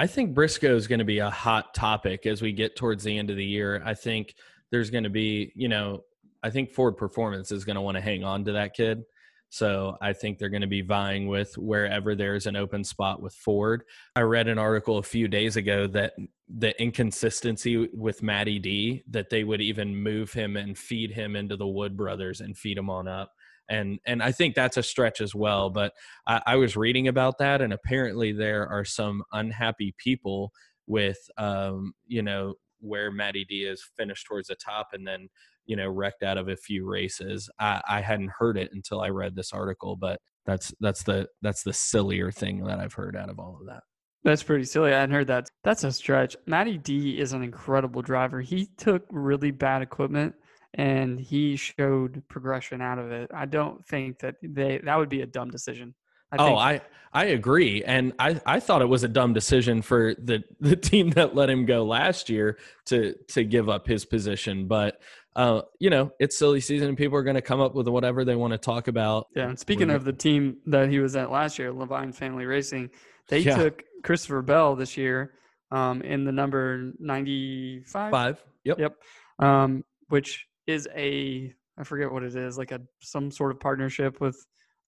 I 0.00 0.06
think 0.06 0.32
Briscoe 0.32 0.76
is 0.76 0.86
going 0.86 1.00
to 1.00 1.04
be 1.04 1.18
a 1.18 1.28
hot 1.28 1.74
topic 1.74 2.24
as 2.24 2.40
we 2.40 2.52
get 2.52 2.74
towards 2.74 3.04
the 3.04 3.18
end 3.18 3.28
of 3.28 3.36
the 3.36 3.44
year. 3.44 3.82
I 3.84 3.92
think 3.92 4.34
there's 4.70 4.88
going 4.88 5.04
to 5.04 5.10
be, 5.10 5.52
you 5.54 5.68
know, 5.68 6.04
I 6.42 6.48
think 6.48 6.72
Ford 6.72 6.96
Performance 6.96 7.52
is 7.52 7.66
going 7.66 7.74
to 7.74 7.82
want 7.82 7.98
to 7.98 8.00
hang 8.00 8.24
on 8.24 8.46
to 8.46 8.52
that 8.52 8.72
kid. 8.72 9.02
So 9.50 9.98
I 10.00 10.14
think 10.14 10.38
they're 10.38 10.48
going 10.48 10.62
to 10.62 10.66
be 10.66 10.80
vying 10.80 11.28
with 11.28 11.58
wherever 11.58 12.14
there's 12.14 12.46
an 12.46 12.56
open 12.56 12.82
spot 12.82 13.20
with 13.20 13.34
Ford. 13.34 13.82
I 14.16 14.22
read 14.22 14.48
an 14.48 14.56
article 14.56 14.96
a 14.96 15.02
few 15.02 15.28
days 15.28 15.56
ago 15.56 15.86
that 15.88 16.14
the 16.48 16.80
inconsistency 16.80 17.90
with 17.92 18.22
Matty 18.22 18.58
D 18.58 19.02
that 19.10 19.28
they 19.28 19.44
would 19.44 19.60
even 19.60 19.94
move 19.94 20.32
him 20.32 20.56
and 20.56 20.78
feed 20.78 21.10
him 21.10 21.36
into 21.36 21.56
the 21.56 21.66
Wood 21.66 21.94
brothers 21.94 22.40
and 22.40 22.56
feed 22.56 22.78
him 22.78 22.88
on 22.88 23.06
up. 23.06 23.34
And 23.70 24.00
and 24.04 24.22
I 24.22 24.32
think 24.32 24.54
that's 24.54 24.76
a 24.76 24.82
stretch 24.82 25.20
as 25.20 25.34
well. 25.34 25.70
But 25.70 25.92
I, 26.26 26.42
I 26.44 26.56
was 26.56 26.76
reading 26.76 27.08
about 27.08 27.38
that, 27.38 27.62
and 27.62 27.72
apparently 27.72 28.32
there 28.32 28.68
are 28.68 28.84
some 28.84 29.22
unhappy 29.32 29.94
people 29.96 30.52
with 30.86 31.18
um, 31.38 31.92
you 32.06 32.22
know 32.22 32.54
where 32.80 33.10
Matty 33.10 33.46
D 33.48 33.64
is 33.64 33.82
finished 33.96 34.26
towards 34.26 34.48
the 34.48 34.56
top 34.56 34.88
and 34.92 35.06
then 35.06 35.28
you 35.66 35.76
know 35.76 35.88
wrecked 35.88 36.22
out 36.22 36.36
of 36.36 36.48
a 36.48 36.56
few 36.56 36.86
races. 36.86 37.48
I, 37.58 37.80
I 37.88 38.00
hadn't 38.00 38.32
heard 38.36 38.58
it 38.58 38.70
until 38.72 39.00
I 39.00 39.08
read 39.08 39.36
this 39.36 39.52
article, 39.52 39.96
but 39.96 40.20
that's 40.44 40.74
that's 40.80 41.04
the 41.04 41.28
that's 41.42 41.62
the 41.62 41.72
sillier 41.72 42.32
thing 42.32 42.64
that 42.64 42.80
I've 42.80 42.94
heard 42.94 43.16
out 43.16 43.30
of 43.30 43.38
all 43.38 43.58
of 43.60 43.66
that. 43.66 43.82
That's 44.24 44.42
pretty 44.42 44.64
silly. 44.64 44.92
I 44.92 45.00
hadn't 45.00 45.14
heard 45.14 45.28
that. 45.28 45.48
That's 45.64 45.84
a 45.84 45.92
stretch. 45.92 46.36
Matty 46.46 46.76
D 46.76 47.18
is 47.18 47.32
an 47.32 47.42
incredible 47.42 48.02
driver. 48.02 48.40
He 48.40 48.68
took 48.76 49.04
really 49.10 49.50
bad 49.50 49.80
equipment 49.80 50.34
and 50.74 51.18
he 51.18 51.56
showed 51.56 52.22
progression 52.28 52.80
out 52.80 52.98
of 52.98 53.10
it. 53.10 53.30
I 53.34 53.46
don't 53.46 53.84
think 53.86 54.20
that 54.20 54.36
they 54.42 54.78
that 54.78 54.96
would 54.96 55.08
be 55.08 55.22
a 55.22 55.26
dumb 55.26 55.50
decision. 55.50 55.94
I 56.32 56.36
oh, 56.38 56.56
I 56.56 56.80
I 57.12 57.24
agree, 57.26 57.82
and 57.82 58.12
I 58.18 58.40
I 58.46 58.60
thought 58.60 58.82
it 58.82 58.88
was 58.88 59.02
a 59.02 59.08
dumb 59.08 59.32
decision 59.32 59.82
for 59.82 60.14
the 60.14 60.44
the 60.60 60.76
team 60.76 61.10
that 61.10 61.34
let 61.34 61.50
him 61.50 61.66
go 61.66 61.84
last 61.84 62.28
year 62.28 62.58
to 62.86 63.14
to 63.28 63.44
give 63.44 63.68
up 63.68 63.86
his 63.86 64.04
position, 64.04 64.66
but. 64.66 65.00
Uh, 65.36 65.62
you 65.78 65.90
know, 65.90 66.10
it's 66.18 66.36
silly 66.36 66.60
season, 66.60 66.88
and 66.88 66.98
people 66.98 67.16
are 67.16 67.22
going 67.22 67.36
to 67.36 67.40
come 67.40 67.60
up 67.60 67.72
with 67.72 67.86
whatever 67.86 68.24
they 68.24 68.34
want 68.34 68.52
to 68.52 68.58
talk 68.58 68.88
about. 68.88 69.28
Yeah, 69.36 69.48
and 69.48 69.56
speaking 69.56 69.88
of 69.88 70.04
the 70.04 70.12
team 70.12 70.56
that 70.66 70.90
he 70.90 70.98
was 70.98 71.14
at 71.14 71.30
last 71.30 71.56
year, 71.56 71.72
Leavine 71.72 72.12
Family 72.12 72.46
Racing, 72.46 72.90
they 73.28 73.38
yeah. 73.38 73.56
took 73.56 73.84
Christopher 74.02 74.42
Bell 74.42 74.74
this 74.74 74.96
year 74.96 75.34
um, 75.70 76.02
in 76.02 76.24
the 76.24 76.32
number 76.32 76.92
ninety-five. 76.98 78.10
Five. 78.10 78.44
Yep. 78.64 78.80
Yep. 78.80 78.96
Um, 79.38 79.84
which 80.08 80.48
is 80.70 80.88
a 80.96 81.52
I 81.78 81.84
forget 81.84 82.12
what 82.12 82.22
it 82.22 82.36
is, 82.36 82.58
like 82.58 82.72
a 82.72 82.80
some 83.00 83.30
sort 83.30 83.52
of 83.52 83.60
partnership 83.60 84.20
with 84.20 84.36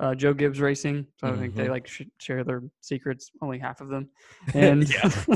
uh, 0.00 0.14
Joe 0.14 0.34
Gibbs 0.34 0.60
Racing. 0.60 1.06
So 1.18 1.26
mm-hmm. 1.26 1.36
I 1.36 1.40
think 1.40 1.54
they 1.54 1.62
mm-hmm. 1.64 1.72
like 1.72 1.88
share 2.18 2.44
their 2.44 2.62
secrets. 2.80 3.30
Only 3.40 3.58
half 3.58 3.80
of 3.80 3.88
them, 3.88 4.10
and 4.54 4.88
yeah, 4.88 5.02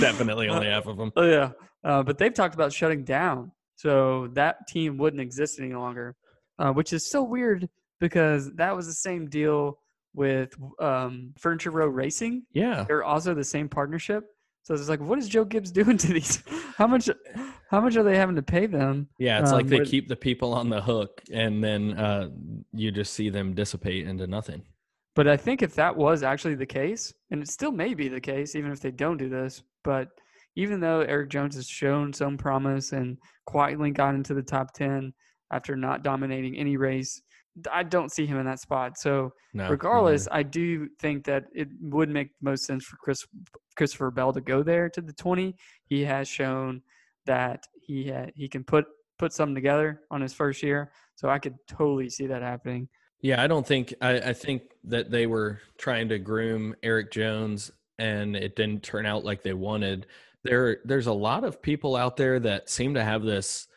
definitely 0.00 0.48
only 0.48 0.66
half 0.66 0.86
of 0.86 0.96
them. 0.96 1.12
Oh 1.16 1.24
yeah, 1.24 1.50
uh, 1.84 2.02
but 2.02 2.18
they've 2.18 2.34
talked 2.34 2.54
about 2.54 2.72
shutting 2.72 3.04
down, 3.04 3.52
so 3.76 4.28
that 4.32 4.66
team 4.68 4.96
wouldn't 4.98 5.20
exist 5.20 5.60
any 5.60 5.74
longer, 5.74 6.16
uh, 6.58 6.72
which 6.72 6.92
is 6.92 7.08
so 7.10 7.22
weird 7.22 7.68
because 8.00 8.52
that 8.54 8.74
was 8.74 8.86
the 8.86 8.94
same 8.94 9.28
deal 9.28 9.78
with 10.14 10.54
um, 10.80 11.34
Furniture 11.38 11.70
Row 11.70 11.86
Racing. 11.86 12.44
Yeah, 12.52 12.84
they're 12.88 13.04
also 13.04 13.34
the 13.34 13.44
same 13.44 13.68
partnership. 13.68 14.24
So 14.66 14.74
it's 14.74 14.88
like, 14.88 14.98
what 14.98 15.20
is 15.20 15.28
Joe 15.28 15.44
Gibbs 15.44 15.70
doing 15.70 15.96
to 15.96 16.08
these? 16.08 16.42
How 16.76 16.88
much? 16.88 17.08
How 17.70 17.80
much 17.80 17.96
are 17.96 18.02
they 18.02 18.16
having 18.16 18.34
to 18.34 18.42
pay 18.42 18.66
them? 18.66 19.08
Yeah, 19.16 19.38
it's 19.38 19.50
um, 19.50 19.58
like 19.58 19.68
they 19.68 19.84
keep 19.84 20.08
the 20.08 20.16
people 20.16 20.52
on 20.52 20.68
the 20.68 20.82
hook, 20.82 21.22
and 21.32 21.62
then 21.62 21.92
uh, 21.92 22.30
you 22.72 22.90
just 22.90 23.14
see 23.14 23.30
them 23.30 23.54
dissipate 23.54 24.08
into 24.08 24.26
nothing. 24.26 24.62
But 25.14 25.28
I 25.28 25.36
think 25.36 25.62
if 25.62 25.76
that 25.76 25.96
was 25.96 26.24
actually 26.24 26.56
the 26.56 26.66
case, 26.66 27.14
and 27.30 27.40
it 27.40 27.48
still 27.48 27.70
may 27.70 27.94
be 27.94 28.08
the 28.08 28.20
case, 28.20 28.56
even 28.56 28.72
if 28.72 28.80
they 28.80 28.90
don't 28.90 29.18
do 29.18 29.28
this, 29.28 29.62
but 29.84 30.08
even 30.56 30.80
though 30.80 31.00
Erik 31.02 31.30
Jones 31.30 31.54
has 31.54 31.68
shown 31.68 32.12
some 32.12 32.36
promise 32.36 32.90
and 32.90 33.18
quietly 33.44 33.92
got 33.92 34.16
into 34.16 34.34
the 34.34 34.42
top 34.42 34.72
ten 34.72 35.12
after 35.52 35.76
not 35.76 36.02
dominating 36.02 36.56
any 36.56 36.76
race, 36.76 37.22
I 37.72 37.82
don't 37.82 38.12
see 38.12 38.26
him 38.26 38.38
in 38.38 38.46
that 38.46 38.60
spot. 38.60 38.98
So 38.98 39.32
no, 39.54 39.70
regardless, 39.70 40.28
I 40.30 40.42
do 40.42 40.88
think 40.98 41.24
that 41.24 41.44
it 41.54 41.68
would 41.80 42.10
make 42.10 42.30
most 42.40 42.64
sense 42.64 42.84
for 42.84 42.96
Chris 42.96 43.26
Christopher 43.76 44.10
Bell 44.10 44.32
to 44.32 44.40
go 44.40 44.62
there 44.62 44.88
to 44.90 45.00
the 45.00 45.12
20. 45.12 45.54
He 45.84 46.04
has 46.04 46.28
shown 46.28 46.82
that 47.26 47.64
he 47.80 48.08
had, 48.08 48.32
he 48.34 48.48
can 48.48 48.64
put 48.64 48.86
put 49.18 49.32
something 49.32 49.54
together 49.54 50.02
on 50.10 50.20
his 50.20 50.34
first 50.34 50.62
year. 50.62 50.92
So 51.14 51.28
I 51.28 51.38
could 51.38 51.56
totally 51.66 52.10
see 52.10 52.26
that 52.26 52.42
happening. 52.42 52.88
Yeah, 53.20 53.42
I 53.42 53.46
don't 53.46 53.66
think 53.66 53.94
I, 54.00 54.18
I 54.18 54.32
think 54.32 54.62
that 54.84 55.10
they 55.10 55.26
were 55.26 55.60
trying 55.78 56.08
to 56.10 56.18
groom 56.18 56.74
Erik 56.82 57.10
Jones 57.10 57.70
and 57.98 58.36
it 58.36 58.56
didn't 58.56 58.82
turn 58.82 59.06
out 59.06 59.24
like 59.24 59.42
they 59.42 59.54
wanted. 59.54 60.06
There 60.44 60.78
there's 60.84 61.06
a 61.06 61.12
lot 61.12 61.44
of 61.44 61.62
people 61.62 61.96
out 61.96 62.16
there 62.16 62.38
that 62.40 62.68
seem 62.68 62.94
to 62.94 63.02
have 63.02 63.22
this 63.22 63.68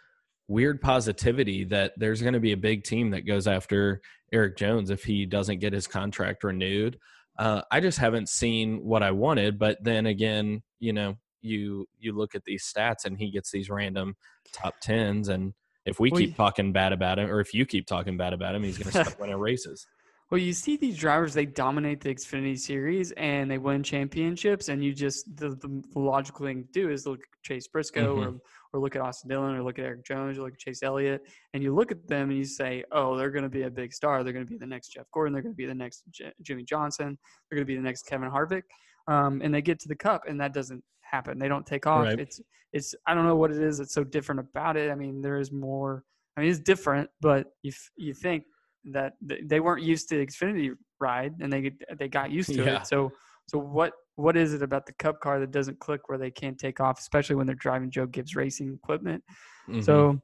weird 0.49 0.81
positivity 0.81 1.63
that 1.63 1.93
there's 1.95 2.21
going 2.21 2.33
to 2.33 2.39
be 2.39 2.51
a 2.51 2.57
big 2.57 2.83
team 2.83 3.11
that 3.11 3.21
goes 3.21 3.47
after 3.47 4.01
Erik 4.33 4.57
Jones 4.57 4.89
if 4.89 5.03
he 5.03 5.25
doesn't 5.25 5.59
get 5.59 5.71
his 5.71 5.87
contract 5.87 6.43
renewed. 6.43 6.99
Uh, 7.37 7.61
I 7.71 7.79
just 7.79 7.99
haven't 7.99 8.27
seen 8.27 8.83
what 8.83 9.01
I 9.01 9.11
wanted, 9.11 9.57
but 9.57 9.77
then 9.81 10.07
again, 10.07 10.61
you 10.79 10.91
know, 10.91 11.15
you 11.41 11.85
you 11.97 12.11
look 12.11 12.35
at 12.35 12.43
these 12.43 12.69
stats 12.69 13.05
and 13.05 13.17
he 13.17 13.31
gets 13.31 13.49
these 13.49 13.69
random 13.69 14.15
top 14.51 14.73
tens, 14.81 15.29
and 15.29 15.53
if 15.85 16.01
we 16.01 16.11
well, 16.11 16.19
keep 16.19 16.35
talking 16.35 16.73
bad 16.73 16.91
about 16.91 17.17
him, 17.17 17.29
or 17.29 17.39
if 17.39 17.53
you 17.53 17.65
keep 17.65 17.87
talking 17.87 18.17
bad 18.17 18.33
about 18.33 18.55
him, 18.55 18.63
he's 18.63 18.77
going 18.77 18.91
to 18.91 19.05
stop 19.05 19.19
winning 19.21 19.37
races. 19.39 19.87
Well, 20.29 20.39
you 20.39 20.53
see 20.53 20.77
these 20.77 20.97
drivers, 20.97 21.33
they 21.33 21.45
dominate 21.45 22.01
the 22.01 22.13
Xfinity 22.13 22.59
Series 22.59 23.11
and 23.13 23.49
they 23.49 23.57
win 23.57 23.83
championships, 23.83 24.67
and 24.67 24.83
you 24.83 24.93
just 24.93 25.35
the, 25.37 25.49
the 25.49 25.81
logical 25.95 26.45
thing 26.45 26.65
to 26.65 26.71
do 26.71 26.89
is 26.89 27.07
look 27.07 27.19
at 27.19 27.41
Chase 27.41 27.67
Briscoe 27.67 28.15
mm-hmm. 28.15 28.35
or 28.35 28.39
or 28.73 28.79
look 28.79 28.95
at 28.95 29.01
Austin 29.01 29.29
Dillon 29.29 29.55
or 29.55 29.63
look 29.63 29.79
at 29.79 29.85
Erik 29.85 30.05
Jones 30.05 30.37
or 30.37 30.43
look 30.43 30.53
at 30.53 30.59
Chase 30.59 30.83
Elliott, 30.83 31.21
and 31.53 31.63
you 31.63 31.73
look 31.73 31.91
at 31.91 32.07
them 32.07 32.29
and 32.29 32.37
you 32.37 32.45
say, 32.45 32.83
oh, 32.91 33.17
they're 33.17 33.31
going 33.31 33.43
to 33.43 33.49
be 33.49 33.63
a 33.63 33.69
big 33.69 33.93
star. 33.93 34.23
They're 34.23 34.33
going 34.33 34.45
to 34.45 34.49
be 34.49 34.57
the 34.57 34.67
next 34.67 34.89
Jeff 34.89 35.05
Gordon. 35.13 35.33
They're 35.33 35.41
going 35.41 35.53
to 35.53 35.57
be 35.57 35.65
the 35.65 35.75
next 35.75 36.03
J- 36.11 36.33
Jimmie 36.41 36.63
Johnson. 36.63 37.17
They're 37.49 37.57
going 37.57 37.65
to 37.65 37.71
be 37.71 37.75
the 37.75 37.81
next 37.81 38.03
Kevin 38.03 38.29
Harvick. 38.29 38.63
Um, 39.07 39.41
and 39.43 39.53
they 39.53 39.61
get 39.61 39.79
to 39.79 39.87
the 39.87 39.95
Cup, 39.95 40.23
and 40.27 40.39
that 40.39 40.53
doesn't 40.53 40.83
happen. 41.01 41.39
They 41.39 41.47
don't 41.47 41.65
take 41.65 41.87
off. 41.87 42.05
Right. 42.05 42.19
It's 42.19 42.39
it's 42.73 42.93
I 43.07 43.15
don't 43.15 43.25
know 43.25 43.35
what 43.35 43.51
it 43.51 43.61
is. 43.61 43.79
It's 43.79 43.93
so 43.93 44.03
different 44.03 44.39
about 44.39 44.77
it. 44.77 44.91
I 44.91 44.95
mean, 44.95 45.21
there 45.21 45.39
is 45.39 45.51
more. 45.51 46.03
I 46.37 46.41
mean, 46.41 46.51
it's 46.51 46.59
different, 46.59 47.09
but 47.21 47.47
you 47.63 47.71
you 47.97 48.13
think 48.13 48.43
that 48.91 49.13
they 49.21 49.59
weren't 49.59 49.83
used 49.83 50.09
to 50.09 50.17
the 50.17 50.25
Xfinity 50.25 50.75
ride, 50.99 51.33
and 51.41 51.51
they 51.51 51.71
they 51.97 52.07
got 52.07 52.31
used 52.31 52.49
to 52.49 52.63
yeah. 52.63 52.81
it. 52.81 52.87
So 52.87 53.11
so 53.47 53.57
what 53.57 53.93
what 54.19 54.35
is 54.35 54.53
it 54.53 54.61
about 54.61 54.85
the 54.85 54.93
Cup 54.93 55.19
car 55.21 55.39
that 55.39 55.51
doesn't 55.51 55.79
click 55.79 56.01
where 56.07 56.17
they 56.17 56.31
can't 56.31 56.57
take 56.57 56.79
off, 56.79 56.99
especially 56.99 57.35
when 57.35 57.47
they're 57.47 57.55
driving 57.55 57.89
Joe 57.89 58.05
Gibbs 58.05 58.35
racing 58.35 58.73
equipment? 58.73 59.23
Mm-hmm. 59.69 59.81
So 59.81 60.21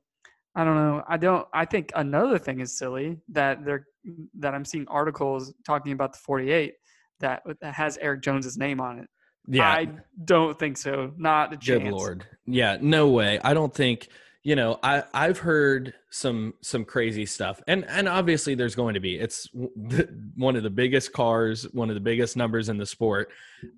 I 0.55 0.63
don't 0.63 0.75
know. 0.75 1.03
I 1.07 1.17
don't. 1.17 1.47
I 1.53 1.65
think 1.65 1.91
another 1.95 2.37
thing 2.37 2.59
is 2.59 2.77
silly 2.77 3.17
that 3.29 3.63
they're 3.63 3.85
that 4.39 4.53
I'm 4.53 4.65
seeing 4.65 4.87
articles 4.87 5.53
talking 5.65 5.93
about 5.93 6.13
the 6.13 6.19
48 6.19 6.73
that, 7.21 7.41
that 7.61 7.73
has 7.73 7.97
Erik 7.99 8.21
Jones's 8.21 8.57
name 8.57 8.79
on 8.79 8.99
it. 8.99 9.07
Yeah, 9.47 9.69
I 9.69 9.87
don't 10.23 10.57
think 10.57 10.77
so. 10.77 11.11
Not 11.17 11.53
a 11.53 11.57
chance. 11.57 11.83
Good 11.83 11.91
lord. 11.91 12.25
Yeah, 12.45 12.77
no 12.81 13.09
way. 13.09 13.39
I 13.43 13.53
don't 13.53 13.73
think 13.73 14.09
you 14.45 14.55
know 14.55 14.79
i 14.83 15.03
i've 15.13 15.39
heard 15.39 15.93
some 16.11 16.53
some 16.61 16.85
crazy 16.85 17.25
stuff 17.25 17.61
and 17.67 17.83
and 17.89 18.07
obviously 18.07 18.53
there's 18.53 18.75
going 18.75 18.93
to 18.93 18.99
be 18.99 19.15
it's 19.15 19.49
one 20.35 20.55
of 20.55 20.61
the 20.61 20.69
biggest 20.69 21.11
cars 21.11 21.63
one 21.73 21.89
of 21.89 21.95
the 21.95 21.99
biggest 21.99 22.37
numbers 22.37 22.69
in 22.69 22.77
the 22.77 22.85
sport 22.85 23.31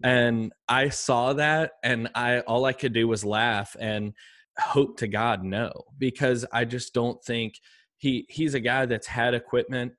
and 0.03 0.51
i 0.67 0.89
saw 0.89 1.31
that 1.31 1.71
and 1.83 2.09
i 2.13 2.41
all 2.41 2.65
i 2.65 2.73
could 2.73 2.93
do 2.93 3.07
was 3.07 3.23
laugh 3.23 3.77
and 3.79 4.13
hope 4.59 4.97
to 4.97 5.07
god 5.07 5.41
no 5.41 5.71
because 5.97 6.45
i 6.51 6.65
just 6.65 6.93
don't 6.93 7.23
think 7.23 7.55
he 7.95 8.25
he's 8.29 8.53
a 8.53 8.59
guy 8.59 8.85
that's 8.85 9.07
had 9.07 9.33
equipment 9.33 9.93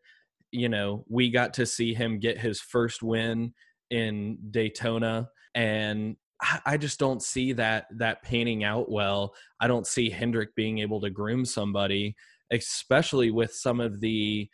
you 0.50 0.68
know 0.68 1.02
we 1.08 1.30
got 1.30 1.54
to 1.54 1.64
see 1.64 1.94
him 1.94 2.18
get 2.18 2.38
his 2.38 2.60
first 2.60 3.02
win 3.02 3.54
in 3.90 4.36
daytona 4.50 5.30
and 5.54 6.16
I 6.64 6.76
just 6.76 7.00
don't 7.00 7.22
see 7.22 7.52
that 7.54 7.86
that 7.98 8.22
panning 8.22 8.62
out 8.62 8.90
well. 8.90 9.34
I 9.60 9.66
don't 9.66 9.86
see 9.86 10.08
Hendrick 10.08 10.54
being 10.54 10.78
able 10.78 11.00
to 11.00 11.10
groom 11.10 11.44
somebody, 11.44 12.14
especially 12.52 13.30
with 13.30 13.52
some 13.52 13.80
of 13.80 14.00
the 14.00 14.48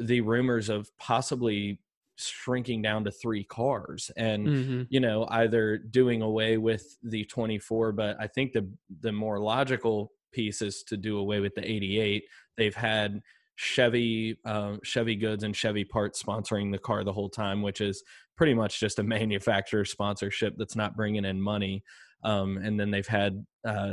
the 0.00 0.20
rumors 0.20 0.68
of 0.68 0.90
possibly 0.98 1.80
shrinking 2.16 2.82
down 2.82 3.04
to 3.04 3.10
three 3.10 3.44
cars 3.44 4.10
and 4.16 4.46
mm-hmm. 4.46 4.82
you 4.88 5.00
know 5.00 5.26
either 5.30 5.76
doing 5.76 6.22
away 6.22 6.56
with 6.56 6.96
the 7.02 7.26
24 7.26 7.92
but 7.92 8.16
i 8.18 8.26
think 8.26 8.52
the 8.52 8.66
the 9.00 9.12
more 9.12 9.38
logical 9.38 10.12
piece 10.32 10.62
is 10.62 10.82
to 10.82 10.96
do 10.96 11.18
away 11.18 11.40
with 11.40 11.54
the 11.54 11.70
88 11.70 12.24
they've 12.56 12.74
had 12.74 13.20
chevy 13.56 14.38
um, 14.44 14.78
chevy 14.82 15.16
goods 15.16 15.42
and 15.42 15.56
chevy 15.56 15.84
parts 15.84 16.22
sponsoring 16.22 16.70
the 16.70 16.78
car 16.78 17.04
the 17.04 17.12
whole 17.12 17.28
time 17.28 17.62
which 17.62 17.80
is 17.80 18.02
pretty 18.36 18.54
much 18.54 18.80
just 18.80 18.98
a 18.98 19.02
manufacturer 19.16 19.84
sponsorship 19.84 20.54
that's 20.56 20.76
not 20.76 20.96
bringing 20.96 21.24
in 21.24 21.40
money 21.40 21.82
um, 22.22 22.58
and 22.58 22.78
then 22.78 22.90
they've 22.90 23.06
had 23.06 23.44
uh, 23.66 23.92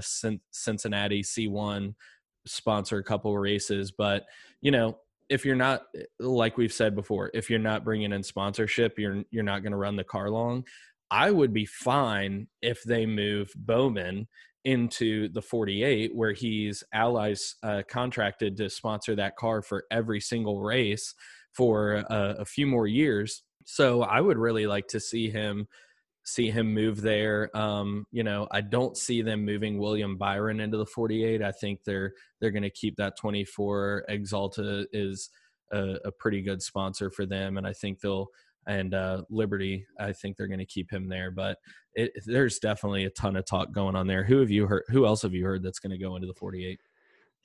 cincinnati 0.52 1.22
c1 1.22 1.94
sponsor 2.46 2.98
a 2.98 3.04
couple 3.04 3.38
races 3.38 3.92
but 3.92 4.26
you 4.62 4.72
know 4.72 4.98
if 5.30 5.46
you're 5.46 5.56
not 5.56 5.86
like 6.20 6.58
we've 6.58 6.74
said 6.74 6.96
before, 6.96 7.32
if 7.34 7.50
you're 7.50 7.60
not 7.60 7.84
bringing 7.84 8.12
in 8.12 8.24
sponsorship, 8.24 9.00
you're 9.00 9.24
you're 9.32 9.44
not 9.44 9.64
going 9.64 9.72
to 9.72 9.78
run 9.78 9.96
the 9.96 10.04
car 10.04 10.30
long. 10.30 10.64
I 11.10 11.32
would 11.32 11.54
be 11.54 11.66
fine 11.66 12.48
if 12.62 12.84
they 12.84 13.06
move 13.06 13.52
Bowman 13.56 14.28
into 14.66 15.28
the 15.30 15.42
48 15.42 16.16
where 16.16 16.34
he's 16.34 16.84
Ally's 16.94 17.56
uh, 17.64 17.84
contracted 17.88 18.58
to 18.58 18.70
sponsor 18.70 19.16
that 19.16 19.36
car 19.36 19.62
for 19.62 19.86
every 19.92 20.22
single 20.22 20.62
race 20.62 21.14
for 21.52 22.04
a, 22.10 22.36
a 22.40 22.46
few 22.46 22.66
more 22.66 22.88
years 22.88 23.44
so 23.66 24.02
i 24.04 24.20
would 24.20 24.38
really 24.38 24.66
like 24.66 24.88
to 24.88 25.00
see 25.00 25.30
him 25.30 25.68
see 26.26 26.50
him 26.50 26.74
move 26.74 27.02
there. 27.02 27.56
Um, 27.56 28.06
you 28.12 28.24
know, 28.24 28.48
I 28.52 28.62
don't 28.62 28.98
see 28.98 29.22
them 29.22 29.44
moving 29.46 29.78
William 29.78 30.18
Byron 30.18 30.60
into 30.60 30.78
the 30.78 30.86
48. 30.86 31.42
I 31.42 31.52
think 31.52 31.84
they're 31.84 32.14
they're 32.40 32.52
going 32.52 32.64
to 32.64 32.70
keep 32.70 32.96
that 32.98 33.18
24. 33.18 34.06
Axalta 34.10 34.86
is 34.92 35.30
a, 35.72 35.98
a, 36.06 36.12
pretty 36.12 36.42
good 36.42 36.62
sponsor 36.62 37.10
for 37.10 37.26
them, 37.26 37.58
and 37.58 37.68
I 37.68 37.74
think 37.74 38.00
they'll 38.00 38.28
and 38.68 38.94
uh, 38.94 39.24
Liberty. 39.30 39.86
I 40.00 40.14
think 40.14 40.38
they're 40.38 40.48
going 40.48 40.60
to 40.60 40.66
keep 40.66 40.92
him 40.92 41.08
there. 41.08 41.32
But 41.32 41.58
it, 41.94 42.12
there's 42.26 42.60
definitely 42.60 43.06
a 43.06 43.10
ton 43.12 43.36
of 43.36 43.46
talk 43.46 43.72
going 43.72 43.96
on 43.96 44.08
there. 44.08 44.24
Who 44.24 44.40
have 44.40 44.52
you 44.52 44.68
heard? 44.68 44.84
Who 44.90 45.06
else 45.06 45.22
have 45.22 45.34
you 45.34 45.46
heard 45.46 45.64
that's 45.64 45.80
going 45.80 45.92
to 45.92 45.98
go 45.98 46.16
into 46.16 46.28
the 46.28 46.34
48? 46.34 46.80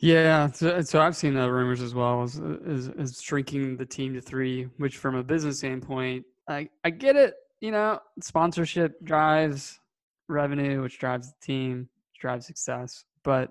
Yeah, 0.00 0.48
so, 0.52 0.80
so 0.82 1.00
I've 1.00 1.16
seen 1.16 1.34
the 1.34 1.50
rumors 1.50 1.82
as 1.82 1.92
well 1.92 2.22
as, 2.22 2.40
as, 2.68 2.88
as 3.00 3.20
shrinking 3.20 3.76
the 3.76 3.84
team 3.84 4.14
to 4.14 4.20
three, 4.20 4.68
which 4.76 4.96
from 4.96 5.16
a 5.16 5.24
business 5.24 5.58
standpoint, 5.58 6.24
I 6.48 6.68
I 6.84 6.90
get 6.90 7.16
it 7.16 7.34
you 7.60 7.70
know, 7.70 8.00
sponsorship 8.20 9.02
drives 9.04 9.80
revenue, 10.28 10.82
which 10.82 10.98
drives 10.98 11.28
the 11.28 11.36
team, 11.44 11.88
drives 12.20 12.46
success. 12.46 13.04
But 13.24 13.50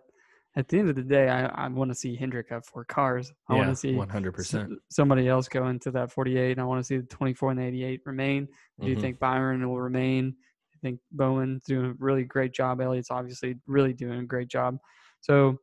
at 0.58 0.68
the 0.68 0.80
end 0.80 0.90
of 0.90 0.96
the 0.96 1.04
day, 1.04 1.30
I, 1.30 1.46
I 1.46 1.68
want 1.68 1.92
to 1.92 1.96
see 1.96 2.16
Hendrick 2.16 2.50
have 2.50 2.66
four 2.66 2.84
cars. 2.84 3.32
I 3.48 3.54
yeah, 3.54 3.60
want 3.60 3.70
to 3.70 3.76
see 3.76 3.94
100% 3.94 4.76
somebody 4.90 5.28
else 5.28 5.48
go 5.48 5.68
into 5.68 5.92
that 5.92 6.12
48. 6.12 6.58
I 6.58 6.64
want 6.64 6.80
to 6.80 6.84
see 6.84 6.98
the 6.98 7.04
24 7.04 7.52
and 7.52 7.60
the 7.60 7.66
88 7.66 8.02
remain. 8.06 8.46
Do 8.46 8.52
mm-hmm. 8.52 8.88
you 8.88 9.00
think 9.00 9.20
Byron 9.20 9.68
will 9.70 9.80
remain? 9.80 10.36
I 10.74 10.78
think 10.82 11.00
Bowen's 11.12 11.64
doing 11.64 11.92
a 11.92 11.94
really 12.00 12.24
great 12.24 12.54
job. 12.54 12.82
Elliott's 12.82 13.12
obviously 13.12 13.56
really 13.68 13.94
doing 13.94 14.20
a 14.20 14.26
great 14.26 14.48
job. 14.48 14.80
So 15.22 15.60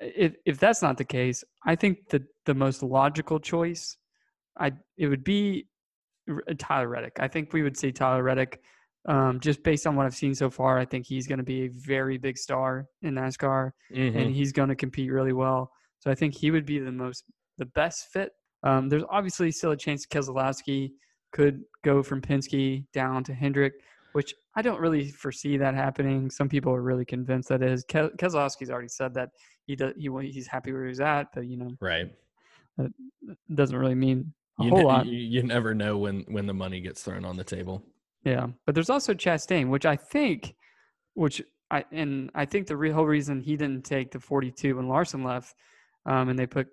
if 0.00 0.34
if 0.46 0.58
that's 0.58 0.82
not 0.82 0.98
the 0.98 1.04
case, 1.04 1.42
I 1.66 1.74
think 1.74 2.08
that 2.10 2.22
the 2.46 2.54
most 2.54 2.82
logical 2.84 3.40
choice, 3.40 3.96
I 4.56 4.72
it 4.96 5.08
would 5.08 5.24
be 5.24 5.66
Tyler 6.58 6.88
Reddick. 6.88 7.16
I 7.18 7.26
think 7.26 7.52
we 7.52 7.62
would 7.62 7.76
see 7.76 7.90
Tyler 7.90 8.22
Reddick 8.22 8.60
um, 9.06 9.40
just 9.40 9.62
based 9.62 9.86
on 9.86 9.96
what 9.96 10.06
I've 10.06 10.14
seen 10.14 10.34
so 10.34 10.50
far. 10.50 10.78
I 10.78 10.84
think 10.84 11.06
he's 11.06 11.26
going 11.26 11.38
to 11.38 11.44
be 11.44 11.64
a 11.64 11.68
very 11.68 12.18
big 12.18 12.38
star 12.38 12.86
in 13.02 13.14
NASCAR, 13.14 13.72
mm-hmm. 13.92 14.18
and 14.18 14.34
he's 14.34 14.52
going 14.52 14.68
to 14.68 14.76
compete 14.76 15.10
really 15.10 15.32
well. 15.32 15.72
So 15.98 16.10
I 16.10 16.14
think 16.14 16.34
he 16.34 16.50
would 16.50 16.66
be 16.66 16.78
the 16.78 16.92
most 16.92 17.24
the 17.58 17.66
best 17.66 18.08
fit. 18.12 18.32
Um, 18.62 18.88
there's 18.88 19.04
obviously 19.10 19.50
still 19.50 19.72
a 19.72 19.76
chance 19.76 20.06
Keselowski 20.06 20.92
could 21.32 21.62
go 21.84 22.02
from 22.02 22.20
Penske 22.20 22.84
down 22.92 23.24
to 23.24 23.34
Hendrick, 23.34 23.74
which 24.12 24.34
I 24.54 24.62
don't 24.62 24.80
really 24.80 25.10
foresee 25.10 25.56
that 25.56 25.74
happening. 25.74 26.30
Some 26.30 26.48
people 26.48 26.72
are 26.72 26.82
really 26.82 27.04
convinced 27.04 27.48
that 27.48 27.62
is. 27.62 27.84
Ke- 27.84 28.14
Keselowski's 28.18 28.70
already 28.70 28.88
said 28.88 29.14
that 29.14 29.30
he 29.66 29.76
does 29.76 29.94
he 29.96 30.10
he's 30.30 30.46
happy 30.46 30.72
where 30.72 30.86
he's 30.86 31.00
at, 31.00 31.28
but 31.34 31.46
you 31.46 31.56
know, 31.56 31.70
right. 31.80 32.10
That 32.78 32.90
doesn't 33.54 33.76
really 33.76 33.94
mean 33.94 34.32
a 34.58 34.64
you 34.64 34.70
whole 34.70 34.78
ne- 34.78 34.84
lot. 34.84 35.06
You, 35.06 35.18
you 35.18 35.42
never 35.42 35.74
know 35.74 35.98
when 35.98 36.24
when 36.28 36.46
the 36.46 36.54
money 36.54 36.80
gets 36.80 37.02
thrown 37.02 37.24
on 37.24 37.36
the 37.36 37.44
table. 37.44 37.84
Yeah, 38.24 38.48
but 38.66 38.74
there's 38.74 38.90
also 38.90 39.14
Chastain, 39.14 39.68
which 39.68 39.86
I 39.86 39.96
think, 39.96 40.54
which 41.14 41.42
I 41.70 41.84
and 41.90 42.30
I 42.34 42.44
think 42.44 42.66
the 42.66 42.76
re- 42.76 42.90
whole 42.90 43.06
reason 43.06 43.40
he 43.40 43.56
didn't 43.56 43.84
take 43.84 44.12
the 44.12 44.20
42 44.20 44.76
when 44.76 44.88
Larson 44.88 45.24
left, 45.24 45.54
um, 46.06 46.28
and 46.28 46.38
they 46.38 46.46
put 46.46 46.68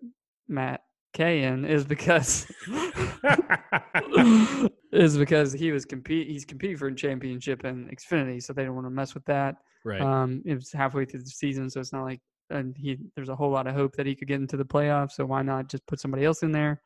Matt 0.48 0.82
K 1.14 1.44
in 1.44 1.66
is 1.66 1.86
because 1.86 2.52
is 4.92 5.18
because 5.18 5.54
he 5.54 5.72
was 5.72 5.86
compete 5.86 6.28
he's 6.28 6.46
competing 6.46 6.78
for 6.78 6.88
a 6.88 6.96
championship 6.96 7.66
in 7.66 7.90
Xfinity, 7.90 8.44
so 8.44 8.54
they 8.54 8.64
don't 8.64 8.76
want 8.76 8.86
to 8.86 8.92
mess 8.92 9.14
with 9.14 9.26
that. 9.26 9.56
Right. 9.84 10.02
Um, 10.02 10.44
it 10.46 10.56
was 10.56 10.72
halfway 10.72 11.06
through 11.06 11.22
the 11.22 11.30
season, 11.30 11.70
so 11.70 11.80
it's 11.80 11.94
not 11.94 12.04
like 12.04 12.22
and 12.52 12.76
he 12.78 12.98
there's 13.16 13.30
a 13.30 13.36
whole 13.36 13.52
lot 13.52 13.68
of 13.68 13.76
hope 13.76 13.96
that 13.96 14.06
he 14.06 14.16
could 14.16 14.28
get 14.28 14.42
into 14.42 14.58
the 14.58 14.66
playoffs. 14.66 15.14
So 15.14 15.26
why 15.26 15.42
not 15.42 15.68
just 15.68 15.86
put 15.88 16.00
somebody 16.00 16.26
else 16.26 16.44
in 16.44 16.52
there? 16.52 16.82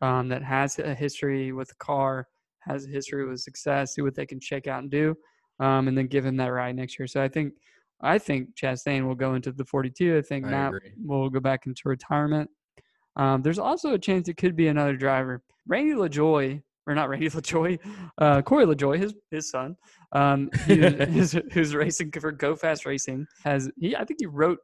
um, 0.00 0.28
that 0.28 0.42
has 0.42 0.78
a 0.78 0.94
history 0.94 1.52
with 1.52 1.68
the 1.68 1.74
car, 1.76 2.28
has 2.60 2.86
a 2.86 2.88
history 2.88 3.26
with 3.26 3.40
success, 3.40 3.94
see 3.94 4.02
what 4.02 4.14
they 4.14 4.26
can 4.26 4.40
check 4.40 4.66
out 4.66 4.82
and 4.82 4.90
do, 4.90 5.14
um, 5.60 5.88
and 5.88 5.96
then 5.96 6.06
give 6.06 6.24
him 6.24 6.36
that 6.36 6.48
ride 6.48 6.76
next 6.76 6.98
year. 6.98 7.06
So 7.06 7.22
I 7.22 7.28
think 7.28 7.54
I 8.00 8.18
think 8.18 8.54
Chastain 8.54 9.06
will 9.06 9.14
go 9.14 9.34
into 9.34 9.50
the 9.52 9.64
42. 9.64 10.18
I 10.18 10.22
think 10.22 10.46
I 10.46 10.50
Matt 10.50 10.68
agree. 10.74 10.92
will 11.04 11.28
go 11.28 11.40
back 11.40 11.66
into 11.66 11.82
retirement. 11.86 12.48
Um, 13.16 13.42
there's 13.42 13.58
also 13.58 13.94
a 13.94 13.98
chance 13.98 14.28
it 14.28 14.36
could 14.36 14.54
be 14.54 14.68
another 14.68 14.96
driver. 14.96 15.42
Randy 15.66 15.94
LaJoie, 15.94 16.62
or 16.86 16.94
not 16.94 17.08
Randy 17.08 17.28
LaJoie, 17.30 17.78
uh, 18.18 18.42
Corey 18.42 18.66
LaJoie, 18.66 18.98
his 19.00 19.14
his 19.30 19.50
son, 19.50 19.76
um, 20.12 20.48
who's, 20.66 21.32
who's 21.52 21.74
racing 21.74 22.12
for 22.12 22.30
Go 22.30 22.54
Fast 22.54 22.86
Racing, 22.86 23.26
has 23.44 23.70
he? 23.78 23.96
I 23.96 24.04
think 24.04 24.20
he 24.20 24.26
wrote 24.26 24.58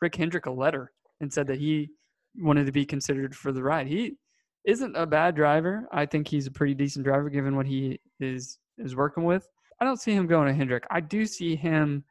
Rick 0.00 0.16
Hendrick 0.16 0.46
a 0.46 0.50
letter 0.50 0.92
and 1.20 1.32
said 1.32 1.46
that 1.46 1.58
he 1.58 1.88
wanted 2.36 2.66
to 2.66 2.72
be 2.72 2.84
considered 2.84 3.34
for 3.34 3.52
the 3.52 3.62
ride. 3.62 3.86
He 3.86 4.16
isn't 4.64 4.96
a 4.96 5.06
bad 5.06 5.34
driver. 5.34 5.88
I 5.92 6.06
think 6.06 6.28
he's 6.28 6.46
a 6.46 6.50
pretty 6.50 6.74
decent 6.74 7.04
driver 7.04 7.28
given 7.28 7.56
what 7.56 7.66
he 7.66 8.00
is 8.20 8.58
is 8.78 8.96
working 8.96 9.24
with. 9.24 9.48
I 9.80 9.84
don't 9.84 10.00
see 10.00 10.12
him 10.12 10.26
going 10.26 10.48
to 10.48 10.54
Hendrick. 10.54 10.84
I 10.90 11.00
do 11.00 11.26
see 11.26 11.56
him 11.56 12.04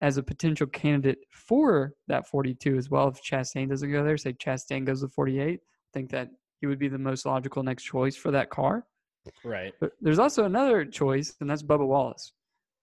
as 0.00 0.16
a 0.16 0.22
potential 0.22 0.66
candidate 0.66 1.18
for 1.30 1.94
that 2.06 2.28
42 2.28 2.76
as 2.76 2.90
well. 2.90 3.08
If 3.08 3.22
Chastain 3.22 3.68
doesn't 3.68 3.90
go 3.90 4.04
there, 4.04 4.16
say 4.16 4.32
Chastain 4.32 4.84
goes 4.84 5.02
to 5.02 5.08
48, 5.08 5.60
I 5.60 5.62
think 5.92 6.10
that 6.10 6.30
he 6.60 6.66
would 6.66 6.78
be 6.78 6.88
the 6.88 6.98
most 6.98 7.26
logical 7.26 7.62
next 7.62 7.84
choice 7.84 8.16
for 8.16 8.30
that 8.30 8.50
car. 8.50 8.86
Right. 9.44 9.74
But 9.80 9.92
there's 10.00 10.18
also 10.18 10.44
another 10.44 10.84
choice, 10.84 11.34
and 11.40 11.50
that's 11.50 11.62
Bubba 11.62 11.86
Wallace. 11.86 12.32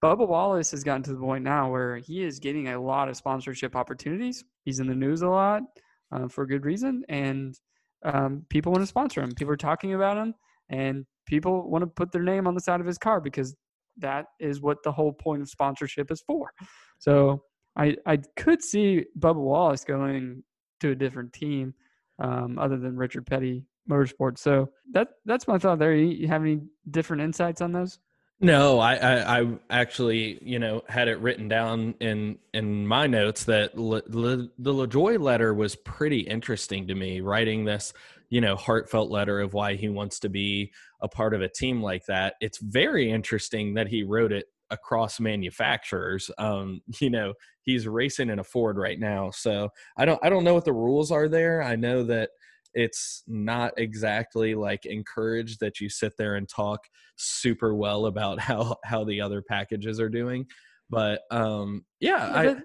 Bubba 0.03 0.27
Wallace 0.27 0.71
has 0.71 0.83
gotten 0.83 1.03
to 1.03 1.13
the 1.13 1.19
point 1.19 1.43
now 1.43 1.71
where 1.71 1.97
he 1.97 2.23
is 2.23 2.39
getting 2.39 2.69
a 2.69 2.79
lot 2.81 3.09
of 3.09 3.17
sponsorship 3.17 3.75
opportunities. 3.75 4.43
He's 4.63 4.79
in 4.79 4.87
the 4.87 4.95
news 4.95 5.21
a 5.21 5.29
lot 5.29 5.63
uh, 6.11 6.27
for 6.27 6.45
good 6.45 6.65
reason, 6.65 7.03
and 7.09 7.57
um, 8.03 8.45
people 8.49 8.71
want 8.71 8.83
to 8.83 8.87
sponsor 8.87 9.21
him. 9.21 9.31
People 9.33 9.53
are 9.53 9.57
talking 9.57 9.93
about 9.93 10.17
him, 10.17 10.33
and 10.69 11.05
people 11.25 11.69
want 11.69 11.81
to 11.81 11.87
put 11.87 12.11
their 12.11 12.23
name 12.23 12.47
on 12.47 12.53
the 12.53 12.61
side 12.61 12.79
of 12.79 12.87
his 12.87 12.97
car 12.97 13.19
because 13.19 13.55
that 13.97 14.25
is 14.39 14.61
what 14.61 14.77
the 14.83 14.91
whole 14.91 15.13
point 15.13 15.41
of 15.41 15.49
sponsorship 15.49 16.11
is 16.11 16.21
for. 16.21 16.51
So 16.99 17.43
I 17.75 17.95
I 18.05 18.17
could 18.35 18.63
see 18.63 19.05
Bubba 19.19 19.35
Wallace 19.35 19.83
going 19.83 20.43
to 20.81 20.91
a 20.91 20.95
different 20.95 21.33
team 21.33 21.73
um, 22.19 22.57
other 22.59 22.77
than 22.77 22.95
Richard 22.95 23.25
Petty 23.25 23.63
Motorsports. 23.89 24.39
So 24.39 24.69
that 24.91 25.09
that's 25.25 25.47
my 25.47 25.57
thought 25.57 25.79
there. 25.79 25.95
You 25.95 26.27
have 26.27 26.41
any 26.41 26.61
different 26.91 27.21
insights 27.21 27.61
on 27.61 27.71
those? 27.71 27.99
No, 28.41 28.79
I, 28.79 28.95
I, 28.95 29.39
I, 29.39 29.47
actually, 29.69 30.39
you 30.43 30.59
know, 30.59 30.81
had 30.89 31.07
it 31.07 31.19
written 31.19 31.47
down 31.47 31.95
in 32.01 32.37
in 32.53 32.85
my 32.85 33.07
notes 33.07 33.45
that 33.45 33.77
Le, 33.77 34.01
Le, 34.07 34.49
the 34.59 34.73
LaJoie 34.73 35.19
letter 35.19 35.53
was 35.53 35.75
pretty 35.77 36.19
interesting 36.19 36.85
to 36.87 36.95
me. 36.95 37.21
Writing 37.21 37.63
this, 37.63 37.93
you 38.29 38.41
know, 38.41 38.57
heartfelt 38.57 39.09
letter 39.09 39.39
of 39.39 39.53
why 39.53 39.75
he 39.75 39.87
wants 39.87 40.19
to 40.19 40.29
be 40.29 40.73
a 41.01 41.07
part 41.07 41.33
of 41.33 41.41
a 41.41 41.47
team 41.47 41.81
like 41.81 42.05
that. 42.07 42.35
It's 42.41 42.57
very 42.57 43.09
interesting 43.09 43.73
that 43.75 43.87
he 43.87 44.03
wrote 44.03 44.33
it 44.33 44.47
across 44.69 45.19
manufacturers. 45.19 46.29
Um, 46.37 46.81
you 46.99 47.09
know, 47.09 47.33
he's 47.61 47.87
racing 47.87 48.29
in 48.29 48.39
a 48.39 48.43
Ford 48.43 48.77
right 48.77 48.99
now, 48.99 49.31
so 49.31 49.69
I 49.97 50.03
don't 50.03 50.19
I 50.21 50.29
don't 50.29 50.43
know 50.43 50.53
what 50.53 50.65
the 50.65 50.73
rules 50.73 51.09
are 51.09 51.29
there. 51.29 51.63
I 51.63 51.77
know 51.77 52.03
that 52.03 52.31
it's 52.75 53.23
not 53.27 53.73
exactly 53.77 54.53
like 54.53 54.85
encouraged 54.85 55.59
that 55.59 55.79
you 55.79 55.89
sit 55.89 56.13
there 56.17 56.35
and 56.35 56.47
talk 56.47 56.81
super 57.15 57.73
well 57.73 58.05
about 58.05 58.39
how 58.49 58.75
how 58.83 59.03
the 59.03 59.19
other 59.21 59.41
packages 59.41 59.99
are 59.99 60.09
doing 60.09 60.45
but 60.89 61.21
um 61.31 61.83
yeah, 61.99 62.43
yeah 62.43 62.51
I, 62.51 62.55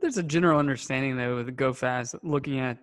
there's 0.00 0.18
a 0.18 0.22
general 0.22 0.58
understanding 0.58 1.16
though 1.16 1.36
with 1.36 1.54
go 1.56 1.72
fast 1.72 2.14
looking 2.22 2.58
at 2.58 2.78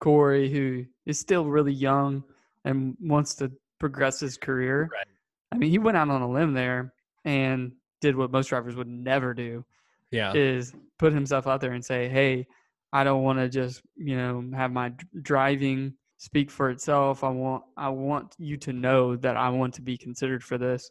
corey 0.00 0.50
who 0.50 0.84
is 1.06 1.18
still 1.18 1.46
really 1.46 1.72
young 1.72 2.22
and 2.64 2.96
wants 3.00 3.34
to 3.36 3.50
progress 3.78 4.20
his 4.20 4.36
career 4.36 4.90
right. 4.92 5.06
i 5.52 5.56
mean 5.56 5.70
he 5.70 5.78
went 5.78 5.96
out 5.96 6.10
on 6.10 6.22
a 6.22 6.30
limb 6.30 6.52
there 6.52 6.92
and 7.24 7.72
did 8.02 8.16
what 8.16 8.30
most 8.30 8.48
drivers 8.48 8.76
would 8.76 8.88
never 8.88 9.32
do. 9.32 9.64
Yeah. 10.10 10.34
Is 10.34 10.74
put 10.98 11.14
himself 11.14 11.46
out 11.46 11.62
there 11.62 11.72
and 11.72 11.82
say, 11.82 12.08
"Hey, 12.08 12.46
I 12.92 13.04
don't 13.04 13.22
want 13.22 13.38
to 13.38 13.48
just 13.48 13.82
you 13.96 14.16
know 14.16 14.44
have 14.54 14.72
my 14.72 14.92
driving 15.20 15.94
speak 16.18 16.50
for 16.50 16.70
itself. 16.70 17.24
I 17.24 17.30
want 17.30 17.64
I 17.76 17.88
want 17.88 18.34
you 18.38 18.56
to 18.58 18.72
know 18.72 19.16
that 19.16 19.36
I 19.36 19.48
want 19.50 19.74
to 19.74 19.82
be 19.82 19.96
considered 19.96 20.44
for 20.44 20.58
this." 20.58 20.90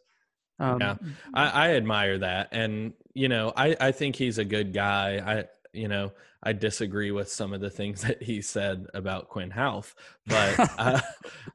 Um, 0.58 0.80
yeah, 0.80 0.96
I, 1.34 1.48
I 1.48 1.70
admire 1.74 2.18
that, 2.18 2.48
and 2.52 2.92
you 3.14 3.28
know, 3.28 3.52
I 3.56 3.76
I 3.80 3.92
think 3.92 4.16
he's 4.16 4.38
a 4.38 4.44
good 4.44 4.72
guy. 4.72 5.22
I 5.24 5.44
you 5.72 5.88
know, 5.88 6.12
I 6.42 6.52
disagree 6.52 7.12
with 7.12 7.30
some 7.30 7.52
of 7.52 7.60
the 7.60 7.70
things 7.70 8.02
that 8.06 8.22
he 8.22 8.42
said 8.42 8.86
about 8.94 9.28
Quinn 9.28 9.50
Houff, 9.50 9.94
but 10.26 10.58
uh, 10.78 11.00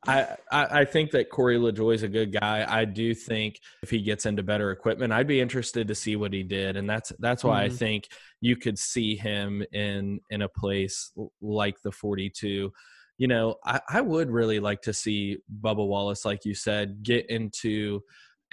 I, 0.07 0.35
I 0.51 0.85
think 0.85 1.11
that 1.11 1.29
Corey 1.29 1.57
LaJoie 1.57 1.95
is 1.95 2.03
a 2.03 2.07
good 2.07 2.31
guy. 2.31 2.65
I 2.67 2.85
do 2.85 3.13
think 3.13 3.59
if 3.83 3.89
he 3.89 4.01
gets 4.01 4.25
into 4.25 4.43
better 4.43 4.71
equipment, 4.71 5.13
I'd 5.13 5.27
be 5.27 5.41
interested 5.41 5.87
to 5.87 5.95
see 5.95 6.15
what 6.15 6.33
he 6.33 6.43
did, 6.43 6.77
and 6.77 6.89
that's 6.89 7.11
that's 7.19 7.43
why 7.43 7.65
mm-hmm. 7.65 7.73
I 7.73 7.77
think 7.77 8.07
you 8.41 8.55
could 8.55 8.79
see 8.79 9.15
him 9.15 9.63
in 9.71 10.19
in 10.29 10.41
a 10.43 10.49
place 10.49 11.11
like 11.41 11.81
the 11.81 11.91
42. 11.91 12.71
You 13.19 13.27
know, 13.27 13.55
I, 13.65 13.81
I 13.89 14.01
would 14.01 14.29
really 14.29 14.59
like 14.59 14.83
to 14.83 14.93
see 14.93 15.37
Bubba 15.61 15.85
Wallace, 15.85 16.23
like 16.23 16.45
you 16.45 16.53
said, 16.53 17.01
get 17.01 17.27
into 17.31 18.03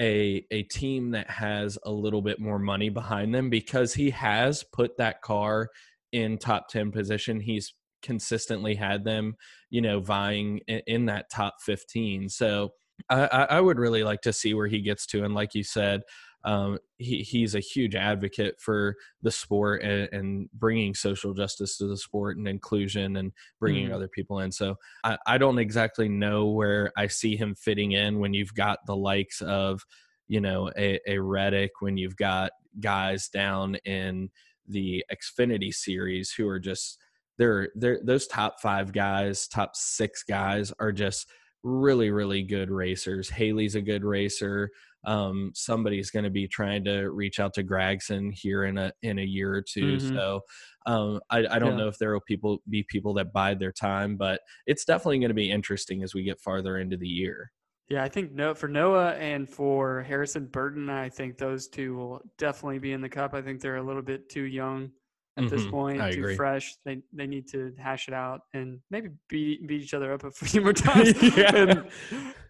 a 0.01 0.45
a 0.51 0.63
team 0.65 1.13
that 1.13 1.31
has 1.31 1.79
a 1.85 1.91
little 1.91 2.23
bit 2.23 2.41
more 2.41 2.59
money 2.59 2.89
behind 2.89 3.35
them 3.35 3.51
because 3.51 3.95
he 3.95 4.11
has 4.11 4.65
put 4.73 4.97
that 4.97 5.23
car 5.23 5.69
in 6.13 6.39
top 6.39 6.69
10 6.69 6.91
position. 6.91 7.41
He's 7.41 7.75
consistently 8.03 8.75
had 8.75 9.03
them 9.03 9.35
you 9.71 9.81
know 9.81 9.99
vying 9.99 10.61
in, 10.69 10.83
in 10.87 11.07
that 11.07 11.25
top 11.31 11.55
15 11.63 12.29
so 12.29 12.71
I, 13.09 13.47
I 13.51 13.61
would 13.61 13.79
really 13.79 14.05
like 14.05 14.21
to 14.23 14.33
see 14.33 14.55
where 14.55 14.67
he 14.67 14.81
gets 14.81 15.07
to. 15.07 15.25
And 15.25 15.35
like 15.35 15.55
you 15.55 15.65
said 15.65 16.03
um, 16.45 16.79
he, 16.99 17.23
he's 17.23 17.55
a 17.55 17.61
huge 17.61 17.95
advocate 17.95 18.61
for 18.61 18.97
the 19.23 19.31
sport 19.31 19.83
and, 19.83 20.09
and, 20.13 20.49
bringing 20.53 20.95
social 20.95 21.33
justice 21.33 21.79
to 21.79 21.87
the 21.87 21.97
sport 21.97 22.37
and 22.37 22.47
inclusion 22.47 23.17
and 23.17 23.33
bringing 23.59 23.89
mm. 23.89 23.95
other 23.95 24.09
people 24.09 24.41
in. 24.41 24.53
So 24.53 24.77
I, 25.03 25.17
I 25.27 25.39
don't 25.39 25.59
exactly 25.59 26.09
know 26.09 26.47
where 26.47 26.93
I 26.97 27.07
see 27.07 27.37
him 27.37 27.55
fitting 27.55 27.93
in 27.93 28.19
when 28.19 28.35
you've 28.35 28.55
got 28.55 28.81
the 28.87 28.97
likes 28.97 29.41
of, 29.41 29.83
you 30.29 30.41
know, 30.41 30.71
a, 30.77 31.01
a 31.07 31.19
Reddick, 31.19 31.73
when 31.81 31.97
you've 31.97 32.17
got 32.17 32.53
guys 32.81 33.29
down 33.29 33.77
in 33.85 34.29
the 34.69 35.05
Xfinity 35.13 35.73
series 35.73 36.33
who 36.33 36.49
are 36.49 36.61
just 36.61 36.99
they're 37.37 37.71
they're 37.75 38.01
those 38.05 38.27
top 38.27 38.61
five 38.61 38.93
guys, 38.93 39.49
top 39.49 39.75
six 39.75 40.23
guys 40.23 40.73
are 40.79 40.93
just 40.93 41.29
really 41.63 42.11
really 42.11 42.43
good 42.43 42.71
racers. 42.71 43.29
Haley's 43.29 43.75
a 43.75 43.83
good 43.83 44.05
racer 44.05 44.71
um, 45.07 45.53
somebody's 45.55 46.11
going 46.11 46.25
to 46.25 46.31
be 46.31 46.49
trying 46.49 46.85
to 46.85 47.11
reach 47.11 47.41
out 47.41 47.55
to 47.55 47.65
Gragson 47.65 48.33
here 48.33 48.65
in 48.65 48.79
a 48.79 48.93
in 49.03 49.19
a 49.19 49.25
year 49.25 49.55
or 49.55 49.63
2 49.63 49.81
mm-hmm. 49.81 50.17
So 50.17 50.41
um, 50.87 51.21
I, 51.31 51.47
I, 51.51 51.59
don't 51.59 51.73
yeah. 51.73 51.85
know 51.85 51.89
if 51.89 51.99
there 51.99 52.13
will 52.13 52.21
people 52.21 52.59
be 52.69 52.85
people 52.89 53.15
that 53.15 53.33
bide 53.33 53.59
their 53.59 53.73
time, 53.73 54.17
but 54.17 54.41
it's 54.67 54.85
definitely 54.85 55.19
going 55.19 55.31
to 55.31 55.35
be 55.35 55.51
interesting 55.51 56.03
as 56.03 56.15
we 56.15 56.25
get 56.25 56.41
farther 56.41 56.79
into 56.79 56.97
the 56.97 57.09
year. 57.09 57.51
Yeah, 57.89 58.03
I 58.03 58.09
think 58.09 58.33
no 58.33 58.55
for 58.55 58.69
Noah 58.69 59.13
and 59.13 59.49
for 59.49 60.03
Harrison 60.03 60.47
Burton, 60.47 60.89
I 60.89 61.09
think 61.09 61.37
those 61.37 61.69
two 61.69 61.97
will 61.97 62.21
definitely 62.39 62.79
be 62.79 62.93
in 62.93 63.01
the 63.01 63.09
cup. 63.09 63.35
I 63.35 63.43
think 63.43 63.61
they're 63.61 63.77
a 63.77 63.83
little 63.83 64.03
bit 64.03 64.29
too 64.29 64.45
young 64.45 64.91
at 65.37 65.45
mm-hmm. 65.45 65.57
this 65.57 65.67
point, 65.67 66.01
I 66.01 66.13
too 66.13 66.21
agree. 66.21 66.37
fresh. 66.37 66.77
They 66.85 67.01
they 67.13 67.27
need 67.27 67.49
to 67.49 67.75
hash 67.79 68.07
it 68.07 68.15
out 68.15 68.43
and 68.53 68.79
maybe 68.91 69.11
beat 69.29 69.67
beat 69.67 69.83
each 69.83 69.95
other 69.95 70.13
up 70.13 70.23
a 70.23 70.31
few 70.31 70.61
more 70.61 70.73
times 70.73 71.21
yeah. 71.37 71.57
in, 71.57 71.71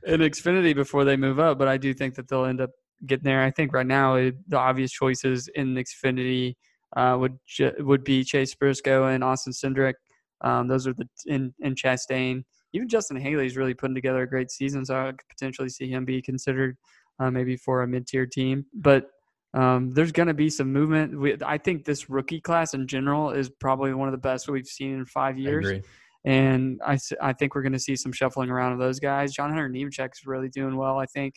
in 0.05 0.21
Xfinity 0.21 0.75
before 0.75 1.05
they 1.05 1.17
move 1.17 1.39
up. 1.39 1.59
But 1.59 1.69
I 1.69 1.79
do 1.79 1.95
think 1.95 2.15
that 2.17 2.29
they'll 2.29 2.45
end 2.45 2.61
up 2.61 2.71
getting 3.07 3.25
there. 3.25 3.43
I 3.43 3.51
think 3.51 3.73
right 3.73 3.87
now 3.87 4.17
it, 4.17 4.37
the 4.49 4.59
obvious 4.59 4.93
choices 4.93 5.49
in 5.55 5.75
Xfinity 5.75 6.57
uh, 6.97 7.17
would 7.19 7.39
would 7.79 8.05
be 8.05 8.23
Chase 8.23 8.55
Briscoe 8.55 9.07
and 9.07 9.25
Austin 9.25 9.53
Cindric. 9.53 9.95
Um, 10.43 10.69
those 10.69 10.87
are 10.87 10.93
the 10.93 11.09
in 11.27 11.55
in 11.61 11.75
Chastain. 11.75 12.45
Even 12.75 12.89
Justin 12.89 13.17
Haley 13.17 13.47
is 13.47 13.57
really 13.57 13.75
putting 13.75 13.95
together 13.95 14.23
a 14.23 14.29
great 14.29 14.51
season, 14.51 14.85
so 14.85 14.97
I 14.97 15.07
could 15.07 15.29
potentially 15.31 15.69
see 15.71 15.89
him 15.89 16.05
be 16.05 16.21
considered 16.21 16.77
uh, 17.19 17.31
maybe 17.31 17.57
for 17.57 17.83
a 17.83 17.87
mid 17.87 18.07
tier 18.07 18.27
team. 18.27 18.67
But 18.75 19.07
um, 19.55 19.93
there's 19.93 20.13
going 20.13 20.29
to 20.29 20.35
be 20.35 20.51
some 20.51 20.73
movement. 20.73 21.19
We, 21.19 21.37
I 21.45 21.59
think 21.59 21.85
this 21.85 22.11
rookie 22.11 22.41
class 22.41 22.75
in 22.75 22.87
general 22.87 23.31
is 23.31 23.49
probably 23.49 23.95
one 23.95 24.09
of 24.09 24.13
the 24.13 24.19
best 24.19 24.49
we've 24.49 24.67
seen 24.67 24.95
in 24.95 25.07
five 25.07 25.39
years. 25.39 25.71
I 25.71 25.83
and 26.25 26.81
I, 26.85 26.99
I 27.21 27.33
think 27.35 27.55
we're 27.55 27.63
going 27.63 27.73
to 27.73 27.79
see 27.79 27.97
some 27.97 28.13
shuffling 28.13 28.51
around 28.51 28.73
of 28.73 28.79
those 28.79 28.99
guys. 28.99 29.33
John 29.33 29.51
Hunter 29.51 29.69
Nemechek 29.69 30.13
is 30.13 30.27
really 30.27 30.49
doing 30.49 30.77
well, 30.77 30.99
I 30.99 31.07
think, 31.07 31.35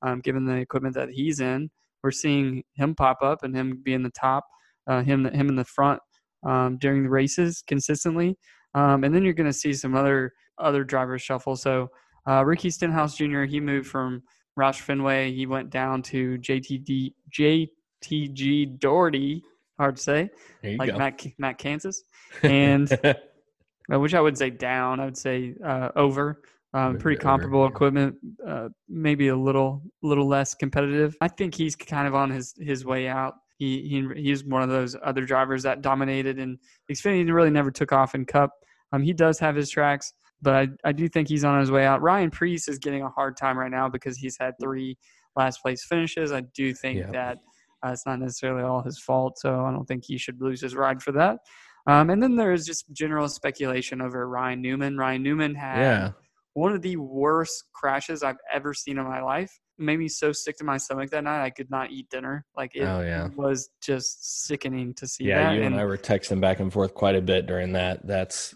um, 0.00 0.20
given 0.20 0.44
the 0.44 0.56
equipment 0.56 0.94
that 0.94 1.10
he's 1.10 1.40
in. 1.40 1.70
We're 2.02 2.12
seeing 2.12 2.64
him 2.74 2.94
pop 2.94 3.18
up 3.22 3.44
and 3.44 3.54
him 3.54 3.80
be 3.82 3.92
in 3.92 4.02
the 4.02 4.10
top, 4.10 4.44
uh, 4.88 5.02
him 5.02 5.26
him 5.26 5.48
in 5.48 5.54
the 5.54 5.64
front 5.64 6.00
um, 6.44 6.78
during 6.78 7.04
the 7.04 7.10
races 7.10 7.62
consistently. 7.66 8.36
Um, 8.74 9.04
and 9.04 9.14
then 9.14 9.22
you're 9.22 9.34
going 9.34 9.50
to 9.50 9.52
see 9.52 9.72
some 9.74 9.94
other 9.94 10.32
other 10.58 10.82
drivers 10.82 11.22
shuffle. 11.22 11.54
So 11.54 11.90
uh, 12.26 12.44
Ricky 12.44 12.70
Stenhouse 12.70 13.16
Jr. 13.16 13.42
he 13.42 13.60
moved 13.60 13.86
from 13.86 14.22
Roush 14.58 14.80
Fenway. 14.80 15.32
He 15.32 15.46
went 15.46 15.70
down 15.70 16.02
to 16.02 16.38
JTD 16.38 17.14
JTG 17.30 18.78
Daugherty. 18.78 19.42
Hard 19.78 19.96
to 19.96 20.02
say, 20.02 20.30
like 20.62 20.90
go. 20.90 20.98
Matt 20.98 21.26
Matt 21.38 21.58
Kansas, 21.58 22.04
and 22.42 22.88
which 23.88 24.14
I 24.14 24.20
would 24.20 24.38
say 24.38 24.50
down. 24.50 25.00
I 25.00 25.06
would 25.06 25.18
say 25.18 25.54
uh, 25.64 25.90
over. 25.96 26.42
Um, 26.74 26.96
pretty 26.96 27.20
comparable 27.20 27.66
equipment, 27.66 28.16
uh, 28.46 28.70
maybe 28.88 29.28
a 29.28 29.36
little 29.36 29.82
little 30.02 30.26
less 30.26 30.54
competitive. 30.54 31.14
I 31.20 31.28
think 31.28 31.54
he's 31.54 31.76
kind 31.76 32.08
of 32.08 32.14
on 32.14 32.30
his 32.30 32.54
his 32.58 32.82
way 32.82 33.08
out. 33.08 33.34
He 33.58 33.82
he 33.82 34.22
he's 34.22 34.42
one 34.42 34.62
of 34.62 34.70
those 34.70 34.96
other 35.04 35.26
drivers 35.26 35.64
that 35.64 35.82
dominated 35.82 36.38
and 36.38 36.58
Xfinity 36.90 37.30
really 37.30 37.50
never 37.50 37.70
took 37.70 37.92
off 37.92 38.14
in 38.14 38.24
Cup. 38.24 38.52
Um, 38.90 39.02
he 39.02 39.12
does 39.12 39.38
have 39.38 39.54
his 39.54 39.68
tracks 39.68 40.14
but 40.42 40.54
I, 40.54 40.68
I 40.84 40.92
do 40.92 41.08
think 41.08 41.28
he's 41.28 41.44
on 41.44 41.60
his 41.60 41.70
way 41.70 41.86
out. 41.86 42.02
Ryan 42.02 42.30
Preece 42.30 42.68
is 42.68 42.78
getting 42.78 43.02
a 43.02 43.08
hard 43.08 43.36
time 43.36 43.56
right 43.56 43.70
now 43.70 43.88
because 43.88 44.18
he's 44.18 44.36
had 44.38 44.54
three 44.60 44.98
last 45.36 45.62
place 45.62 45.84
finishes. 45.84 46.32
I 46.32 46.42
do 46.54 46.74
think 46.74 46.98
yeah. 46.98 47.10
that 47.12 47.38
uh, 47.84 47.92
it's 47.92 48.04
not 48.04 48.18
necessarily 48.18 48.62
all 48.62 48.82
his 48.82 48.98
fault, 48.98 49.38
so 49.38 49.64
I 49.64 49.70
don't 49.70 49.86
think 49.86 50.04
he 50.04 50.18
should 50.18 50.40
lose 50.40 50.60
his 50.60 50.74
ride 50.74 51.02
for 51.02 51.12
that. 51.12 51.38
Um, 51.86 52.10
and 52.10 52.22
then 52.22 52.36
there 52.36 52.52
is 52.52 52.64
just 52.66 52.84
general 52.92 53.28
speculation 53.28 54.00
over 54.00 54.28
Ryan 54.28 54.60
Newman. 54.60 54.96
Ryan 54.96 55.22
Newman 55.22 55.54
had 55.54 55.78
yeah. 55.78 56.10
one 56.54 56.72
of 56.72 56.82
the 56.82 56.96
worst 56.96 57.64
crashes 57.72 58.22
I've 58.22 58.36
ever 58.52 58.72
seen 58.74 58.98
in 58.98 59.04
my 59.04 59.20
life. 59.20 59.58
It 59.78 59.84
made 59.84 59.98
me 59.98 60.08
so 60.08 60.30
sick 60.32 60.58
to 60.58 60.64
my 60.64 60.76
stomach 60.76 61.10
that 61.10 61.24
night 61.24 61.42
I 61.42 61.50
could 61.50 61.70
not 61.70 61.90
eat 61.90 62.08
dinner. 62.08 62.44
Like 62.56 62.76
it 62.76 62.82
oh, 62.82 63.00
yeah. 63.00 63.28
was 63.34 63.70
just 63.80 64.44
sickening 64.46 64.94
to 64.94 65.08
see. 65.08 65.24
Yeah, 65.24 65.44
that. 65.44 65.54
you 65.54 65.62
and, 65.62 65.74
and 65.74 65.80
I 65.80 65.84
were 65.84 65.96
texting 65.96 66.40
back 66.40 66.60
and 66.60 66.72
forth 66.72 66.94
quite 66.94 67.16
a 67.16 67.22
bit 67.22 67.46
during 67.46 67.72
that. 67.72 68.06
That's 68.06 68.54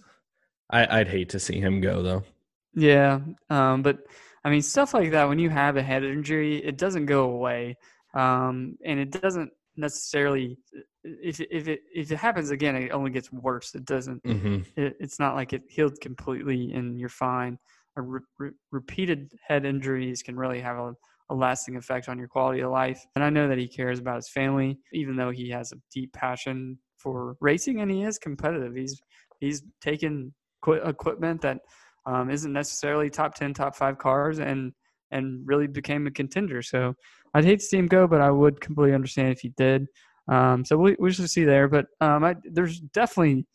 I, 0.71 0.99
would 0.99 1.09
hate 1.09 1.29
to 1.31 1.41
see 1.41 1.61
him 1.61 1.81
go 1.81 2.03
though. 2.03 2.25
Yeah, 2.75 3.21
um, 3.51 3.83
but 3.83 3.99
I 4.45 4.51
mean 4.51 4.63
stuff 4.63 4.95
like 4.95 5.11
that. 5.13 5.29
When 5.29 5.39
you 5.39 5.51
have 5.51 5.77
a 5.77 5.83
head 5.83 6.05
injury, 6.05 6.57
it 6.65 6.77
doesn't 6.77 7.07
go 7.07 7.31
away, 7.31 7.77
um, 8.15 8.77
and 8.85 9.01
it 9.01 9.11
doesn't 9.11 9.51
necessarily. 9.77 10.59
If 11.05 11.41
if 11.41 11.69
it 11.69 11.81
if 11.95 12.11
it 12.11 12.17
happens 12.17 12.51
again, 12.51 12.77
it 12.77 12.91
only 12.91 13.11
gets 13.11 13.33
worse. 13.33 13.75
It 13.75 13.85
doesn't. 13.85 14.23
Mm-hmm. 14.25 14.81
It, 14.81 14.97
it's 14.99 15.19
not 15.19 15.37
like 15.37 15.53
it 15.53 15.63
healed 15.69 16.01
completely 16.01 16.73
and 16.73 16.99
you're 16.99 17.09
fine. 17.09 17.59
Re- 17.95 18.21
re- 18.39 18.51
repeated 18.73 19.33
head 19.47 19.65
injuries 19.65 20.23
can 20.23 20.37
really 20.37 20.61
have 20.61 20.77
a, 20.77 20.93
a 21.31 21.35
lasting 21.35 21.77
effect 21.77 22.09
on 22.09 22.19
your 22.19 22.29
quality 22.29 22.61
of 22.61 22.71
life. 22.71 23.03
And 23.15 23.25
I 23.25 23.31
know 23.31 23.49
that 23.49 23.57
he 23.57 23.69
cares 23.69 24.01
about 24.01 24.17
his 24.17 24.29
family, 24.29 24.79
even 24.93 25.17
though 25.17 25.31
he 25.31 25.49
has 25.51 25.73
a 25.73 25.77
deep 25.95 26.13
passion 26.13 26.79
for 26.99 27.37
racing 27.41 27.81
and 27.81 27.91
he 27.91 28.03
is 28.03 28.19
competitive. 28.19 28.75
He's 28.75 29.01
he's 29.39 29.63
taken 29.81 30.35
equipment 30.73 31.41
that 31.43 31.59
um, 32.07 32.29
not 32.29 32.45
necessarily 32.47 33.11
top 33.11 33.35
10 33.35 33.55
top 33.55 33.77
5 33.77 33.99
cars 33.99 34.39
and 34.39 34.73
and 35.13 35.47
really 35.47 35.67
became 35.67 36.07
a 36.07 36.11
contender. 36.11 36.63
So 36.63 36.95
i'd 37.35 37.45
hate 37.45 37.61
to 37.61 37.65
see 37.65 37.77
him 37.79 37.87
go 37.87 38.07
but 38.07 38.21
i 38.21 38.31
would 38.31 38.61
completely 38.61 38.95
understand 38.95 39.33
if 39.33 39.41
he 39.41 39.51
did. 39.57 39.87
Um, 40.29 40.65
so 40.65 40.77
we, 40.77 40.97
we 40.99 41.13
should 41.13 41.31
see 41.31 41.45
there 41.45 41.69
but 41.69 41.87
um, 42.01 42.25
I, 42.25 42.35
there's 42.45 42.81
definitely 42.81 43.47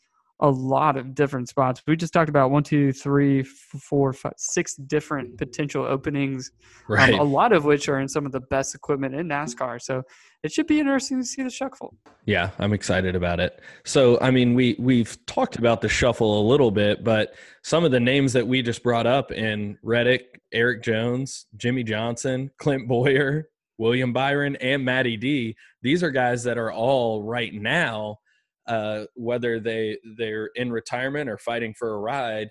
a 0.42 0.50
lot 0.50 0.98
of 0.98 1.14
different 1.14 1.48
spots. 1.48 1.82
We 1.88 1.96
just 1.96 2.14
talked 2.14 2.30
about 2.30 2.50
one, 2.50 2.64
two, 2.64 2.92
three, 2.92 3.44
four, 3.44 4.12
five, 4.12 4.34
six 4.38 4.76
different 4.76 5.38
potential 5.38 5.86
openings, 5.86 6.52
um, 6.90 6.96
right. 6.96 7.14
um, 7.14 7.20
a 7.20 7.24
lot 7.24 7.54
of 7.54 7.64
which 7.64 7.88
are 7.88 8.00
in 8.00 8.08
some 8.08 8.26
of 8.26 8.32
the 8.32 8.42
best 8.42 8.74
equipment 8.74 9.14
in 9.14 9.28
NASCAR. 9.28 9.82
So 9.82 10.02
it 10.44 10.52
should 10.52 10.66
be 10.66 10.80
interesting 10.80 11.20
to 11.20 11.26
see 11.26 11.44
the 11.44 11.52
shuffle. 11.52 11.96
Yeah, 12.26 12.50
I'm 12.58 12.74
excited 12.74 13.16
about 13.16 13.40
it. 13.40 13.62
So, 13.86 14.20
I 14.20 14.32
mean, 14.32 14.56
we 14.56 14.76
we've 14.80 15.24
talked 15.28 15.58
about 15.58 15.82
the 15.82 15.90
shuffle 15.90 16.42
a 16.42 16.46
little 16.48 16.72
bit, 16.72 17.04
but 17.04 17.36
some 17.62 17.84
of 17.84 17.92
the 17.92 18.00
names 18.00 18.34
that 18.34 18.48
we 18.48 18.64
just 18.64 18.82
brought 18.82 19.06
up 19.06 19.32
in 19.32 19.78
Reddick, 19.84 20.42
Erik 20.52 20.82
Jones, 20.82 21.46
Jimmie 21.56 21.84
Johnson, 21.84 22.50
Clint 22.58 22.88
Bowyer, 22.88 23.50
William 23.78 24.14
Byron, 24.14 24.56
and 24.58 24.84
Matty 24.84 25.18
D. 25.18 25.56
These 25.84 26.02
are 26.02 26.12
guys 26.12 26.44
that 26.44 26.58
are 26.58 26.72
all 26.72 27.22
right 27.22 27.54
now 27.54 28.18
uh, 28.72 29.06
whether 29.16 29.60
they 29.60 29.98
they're 30.18 30.50
in 30.56 30.72
retirement 30.72 31.30
or 31.30 31.38
fighting 31.38 31.74
for 31.74 31.94
a 31.94 32.00
ride, 32.00 32.50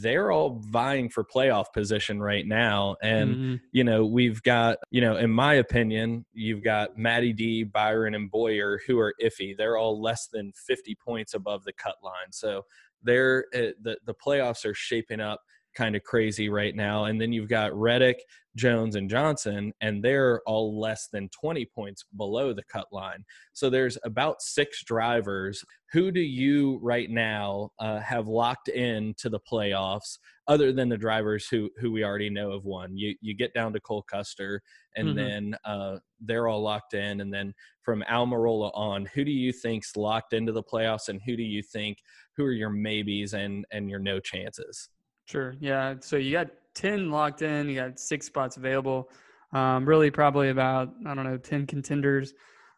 they're 0.00 0.30
all 0.32 0.60
vying 0.66 1.08
for 1.08 1.24
playoff 1.24 1.66
position 1.72 2.20
right 2.20 2.46
now. 2.46 2.96
And, 3.02 3.36
Mhm. 3.36 3.60
you 3.72 3.84
know, 3.84 4.04
we've 4.04 4.42
got, 4.42 4.78
you 4.90 5.00
know, 5.00 5.16
in 5.16 5.30
my 5.30 5.54
opinion, 5.54 6.24
you've 6.32 6.62
got 6.62 6.96
Matty 6.96 7.32
D, 7.32 7.64
Byron, 7.64 8.14
and 8.14 8.30
Bowyer 8.30 8.80
who 8.86 8.98
are 8.98 9.14
iffy. 9.20 9.56
They're 9.56 9.76
all 9.76 10.00
less 10.00 10.28
than 10.32 10.52
50 10.52 10.94
points 10.96 11.34
above 11.34 11.64
the 11.64 11.72
cut 11.72 11.96
line. 12.02 12.30
So 12.32 12.64
they're, 13.02 13.46
uh, 13.54 13.74
the, 13.80 13.98
the 14.04 14.14
playoffs 14.14 14.64
are 14.64 14.74
shaping 14.74 15.20
up 15.20 15.40
kind 15.74 15.96
of 15.96 16.02
crazy 16.02 16.48
right 16.48 16.74
now. 16.74 17.04
And 17.04 17.20
then 17.20 17.32
you've 17.32 17.48
got 17.48 17.74
Reddick, 17.74 18.22
Jones, 18.56 18.96
and 18.96 19.08
Johnson, 19.08 19.72
and 19.80 20.04
they're 20.04 20.42
all 20.46 20.78
less 20.78 21.08
than 21.08 21.28
20 21.30 21.64
points 21.66 22.04
below 22.16 22.52
the 22.52 22.64
cut 22.64 22.86
line. 22.92 23.24
So 23.54 23.70
there's 23.70 23.96
about 24.04 24.42
six 24.42 24.84
drivers. 24.84 25.64
Who 25.92 26.10
do 26.10 26.20
you 26.20 26.78
right 26.82 27.08
now 27.10 27.70
uh, 27.78 28.00
have 28.00 28.28
locked 28.28 28.68
in 28.68 29.14
to 29.18 29.30
the 29.30 29.40
playoffs, 29.40 30.18
other 30.48 30.72
than 30.72 30.88
the 30.88 30.96
drivers 30.98 31.46
who 31.48 31.70
who 31.78 31.92
we 31.92 32.04
already 32.04 32.28
know 32.30 32.52
have 32.52 32.64
won? 32.64 32.96
You 32.96 33.14
you 33.20 33.34
get 33.34 33.54
down 33.54 33.72
to 33.72 33.80
Cole 33.80 34.02
Custer, 34.02 34.60
and 34.96 35.08
Mhm. 35.08 35.14
then 35.14 35.56
uh, 35.64 35.98
they're 36.20 36.48
all 36.48 36.62
locked 36.62 36.94
in. 36.94 37.20
And 37.22 37.32
then 37.32 37.54
from 37.82 38.02
Almirola 38.10 38.70
on, 38.74 39.06
who 39.06 39.24
do 39.24 39.32
you 39.32 39.52
think's 39.52 39.96
locked 39.96 40.32
into 40.34 40.52
the 40.52 40.62
playoffs, 40.62 41.08
and 41.08 41.20
who 41.24 41.36
do 41.36 41.42
you 41.42 41.62
think 41.62 41.98
who 42.36 42.44
are 42.44 42.52
your 42.52 42.70
maybes 42.70 43.32
and 43.34 43.64
and 43.70 43.88
your 43.88 43.98
no 44.00 44.20
chances? 44.20 44.88
Sure. 45.26 45.54
Yeah. 45.60 45.94
So 46.00 46.16
you 46.16 46.32
got 46.32 46.48
10 46.74 47.10
locked 47.10 47.42
in, 47.42 47.68
you 47.68 47.76
got 47.76 47.98
six 47.98 48.26
spots 48.26 48.56
available. 48.56 49.10
Um, 49.52 49.84
really, 49.86 50.10
probably 50.10 50.48
about, 50.48 50.92
I 51.06 51.14
don't 51.14 51.24
know, 51.24 51.36
10 51.36 51.66
contenders. 51.66 52.34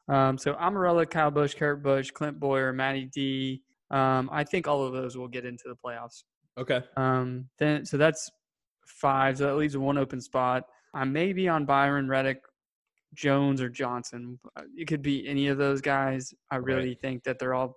Um, 0.09 0.37
so 0.37 0.55
Almirola, 0.55 1.09
Kyle 1.09 1.31
Busch, 1.31 1.55
Kurt 1.55 1.83
Busch, 1.83 2.11
Clint 2.11 2.39
Bowyer, 2.39 2.73
Matty 2.73 3.07
D. 3.07 3.63
Um, 3.91 4.29
I 4.33 4.45
think 4.45 4.67
all 4.69 4.85
of 4.85 4.93
those 4.93 5.17
will 5.17 5.29
get 5.29 5.45
into 5.45 5.65
the 5.69 5.77
playoffs. 5.77 6.25
Okay. 6.59 6.83
Um, 6.97 7.49
then, 7.59 7.85
so 7.87 7.97
that's 7.97 8.31
five. 8.87 9.39
So 9.39 9.47
that 9.47 9.57
leaves 9.57 9.77
one 9.77 9.97
open 9.97 10.21
spot. 10.21 10.65
I 10.93 11.05
may 11.05 11.33
be 11.33 11.49
on 11.49 11.65
Byron, 11.65 12.09
Reddick, 12.09 12.43
Jones, 13.15 13.61
or 13.61 13.69
Johnson. 13.69 14.39
Uh, 14.57 14.63
It 14.77 14.87
could 14.87 15.03
be 15.03 15.27
any 15.27 15.49
of 15.49 15.59
those 15.59 15.81
guys. 15.81 16.35
I 16.51 16.57
Right. 16.59 16.65
really 16.67 16.95
think 16.95 17.23
that 17.25 17.39
they're 17.39 17.55
all 17.55 17.77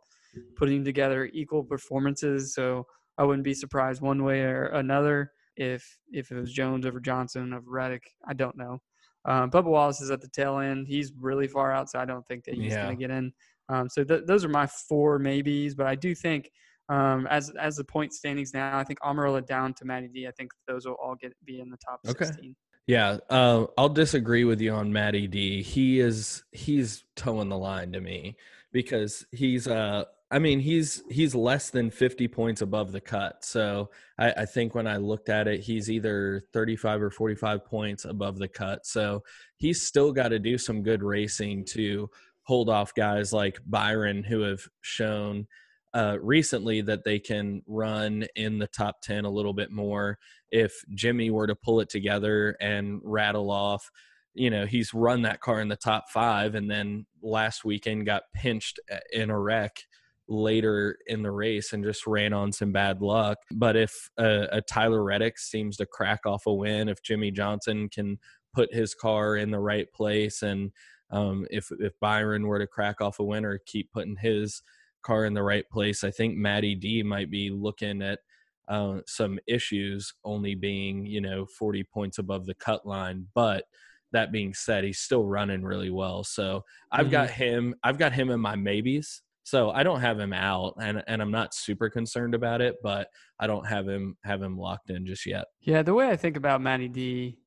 putting 0.55 0.83
together 0.83 1.29
equal 1.33 1.63
performances. 1.63 2.53
So 2.53 2.85
I 3.17 3.23
wouldn't 3.23 3.43
be 3.43 3.53
surprised 3.53 4.01
one 4.01 4.23
way 4.23 4.41
or 4.41 4.65
another 4.67 5.31
if 5.55 5.97
if 6.11 6.31
it 6.31 6.35
was 6.39 6.51
Jones 6.53 6.85
over 6.85 6.99
Johnson 6.99 7.53
over 7.53 7.69
Reddick. 7.69 8.03
I 8.27 8.33
don't 8.33 8.57
know. 8.57 8.79
Um, 9.25 9.51
Bubba 9.51 9.65
Wallace 9.65 9.99
is 10.01 10.11
at 10.11 10.21
the 10.21 10.29
tail 10.29 10.59
end. 10.59 10.87
He's 10.87 11.11
really 11.19 11.47
far 11.47 11.71
out, 11.71 11.89
so 11.89 11.99
I 11.99 12.05
don't 12.05 12.25
think 12.27 12.45
that 12.45 12.55
he's 12.55 12.73
Yeah. 12.73 12.83
going 12.85 12.95
to 12.97 12.99
get 12.99 13.11
in. 13.11 13.33
Um, 13.69 13.89
so 13.89 14.03
th- 14.03 14.23
those 14.25 14.45
are 14.45 14.49
my 14.49 14.67
four 14.67 15.19
maybes, 15.19 15.75
but 15.75 15.85
I 15.87 15.95
do 15.95 16.15
think 16.15 16.49
um, 16.89 17.27
as 17.27 17.49
as 17.59 17.75
the 17.75 17.83
point 17.83 18.13
standings 18.13 18.53
now, 18.53 18.77
I 18.77 18.83
think 18.85 18.99
Almirola 19.01 19.45
down 19.45 19.73
to 19.73 19.85
Matty 19.85 20.07
D. 20.07 20.27
I 20.27 20.31
think 20.31 20.51
those 20.67 20.85
will 20.85 20.95
all 21.03 21.15
get 21.15 21.33
be 21.43 21.59
in 21.59 21.69
the 21.69 21.77
top 21.77 21.99
Okay. 22.07 22.25
16. 22.25 22.55
Yeah, 22.85 23.17
uh, 23.29 23.65
I'll 23.77 23.89
disagree 23.89 24.45
with 24.45 24.61
you 24.61 24.71
on 24.71 24.93
Matty 24.93 25.27
D. 25.27 25.61
He 25.61 25.99
is 25.99 26.45
he's 26.53 27.03
towing 27.17 27.49
the 27.49 27.57
line 27.57 27.91
to 27.91 27.99
me 27.99 28.37
because 28.71 29.25
he's 29.33 29.67
uh 29.67 30.05
I 30.29 30.39
mean 30.39 30.59
he's 30.59 31.03
he's 31.09 31.33
less 31.33 31.69
than 31.69 31.89
fifty 31.89 32.27
points 32.27 32.61
above 32.61 32.91
the 32.91 33.01
cut. 33.01 33.45
So 33.45 33.89
I, 34.19 34.31
I 34.31 34.45
think 34.45 34.75
when 34.75 34.87
I 34.87 34.97
looked 34.97 35.29
at 35.29 35.47
it, 35.47 35.61
he's 35.61 35.89
either 35.89 36.43
thirty 36.53 36.75
five 36.75 37.01
or 37.01 37.09
forty 37.09 37.35
five 37.35 37.65
points 37.65 38.05
above 38.05 38.37
the 38.37 38.47
cut. 38.47 38.85
So 38.85 39.23
he's 39.57 39.81
still 39.81 40.11
got 40.11 40.29
to 40.29 40.39
do 40.39 40.57
some 40.57 40.83
good 40.83 41.01
racing 41.01 41.65
to 41.73 42.09
hold 42.43 42.69
off 42.69 42.93
guys 42.93 43.33
like 43.33 43.59
Byron 43.65 44.23
who 44.23 44.41
have 44.41 44.61
shown 44.81 45.47
uh, 45.93 46.17
recently 46.21 46.81
that 46.81 47.03
they 47.03 47.19
can 47.19 47.61
run 47.65 48.25
in 48.35 48.57
the 48.57 48.67
top 48.67 49.01
10 49.01 49.25
a 49.25 49.29
little 49.29 49.53
bit 49.53 49.71
more 49.71 50.17
if 50.51 50.83
Jimmie 50.93 51.29
were 51.29 51.47
to 51.47 51.55
pull 51.55 51.81
it 51.81 51.89
together 51.89 52.55
and 52.61 53.01
rattle 53.03 53.51
off, 53.51 53.89
you 54.33 54.49
know, 54.49 54.65
he's 54.65 54.93
run 54.93 55.23
that 55.23 55.41
car 55.41 55.59
in 55.59 55.67
the 55.67 55.75
top 55.75 56.09
five 56.09 56.55
and 56.55 56.69
then 56.69 57.05
last 57.21 57.65
weekend 57.65 58.05
got 58.05 58.23
pinched 58.33 58.79
uh, 58.91 58.97
in 59.11 59.29
a 59.29 59.39
wreck 59.39 59.79
later 60.29 60.97
in 61.07 61.23
the 61.23 61.31
race 61.31 61.73
and 61.73 61.83
just 61.83 62.05
ran 62.05 62.33
on 62.33 62.51
some 62.51 62.71
bad 62.71 63.01
luck. 63.01 63.37
But 63.51 63.75
if 63.75 64.09
a, 64.17 64.47
a 64.53 64.61
Tyler 64.61 65.03
Reddick 65.03 65.39
seems 65.39 65.77
to 65.77 65.85
crack 65.85 66.25
off 66.25 66.45
a 66.45 66.53
win, 66.53 66.89
if 66.89 67.01
Jimmie 67.01 67.31
Johnson 67.31 67.89
can 67.89 68.17
put 68.53 68.73
his 68.73 68.93
car 68.93 69.35
in 69.35 69.51
the 69.51 69.59
right 69.59 69.91
place 69.93 70.41
and 70.41 70.71
um, 71.09 71.47
if 71.49 71.71
if 71.79 71.93
Byron 72.01 72.47
were 72.47 72.59
to 72.59 72.67
crack 72.67 72.99
off 72.99 73.19
a 73.19 73.23
win 73.23 73.45
or 73.45 73.59
keep 73.65 73.91
putting 73.93 74.17
his 74.17 74.61
car 75.03 75.25
in 75.25 75.33
the 75.33 75.43
right 75.43 75.67
place, 75.69 76.03
I 76.03 76.11
think 76.11 76.35
Matty 76.35 76.75
D 76.75 77.01
might 77.01 77.31
be 77.31 77.49
looking 77.49 78.01
at 78.01 78.19
uh, 78.67 78.99
some 79.05 79.39
issues 79.47 80.13
only 80.25 80.53
being 80.53 81.05
you 81.05 81.21
know 81.21 81.45
40 81.45 81.85
points 81.85 82.17
above 82.17 82.45
the 82.45 82.55
cut 82.55 82.85
line. 82.85 83.27
But 83.33 83.63
that 84.11 84.31
being 84.31 84.53
said 84.53 84.83
he's 84.83 84.99
still 84.99 85.25
running 85.25 85.63
really 85.63 85.89
well. 85.89 86.23
So 86.23 86.63
i've 86.91 87.11
got 87.11 87.29
him 87.29 87.75
i've 87.83 87.97
got 87.97 88.13
him 88.13 88.29
in 88.29 88.39
my 88.39 88.55
maybes 88.55 89.21
so 89.47 89.71
i 89.71 89.81
don't 89.81 90.01
have 90.01 90.19
him 90.19 90.33
out 90.33 90.73
and 90.81 91.01
and 91.07 91.21
i'm 91.21 91.31
not 91.31 91.53
super 91.53 91.89
concerned 91.89 92.35
about 92.35 92.59
it 92.61 92.75
but 92.83 93.07
i 93.39 93.47
don't 93.47 93.65
have 93.65 93.87
him 93.87 94.17
have 94.23 94.41
him 94.41 94.57
locked 94.57 94.89
in 94.89 95.05
just 95.05 95.25
yet 95.25 95.45
Yeah, 95.61 95.81
the 95.83 95.93
way 95.93 96.09
I 96.09 96.17
think 96.23 96.35
about 96.37 96.61
Matty 96.61 96.87
D 96.89 97.37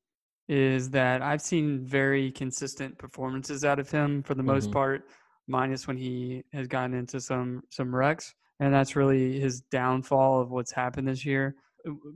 is 0.47 0.89
that 0.91 1.21
I've 1.21 1.41
seen 1.41 1.85
very 1.85 2.31
consistent 2.31 2.97
performances 2.97 3.63
out 3.63 3.79
of 3.79 3.89
him 3.89 4.21
for 4.23 4.35
the 4.35 4.43
most 4.43 4.69
Mhm. 4.69 4.73
part, 4.73 4.99
minus 5.47 5.87
when 5.87 5.97
he 5.97 6.43
has 6.53 6.67
gotten 6.67 6.93
into 6.93 7.19
some 7.21 7.61
some 7.69 7.93
wrecks, 7.95 8.33
and 8.59 8.73
that's 8.73 8.95
really 8.95 9.39
his 9.39 9.61
downfall 9.71 10.41
of 10.41 10.49
what's 10.51 10.71
happened 10.71 11.07
this 11.07 11.25
year. 11.25 11.55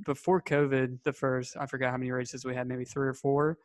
Before 0.05 0.41
COVID, 0.41 0.87
the 1.03 1.13
first 1.13 1.55
I 1.61 1.65
forgot 1.65 1.91
how 1.91 1.97
many 1.97 2.11
races 2.11 2.45
we 2.45 2.55
had, 2.55 2.67
maybe 2.67 2.85
three 2.85 3.07
or 3.07 3.13
four. 3.13 3.57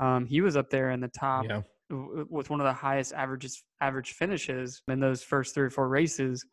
Um, 0.00 0.26
he 0.26 0.40
was 0.40 0.56
up 0.56 0.70
there 0.70 0.90
in 0.90 1.00
the 1.00 1.08
top 1.08 1.44
yeah 1.48 1.62
with 1.90 2.50
one 2.50 2.60
of 2.60 2.64
the 2.66 2.72
highest 2.72 3.12
averages 3.14 3.62
average 3.80 4.12
finishes 4.12 4.82
in 4.88 5.00
those 5.00 5.22
first 5.22 5.54
three 5.54 5.66
or 5.66 5.70
four 5.70 5.88
races. 5.88 6.44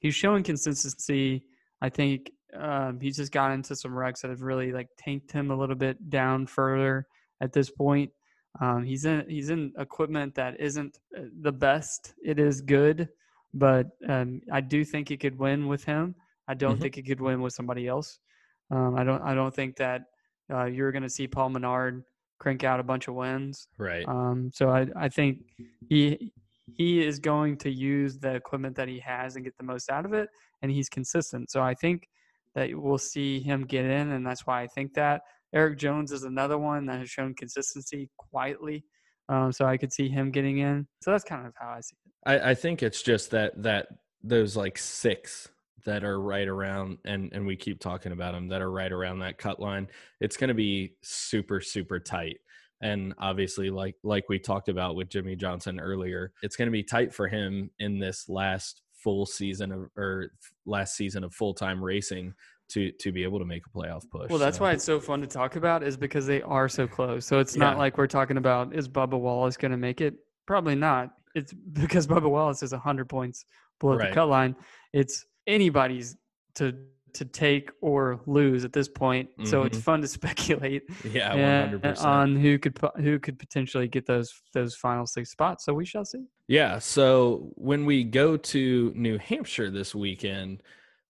He's 0.00 0.14
showing 0.14 0.42
consistency. 0.42 1.44
I 1.82 1.88
think 1.88 2.30
um, 2.58 3.00
he's 3.00 3.16
just 3.16 3.32
got 3.32 3.52
into 3.52 3.74
some 3.74 3.96
wrecks 3.96 4.22
that 4.22 4.30
have 4.30 4.42
really 4.42 4.72
like 4.72 4.88
tanked 4.98 5.32
him 5.32 5.50
a 5.50 5.56
little 5.56 5.74
bit 5.74 6.10
down 6.10 6.46
further 6.46 7.06
at 7.40 7.52
this 7.52 7.70
point. 7.70 8.10
Um, 8.60 8.84
he's 8.84 9.04
in 9.04 9.24
he's 9.28 9.50
in 9.50 9.72
equipment 9.78 10.34
that 10.36 10.58
isn't 10.60 10.98
uh, 11.16 11.22
the 11.42 11.52
best. 11.52 12.14
It 12.24 12.38
is 12.38 12.60
good, 12.60 13.08
but 13.52 13.86
um, 14.08 14.40
I 14.52 14.60
do 14.60 14.84
think 14.84 15.08
he 15.08 15.16
could 15.16 15.38
win 15.38 15.66
with 15.66 15.84
him. 15.84 16.14
I 16.48 16.54
don't 16.54 16.76
Mhm. 16.78 16.80
think 16.82 16.94
he 16.94 17.02
could 17.02 17.20
win 17.20 17.42
with 17.42 17.52
somebody 17.52 17.86
else. 17.88 18.18
Um, 18.70 18.94
I 18.96 19.04
don't 19.04 19.22
I 19.22 19.34
don't 19.34 19.54
think 19.54 19.76
that 19.76 20.02
uh, 20.50 20.64
you're 20.66 20.92
going 20.92 21.02
to 21.02 21.10
see 21.10 21.26
Paul 21.26 21.50
Menard 21.50 22.04
crank 22.38 22.64
out 22.64 22.80
a 22.80 22.82
bunch 22.82 23.08
of 23.08 23.14
wins. 23.14 23.68
right 23.78 24.06
Um, 24.08 24.50
so 24.54 24.70
I, 24.70 24.86
I 24.96 25.08
think 25.08 25.38
he 25.88 26.32
he 26.74 27.04
is 27.04 27.18
going 27.18 27.56
to 27.58 27.70
use 27.70 28.18
the 28.18 28.34
equipment 28.34 28.76
that 28.76 28.88
he 28.88 28.98
has 28.98 29.36
and 29.36 29.44
get 29.44 29.56
the 29.56 29.64
most 29.64 29.90
out 29.90 30.04
of 30.04 30.12
it, 30.12 30.28
and 30.62 30.70
he's 30.70 30.88
consistent. 30.88 31.50
So 31.50 31.62
I 31.62 31.74
think 31.74 32.08
that 32.54 32.70
we'll 32.72 32.98
see 32.98 33.40
him 33.40 33.64
get 33.64 33.84
in, 33.84 34.12
and 34.12 34.26
that's 34.26 34.46
why 34.46 34.62
I 34.62 34.66
think 34.66 34.94
that 34.94 35.22
Erik 35.54 35.78
Jones 35.78 36.12
is 36.12 36.24
another 36.24 36.58
one 36.58 36.86
that 36.86 36.98
has 36.98 37.10
shown 37.10 37.34
consistency 37.34 38.08
quietly. 38.16 38.84
Um, 39.28 39.52
so 39.52 39.64
I 39.64 39.76
could 39.76 39.92
see 39.92 40.08
him 40.08 40.30
getting 40.30 40.58
in. 40.58 40.86
So 41.02 41.10
that's 41.10 41.24
kind 41.24 41.46
of 41.46 41.52
how 41.58 41.70
I 41.70 41.80
see 41.80 41.96
it. 42.04 42.12
I, 42.26 42.50
I 42.50 42.54
think 42.54 42.82
it's 42.82 43.02
just 43.02 43.30
that 43.30 43.62
that 43.62 43.88
those 44.22 44.56
like 44.56 44.78
six 44.78 45.48
that 45.86 46.04
are 46.04 46.20
right 46.20 46.46
around 46.48 46.98
and 47.06 47.32
and 47.32 47.46
we 47.46 47.56
keep 47.56 47.80
talking 47.80 48.12
about 48.12 48.32
them 48.34 48.48
that 48.48 48.60
are 48.60 48.70
right 48.70 48.92
around 48.92 49.18
that 49.20 49.38
cut 49.38 49.58
line 49.58 49.88
it's 50.20 50.36
going 50.36 50.48
to 50.48 50.54
be 50.54 50.94
super 51.02 51.60
super 51.60 51.98
tight 51.98 52.36
and 52.82 53.14
obviously 53.18 53.70
like 53.70 53.94
like 54.02 54.28
we 54.28 54.38
talked 54.38 54.68
about 54.68 54.94
with 54.96 55.08
jimmie 55.08 55.36
johnson 55.36 55.80
earlier 55.80 56.32
it's 56.42 56.56
going 56.56 56.66
to 56.66 56.72
be 56.72 56.82
tight 56.82 57.14
for 57.14 57.26
him 57.28 57.70
in 57.78 57.98
this 57.98 58.28
last 58.28 58.82
full 58.92 59.24
season 59.24 59.72
of 59.72 59.88
or 59.96 60.30
last 60.66 60.94
season 60.96 61.24
of 61.24 61.32
full-time 61.32 61.82
racing 61.82 62.34
to 62.68 62.90
to 62.92 63.12
be 63.12 63.22
able 63.22 63.38
to 63.38 63.44
make 63.44 63.62
a 63.66 63.70
playoff 63.78 64.02
push 64.10 64.28
Well, 64.28 64.40
that's 64.40 64.56
So, 64.58 64.64
why 64.64 64.72
it's 64.72 64.82
so 64.84 64.98
fun 64.98 65.20
to 65.20 65.26
talk 65.28 65.54
about 65.54 65.84
is 65.84 65.96
because 65.96 66.26
they 66.26 66.42
are 66.42 66.68
so 66.68 66.88
close. 66.88 67.24
So 67.24 67.38
it's 67.38 67.54
not 67.54 67.78
like 67.78 67.96
we're 67.96 68.08
talking 68.08 68.38
about 68.38 68.74
is 68.74 68.88
Bubba 68.88 69.16
Wallace 69.16 69.56
going 69.56 69.70
to 69.70 69.76
make 69.76 70.00
it? 70.00 70.14
Probably 70.46 70.74
not. 70.74 71.12
It's 71.36 71.52
because 71.72 72.08
Bubba 72.08 72.28
Wallace 72.28 72.64
is 72.64 72.72
100 72.72 73.08
points 73.08 73.44
below 73.78 73.94
Right. 73.94 74.08
the 74.08 74.14
cut 74.16 74.28
line. 74.28 74.56
It's 74.92 75.24
anybody's 75.46 76.16
to 76.56 76.74
to 77.14 77.24
take 77.24 77.70
or 77.80 78.20
lose 78.26 78.62
at 78.66 78.74
this 78.74 78.88
point. 78.88 79.26
So 79.44 79.62
it's 79.62 79.78
Mhm. 79.78 79.82
fun 79.82 80.00
to 80.02 80.08
speculate 80.18 80.82
yeah 81.02 81.32
uh, 81.32 81.68
100% 81.78 82.04
on 82.04 82.36
who 82.36 82.58
could 82.58 82.78
who 82.96 83.18
could 83.18 83.38
potentially 83.38 83.88
get 83.88 84.04
those 84.04 84.34
those 84.52 84.74
final 84.76 85.06
six 85.06 85.30
spots. 85.30 85.64
So 85.64 85.72
we 85.72 85.86
shall 85.86 86.04
see. 86.04 86.26
Yeah. 86.46 86.78
So 86.78 87.52
when 87.54 87.86
we 87.86 88.04
go 88.04 88.36
to 88.36 88.92
New 88.94 89.16
Hampshire 89.18 89.70
this 89.70 89.94
weekend, 89.94 90.62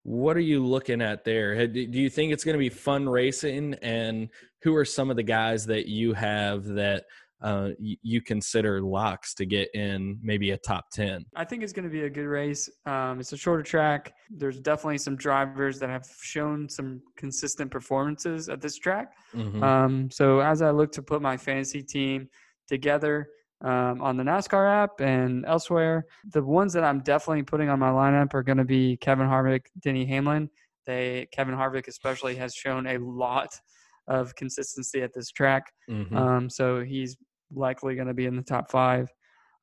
what 0.05 0.37
are 0.37 0.41
you 0.53 0.65
looking 0.65 1.03
at 1.03 1.25
there? 1.25 1.67
Do 1.67 1.81
you 1.81 2.09
think 2.09 2.33
it's 2.33 2.45
going 2.45 2.55
to 2.55 2.59
be 2.61 2.69
fun 2.69 3.09
racing? 3.09 3.75
And 3.83 4.29
who 4.63 4.77
are 4.77 4.85
some 4.85 5.11
of 5.11 5.17
the 5.17 5.25
guys 5.25 5.67
that 5.67 5.87
you 5.89 6.13
have 6.13 6.65
that 6.67 7.07
uh, 7.43 7.71
y- 7.79 7.97
you 8.03 8.21
consider 8.21 8.81
locks 8.81 9.35
to 9.35 9.47
get 9.47 9.69
in 9.75 10.19
maybe 10.23 10.53
a 10.53 10.59
top 10.59 10.91
10? 10.91 11.25
I 11.35 11.45
think 11.45 11.63
it's 11.63 11.73
going 11.73 11.85
to 11.85 11.91
be 11.91 12.05
a 12.05 12.11
good 12.11 12.27
race. 12.27 12.69
Um, 12.87 13.21
it's 13.21 13.33
a 13.33 13.37
shorter 13.37 13.63
track. 13.63 14.15
There's 14.31 14.61
definitely 14.61 14.99
some 14.99 15.17
drivers 15.17 15.79
that 15.81 15.91
have 15.91 16.07
shown 16.21 16.69
some 16.69 17.03
consistent 17.17 17.71
performances 17.71 18.49
at 18.49 18.61
this 18.61 18.77
track. 18.79 19.13
Mm-hmm. 19.35 19.63
Um, 19.63 20.11
so 20.11 20.41
as 20.41 20.63
I 20.63 20.71
look 20.71 20.93
to 20.93 21.03
put 21.03 21.21
my 21.21 21.37
fantasy 21.37 21.83
team 21.83 22.29
together 22.69 23.29
um, 23.63 24.01
on 24.01 24.17
the 24.17 24.25
NASCAR 24.25 24.71
app 24.71 25.01
and 25.01 25.45
elsewhere, 25.47 26.07
the 26.33 26.43
ones 26.43 26.73
that 26.73 26.85
I'm 26.85 27.01
definitely 27.01 27.43
putting 27.43 27.69
on 27.69 27.79
my 27.79 27.91
lineup 27.91 28.35
are 28.35 28.43
going 28.43 28.59
to 28.59 28.65
be 28.65 28.97
Kevin 28.97 29.27
Harvick, 29.27 29.67
Denny 29.81 30.07
Hamlin. 30.07 30.49
They 30.87 31.27
Kevin 31.33 31.55
Harvick 31.55 31.89
especially 31.89 32.37
has 32.37 32.55
shown 32.55 32.87
a 32.87 32.99
lot 32.99 33.49
of 34.09 34.35
consistency 34.37 35.03
at 35.03 35.13
this 35.13 35.31
track. 35.31 35.73
Mm-hmm. 35.91 36.17
Um, 36.17 36.51
so 36.51 36.83
he's 36.83 37.17
likely 37.55 37.95
going 37.95 38.09
to 38.09 38.15
be 38.15 38.27
in 38.27 38.37
the 38.37 38.43
top 38.43 38.71
five. 38.71 39.09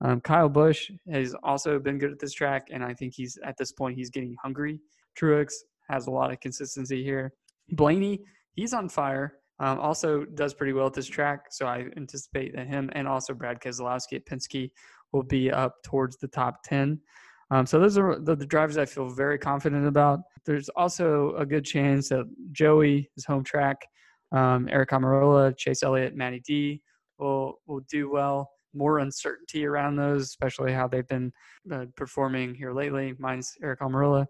Um, 0.01 0.19
Kyle 0.21 0.49
Busch 0.49 0.91
has 1.09 1.33
also 1.43 1.79
been 1.79 1.97
good 1.97 2.11
at 2.11 2.19
this 2.19 2.33
track, 2.33 2.67
and 2.71 2.83
I 2.83 2.93
think 2.93 3.13
he's 3.15 3.37
at 3.45 3.57
this 3.57 3.71
point 3.71 3.97
he's 3.97 4.09
getting 4.09 4.35
hungry. 4.41 4.79
Truex 5.19 5.53
has 5.89 6.07
a 6.07 6.11
lot 6.11 6.31
of 6.31 6.39
consistency 6.39 7.03
here. 7.03 7.33
Blaney, 7.71 8.19
he's 8.55 8.73
on 8.73 8.89
fire. 8.89 9.35
Um, 9.59 9.79
also 9.79 10.25
does 10.25 10.53
pretty 10.53 10.73
well 10.73 10.87
at 10.87 10.93
this 10.93 11.07
track, 11.07 11.45
so 11.51 11.67
I 11.67 11.85
anticipate 11.95 12.55
that 12.55 12.67
him 12.67 12.89
and 12.93 13.07
also 13.07 13.33
Brad 13.33 13.61
Keselowski 13.61 14.17
at 14.17 14.25
Penske 14.25 14.71
will 15.13 15.23
be 15.23 15.51
up 15.51 15.75
towards 15.83 16.17
the 16.17 16.27
top 16.27 16.63
ten. 16.63 16.99
Um, 17.51 17.65
so 17.65 17.79
those 17.79 17.97
are 17.97 18.19
the, 18.19 18.35
the, 18.35 18.47
drivers 18.47 18.77
I 18.77 18.85
feel 18.85 19.09
very 19.09 19.37
confident 19.37 19.85
about. 19.85 20.21
There's 20.43 20.69
also 20.69 21.35
a 21.37 21.45
good 21.45 21.63
chance 21.63 22.09
that 22.09 22.25
Joey, 22.51 23.09
his 23.15 23.25
home 23.25 23.43
track, 23.43 23.85
um, 24.31 24.65
Aric 24.67 24.87
Almirola, 24.87 25.55
Chase 25.55 25.83
Elliott, 25.83 26.15
Matty 26.15 26.41
D 26.45 26.81
will 27.23 27.59
will 27.65 27.81
do 27.89 28.11
well. 28.11 28.49
More 28.75 28.99
uncertainty 28.99 29.65
around 29.65 29.95
those, 29.95 30.23
especially 30.23 30.73
how 30.73 30.87
they've 30.87 31.07
been 31.07 31.31
uh, 31.71 31.85
performing 31.95 32.55
here 32.55 32.73
lately, 32.73 33.13
minus 33.19 33.55
Aric 33.63 33.77
Almirola. 33.77 34.25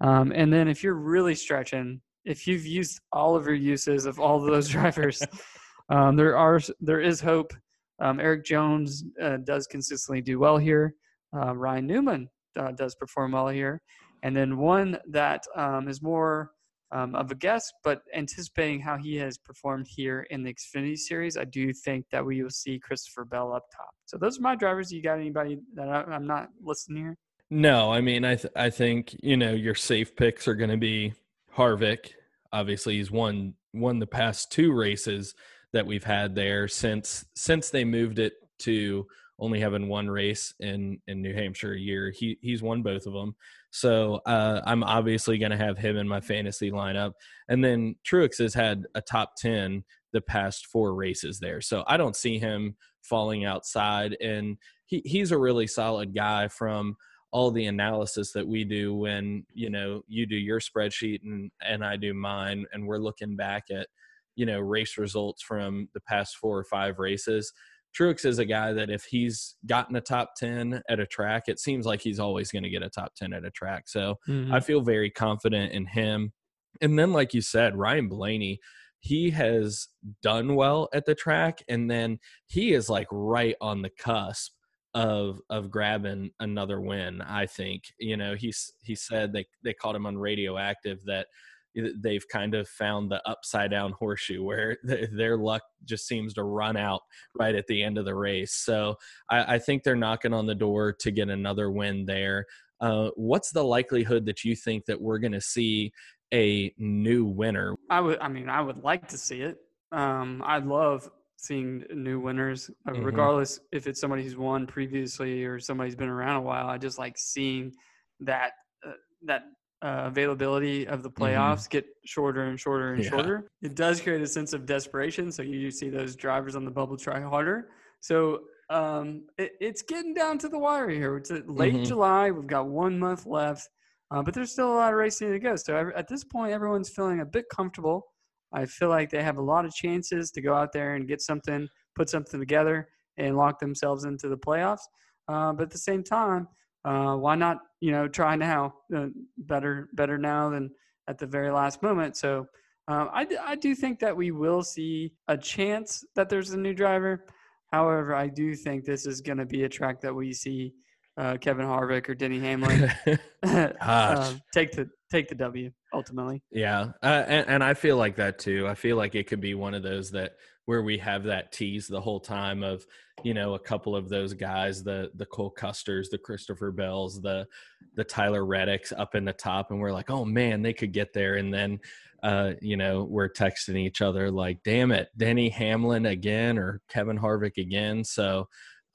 Um, 0.00 0.32
and 0.34 0.52
then 0.52 0.68
if 0.68 0.84
you're 0.84 0.94
really 0.94 1.34
stretching, 1.34 2.00
if 2.24 2.46
you've 2.46 2.66
used 2.66 3.00
all 3.12 3.34
of 3.34 3.46
your 3.46 3.54
uses 3.54 4.06
of 4.06 4.20
all 4.20 4.36
of 4.36 4.44
those 4.44 4.68
drivers, 4.76 5.22
um, 5.90 6.16
there 6.16 6.36
are 6.36 6.60
there 6.80 7.00
is 7.00 7.20
hope. 7.20 7.52
Um, 8.00 8.20
Erik 8.20 8.44
Jones 8.44 9.04
uh, 9.20 9.38
does 9.38 9.66
consistently 9.66 10.22
do 10.22 10.38
well 10.38 10.56
here. 10.56 10.94
Uh, 11.36 11.56
Ryan 11.56 11.86
Newman 11.86 12.28
uh, 12.56 12.70
does 12.72 12.94
perform 12.94 13.32
well 13.32 13.48
here, 13.48 13.82
and 14.22 14.36
then 14.36 14.58
one 14.58 14.98
that 15.10 15.42
um, 15.56 15.88
is 15.88 16.00
more 16.00 16.52
um, 16.90 17.14
of 17.14 17.30
a 17.30 17.34
guest, 17.34 17.74
but 17.84 18.02
anticipating 18.14 18.80
how 18.80 18.96
he 18.96 19.16
has 19.16 19.36
performed 19.36 19.86
here 19.88 20.26
in 20.30 20.42
the 20.42 20.54
Xfinity 20.54 20.96
Series, 20.96 21.36
I 21.36 21.44
do 21.44 21.72
think 21.72 22.06
that 22.10 22.24
we 22.24 22.42
will 22.42 22.50
see 22.50 22.78
Christopher 22.78 23.24
Bell 23.24 23.52
up 23.52 23.64
top. 23.74 23.90
So 24.06 24.16
those 24.16 24.38
are 24.38 24.42
my 24.42 24.56
drivers. 24.56 24.90
You 24.90 25.02
got 25.02 25.18
anybody 25.18 25.58
that 25.74 25.88
I, 25.88 26.14
am 26.14 26.26
not 26.26 26.48
listing 26.62 26.96
here? 26.96 27.16
No, 27.50 27.92
I 27.92 28.00
mean 28.00 28.24
I 28.24 28.36
th- 28.36 28.52
I 28.56 28.70
think 28.70 29.16
you 29.22 29.36
know 29.36 29.52
your 29.52 29.74
safe 29.74 30.14
picks 30.16 30.46
are 30.46 30.54
going 30.54 30.70
to 30.70 30.76
be 30.76 31.14
Harvick. 31.56 32.12
Obviously, 32.52 32.96
he's 32.96 33.10
won 33.10 33.54
won 33.72 33.98
the 33.98 34.06
past 34.06 34.52
two 34.52 34.72
races 34.72 35.34
that 35.72 35.86
we've 35.86 36.04
had 36.04 36.34
there 36.34 36.68
since 36.68 37.24
since 37.34 37.70
they 37.70 37.84
moved 37.84 38.18
it 38.18 38.34
to 38.60 39.06
only 39.38 39.60
having 39.60 39.88
one 39.88 40.10
race 40.10 40.54
in 40.60 41.00
in 41.06 41.22
New 41.22 41.34
Hampshire 41.34 41.72
a 41.72 41.78
year. 41.78 42.10
He 42.10 42.38
he's 42.42 42.62
won 42.62 42.82
both 42.82 43.06
of 43.06 43.12
them. 43.12 43.34
So 43.70 44.20
uh, 44.26 44.62
I'm 44.64 44.82
obviously 44.82 45.38
going 45.38 45.50
to 45.50 45.56
have 45.56 45.78
him 45.78 45.96
in 45.96 46.08
my 46.08 46.20
fantasy 46.20 46.70
lineup. 46.70 47.12
And 47.48 47.64
then 47.64 47.96
Truex 48.10 48.38
has 48.38 48.54
had 48.54 48.84
a 48.94 49.00
top 49.00 49.32
10 49.38 49.84
the 50.12 50.20
past 50.20 50.66
four 50.66 50.94
races 50.94 51.38
there. 51.38 51.60
So 51.60 51.84
I 51.86 51.96
don't 51.96 52.16
see 52.16 52.38
him 52.38 52.76
falling 53.02 53.44
outside. 53.44 54.16
And 54.20 54.56
he, 54.86 55.02
he's 55.04 55.32
a 55.32 55.38
really 55.38 55.66
solid 55.66 56.14
guy 56.14 56.48
from 56.48 56.96
all 57.30 57.50
the 57.50 57.66
analysis 57.66 58.32
that 58.32 58.46
we 58.46 58.64
do 58.64 58.94
when, 58.94 59.44
you 59.52 59.68
know, 59.68 60.02
you 60.08 60.26
do 60.26 60.36
your 60.36 60.60
spreadsheet 60.60 61.20
and, 61.22 61.50
and 61.60 61.84
I 61.84 61.96
do 61.96 62.14
mine. 62.14 62.64
And 62.72 62.86
we're 62.86 62.98
looking 62.98 63.36
back 63.36 63.64
at, 63.70 63.86
you 64.34 64.46
know, 64.46 64.60
race 64.60 64.96
results 64.96 65.42
from 65.42 65.88
the 65.92 66.00
past 66.00 66.36
four 66.36 66.58
or 66.58 66.64
five 66.64 66.98
races 66.98 67.52
Truex 67.96 68.24
is 68.24 68.38
a 68.38 68.44
guy 68.44 68.72
that 68.72 68.90
if 68.90 69.04
he's 69.04 69.56
gotten 69.66 69.96
a 69.96 70.00
top 70.00 70.34
10 70.36 70.82
at 70.88 71.00
a 71.00 71.06
track, 71.06 71.44
it 71.48 71.58
seems 71.58 71.86
like 71.86 72.00
he's 72.00 72.20
always 72.20 72.50
going 72.50 72.62
to 72.62 72.70
get 72.70 72.82
a 72.82 72.90
top 72.90 73.14
10 73.16 73.32
at 73.32 73.44
a 73.44 73.50
track. 73.50 73.88
So 73.88 74.16
mm-hmm. 74.28 74.52
I 74.52 74.60
feel 74.60 74.80
very 74.80 75.10
confident 75.10 75.72
in 75.72 75.86
him. 75.86 76.32
And 76.80 76.98
then, 76.98 77.12
like 77.12 77.34
you 77.34 77.40
said, 77.40 77.76
Ryan 77.76 78.08
Blaney, 78.08 78.60
he 79.00 79.30
has 79.30 79.88
done 80.22 80.54
well 80.54 80.88
at 80.92 81.06
the 81.06 81.14
track. 81.14 81.62
And 81.68 81.90
then 81.90 82.18
he 82.46 82.72
is 82.72 82.88
like 82.88 83.08
right 83.10 83.56
on 83.60 83.82
the 83.82 83.90
cusp 83.90 84.52
of 84.94 85.40
of 85.50 85.70
grabbing 85.70 86.30
another 86.40 86.80
win 86.80 87.20
i 87.20 87.44
think 87.44 87.84
you 87.98 88.16
know 88.16 88.34
he's 88.34 88.72
he 88.82 88.94
said 88.94 89.32
they 89.32 89.46
they 89.62 89.74
called 89.74 89.94
him 89.94 90.06
on 90.06 90.16
radioactive 90.16 91.04
that 91.04 91.26
they've 91.74 92.26
kind 92.28 92.54
of 92.54 92.68
found 92.68 93.10
the 93.10 93.20
upside 93.28 93.70
down 93.70 93.92
horseshoe 93.92 94.42
where 94.42 94.76
their 95.12 95.36
luck 95.36 95.62
just 95.84 96.06
seems 96.06 96.34
to 96.34 96.42
run 96.42 96.76
out 96.76 97.00
right 97.38 97.54
at 97.54 97.66
the 97.66 97.82
end 97.82 97.98
of 97.98 98.04
the 98.04 98.14
race. 98.14 98.54
So 98.54 98.96
I, 99.30 99.54
I 99.54 99.58
think 99.58 99.82
they're 99.82 99.96
knocking 99.96 100.34
on 100.34 100.46
the 100.46 100.54
door 100.54 100.92
to 101.00 101.10
get 101.10 101.28
another 101.28 101.70
win 101.70 102.06
there. 102.06 102.46
Uh, 102.80 103.10
what's 103.16 103.50
the 103.50 103.64
likelihood 103.64 104.24
that 104.26 104.44
you 104.44 104.54
think 104.54 104.84
that 104.86 105.00
we're 105.00 105.18
going 105.18 105.32
to 105.32 105.40
see 105.40 105.92
a 106.32 106.72
new 106.78 107.24
winner? 107.24 107.74
I 107.90 108.00
would. 108.00 108.18
I 108.20 108.28
mean, 108.28 108.48
I 108.48 108.60
would 108.60 108.84
like 108.84 109.08
to 109.08 109.18
see 109.18 109.42
it. 109.42 109.58
Um, 109.90 110.42
I 110.44 110.58
love 110.58 111.10
seeing 111.36 111.84
new 111.94 112.20
winners, 112.20 112.70
uh, 112.86 112.92
mm-hmm. 112.92 113.04
regardless 113.04 113.60
if 113.72 113.86
it's 113.86 114.00
somebody 114.00 114.22
who's 114.22 114.36
won 114.36 114.66
previously 114.66 115.44
or 115.44 115.58
somebody's 115.58 115.96
been 115.96 116.08
around 116.08 116.36
a 116.36 116.42
while. 116.42 116.68
I 116.68 116.78
just 116.78 116.98
like 116.98 117.16
seeing 117.16 117.72
that 118.20 118.52
uh, 118.86 118.92
that 119.24 119.42
uh, 119.82 120.02
availability 120.06 120.86
of 120.86 121.02
the 121.02 121.10
mm-hmm. 121.10 121.22
playoffs 121.22 121.62
mm-hmm. 121.62 121.78
get 121.78 121.86
shorter 122.04 122.42
and 122.44 122.58
shorter 122.58 122.94
and 122.94 123.04
yeah. 123.04 123.10
shorter. 123.10 123.48
It 123.62 123.74
does 123.74 124.00
create 124.00 124.20
a 124.22 124.26
sense 124.26 124.52
of 124.52 124.66
desperation. 124.66 125.30
So 125.30 125.42
you 125.42 125.70
see 125.70 125.88
those 125.88 126.16
drivers 126.16 126.56
on 126.56 126.64
the 126.64 126.70
bubble 126.70 126.96
try 126.96 127.20
harder. 127.20 127.70
So 128.00 128.40
um, 128.70 129.24
it, 129.38 129.52
it's 129.60 129.82
getting 129.82 130.14
down 130.14 130.38
to 130.38 130.48
the 130.48 130.58
wire 130.58 130.88
here. 130.88 131.16
It's 131.16 131.30
late 131.30 131.74
mm-hmm. 131.74 131.84
July. 131.84 132.30
We've 132.30 132.46
got 132.46 132.66
one 132.66 132.98
month 132.98 133.26
left, 133.26 133.68
uh, 134.10 134.22
but 134.22 134.34
there's 134.34 134.52
still 134.52 134.72
a 134.72 134.76
lot 134.76 134.92
of 134.92 134.98
racing 134.98 135.32
to 135.32 135.38
go. 135.38 135.56
So 135.56 135.90
at 135.96 136.08
this 136.08 136.24
point, 136.24 136.52
everyone's 136.52 136.90
feeling 136.90 137.20
a 137.20 137.26
bit 137.26 137.46
comfortable. 137.54 138.04
I 138.52 138.66
feel 138.66 138.88
like 138.88 139.10
they 139.10 139.22
have 139.22 139.36
a 139.36 139.42
lot 139.42 139.64
of 139.64 139.74
chances 139.74 140.30
to 140.32 140.40
go 140.40 140.54
out 140.54 140.72
there 140.72 140.94
and 140.94 141.06
get 141.06 141.20
something, 141.20 141.68
put 141.94 142.08
something 142.08 142.40
together, 142.40 142.88
and 143.16 143.36
lock 143.36 143.58
themselves 143.58 144.04
into 144.04 144.28
the 144.28 144.38
playoffs. 144.38 144.80
Uh, 145.28 145.52
but 145.52 145.64
at 145.64 145.70
the 145.70 145.78
same 145.78 146.02
time, 146.02 146.48
uh, 146.88 147.14
why 147.16 147.34
not 147.34 147.58
you 147.80 147.92
know 147.92 148.08
try 148.08 148.34
now 148.36 148.74
uh, 148.96 149.06
better 149.36 149.88
better 149.92 150.16
now 150.18 150.50
than 150.50 150.70
at 151.08 151.18
the 151.18 151.26
very 151.26 151.50
last 151.50 151.82
moment? 151.82 152.16
So 152.16 152.46
um, 152.88 153.10
I, 153.12 153.26
I 153.44 153.54
do 153.54 153.74
think 153.74 153.98
that 154.00 154.16
we 154.16 154.30
will 154.30 154.62
see 154.62 155.12
a 155.28 155.36
chance 155.36 156.04
that 156.16 156.28
there's 156.28 156.50
a 156.50 156.58
new 156.58 156.74
driver. 156.74 157.26
However 157.72 158.14
i 158.14 158.26
do 158.28 158.54
think 158.54 158.84
this 158.84 159.06
is 159.06 159.20
going 159.20 159.38
to 159.38 159.44
be 159.44 159.64
a 159.64 159.68
track 159.68 160.00
that 160.00 160.14
we 160.14 160.32
see 160.32 160.72
uh, 161.18 161.36
kevin 161.36 161.66
harvick 161.66 162.08
or 162.08 162.14
denny 162.14 162.40
hamlin 162.40 162.90
uh, 163.42 164.34
take 164.54 164.72
the 164.72 164.88
take 165.10 165.28
the 165.28 165.34
w 165.34 165.70
ultimately. 165.92 166.42
Yeah 166.50 166.90
uh, 167.02 167.24
and, 167.26 167.48
and 167.48 167.64
i 167.64 167.74
feel 167.74 167.96
like 167.96 168.16
that 168.16 168.38
too. 168.38 168.66
I 168.68 168.74
feel 168.74 168.96
like 168.96 169.14
it 169.14 169.26
could 169.26 169.40
be 169.40 169.54
one 169.54 169.74
of 169.74 169.82
those 169.82 170.10
that 170.12 170.32
where 170.66 170.82
we 170.82 170.98
have 170.98 171.24
that 171.24 171.50
tease 171.50 171.86
the 171.86 172.00
whole 172.00 172.20
time 172.20 172.62
of 172.62 172.84
you 173.24 173.32
know 173.32 173.54
a 173.54 173.58
couple 173.58 173.96
of 173.96 174.08
those 174.08 174.34
guys 174.34 174.82
the 174.82 175.10
the 175.14 175.24
Cole 175.26 175.50
Custers 175.50 176.10
the 176.10 176.18
Christopher 176.18 176.70
Bells 176.70 177.22
the 177.22 177.46
the 177.94 178.04
Tyler 178.04 178.42
Reddicks 178.42 178.92
up 178.96 179.14
in 179.14 179.24
the 179.24 179.32
top 179.32 179.70
and 179.70 179.80
we're 179.80 179.92
like 179.92 180.10
oh 180.10 180.24
man 180.24 180.60
they 180.62 180.74
could 180.74 180.92
get 180.92 181.12
there. 181.12 181.36
And 181.36 181.52
then 181.52 181.80
uh 182.22 182.52
you 182.60 182.76
know 182.76 183.04
we're 183.04 183.30
texting 183.30 183.78
each 183.78 184.02
other 184.02 184.30
like 184.30 184.58
damn 184.62 184.92
it 184.92 185.08
Denny 185.16 185.48
Hamlin 185.48 186.04
again 186.04 186.58
or 186.58 186.82
Kevin 186.88 187.18
Harvick 187.18 187.56
again. 187.56 188.04
So 188.04 188.48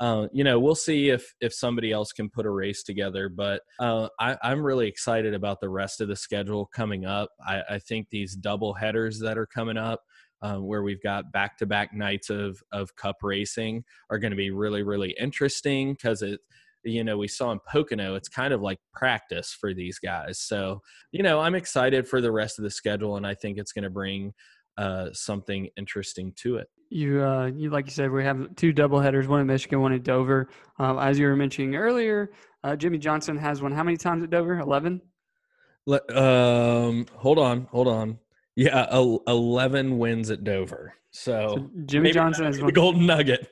uh, 0.03 0.27
you 0.33 0.43
know, 0.43 0.59
we'll 0.59 0.75
see 0.75 1.09
if 1.11 1.33
if 1.39 1.53
somebody 1.53 1.93
else 1.93 2.11
can 2.11 2.29
put 2.29 2.45
a 2.45 2.49
race 2.49 2.83
together. 2.83 3.29
But 3.29 3.61
uh, 3.79 4.09
I, 4.19 4.35
am 4.43 4.61
really 4.61 4.85
excited 4.85 5.33
about 5.33 5.61
the 5.61 5.69
rest 5.69 6.01
of 6.01 6.09
the 6.09 6.15
schedule 6.17 6.65
coming 6.65 7.05
up. 7.05 7.29
I, 7.47 7.61
I 7.69 7.79
think 7.79 8.09
these 8.09 8.35
double 8.35 8.73
headers 8.73 9.17
that 9.19 9.37
are 9.37 9.45
coming 9.45 9.77
up 9.77 10.01
um, 10.41 10.67
where 10.67 10.83
we've 10.83 11.01
got 11.01 11.31
back 11.31 11.57
to 11.59 11.65
back 11.65 11.93
nights 11.93 12.29
of, 12.29 12.61
of 12.73 12.93
cup 12.97 13.15
racing 13.23 13.85
are 14.09 14.19
going 14.19 14.31
to 14.31 14.37
be 14.37 14.51
really, 14.51 14.83
really 14.83 15.15
interesting 15.17 15.93
because 15.93 16.21
it, 16.21 16.41
you 16.83 17.05
know, 17.05 17.17
we 17.17 17.29
saw 17.29 17.53
in 17.53 17.59
Pocono, 17.65 18.15
it's 18.15 18.27
kind 18.27 18.53
of 18.53 18.61
like 18.61 18.79
practice 18.93 19.55
for 19.57 19.73
these 19.73 19.99
guys. 19.99 20.37
So, 20.37 20.81
you 21.13 21.23
know, 21.23 21.39
I'm 21.39 21.55
excited 21.55 22.09
for 22.09 22.19
the 22.19 22.33
rest 22.33 22.59
of 22.59 22.63
the 22.63 22.69
schedule 22.69 23.15
and 23.15 23.25
I 23.25 23.35
think 23.35 23.57
it's 23.57 23.71
going 23.71 23.85
to 23.85 23.89
bring 23.89 24.33
uh, 24.77 25.09
something 25.13 25.69
interesting 25.77 26.33
to 26.37 26.57
it. 26.57 26.67
You, 26.89 27.23
uh, 27.23 27.47
you 27.47 27.69
like 27.69 27.85
you 27.85 27.91
said, 27.91 28.11
we 28.11 28.23
have 28.23 28.55
two 28.55 28.71
double 28.71 28.99
headers, 28.99 29.27
one 29.27 29.41
in 29.41 29.47
Michigan, 29.47 29.81
one 29.81 29.93
in 29.93 30.01
Dover. 30.01 30.49
Uh, 30.79 30.97
as 30.97 31.17
you 31.17 31.25
were 31.27 31.35
mentioning 31.35 31.75
earlier, 31.75 32.31
uh, 32.63 32.75
Jimmie 32.75 32.99
Johnson 32.99 33.37
has 33.37 33.61
one. 33.61 33.71
How 33.71 33.83
many 33.83 33.97
times 33.97 34.23
at 34.23 34.29
Dover? 34.29 34.59
Eleven. 34.59 35.01
um, 35.87 37.07
hold 37.15 37.39
on, 37.39 37.67
hold 37.71 37.87
on. 37.87 38.19
Yeah, 38.55 38.87
eleven 38.91 39.97
wins 39.97 40.29
at 40.29 40.43
Dover. 40.43 40.93
So, 41.13 41.55
so 41.55 41.69
Jimmie 41.85 42.11
Johnson 42.11 42.45
is 42.45 42.59
the 42.59 42.71
golden 42.71 43.05
nugget. 43.05 43.47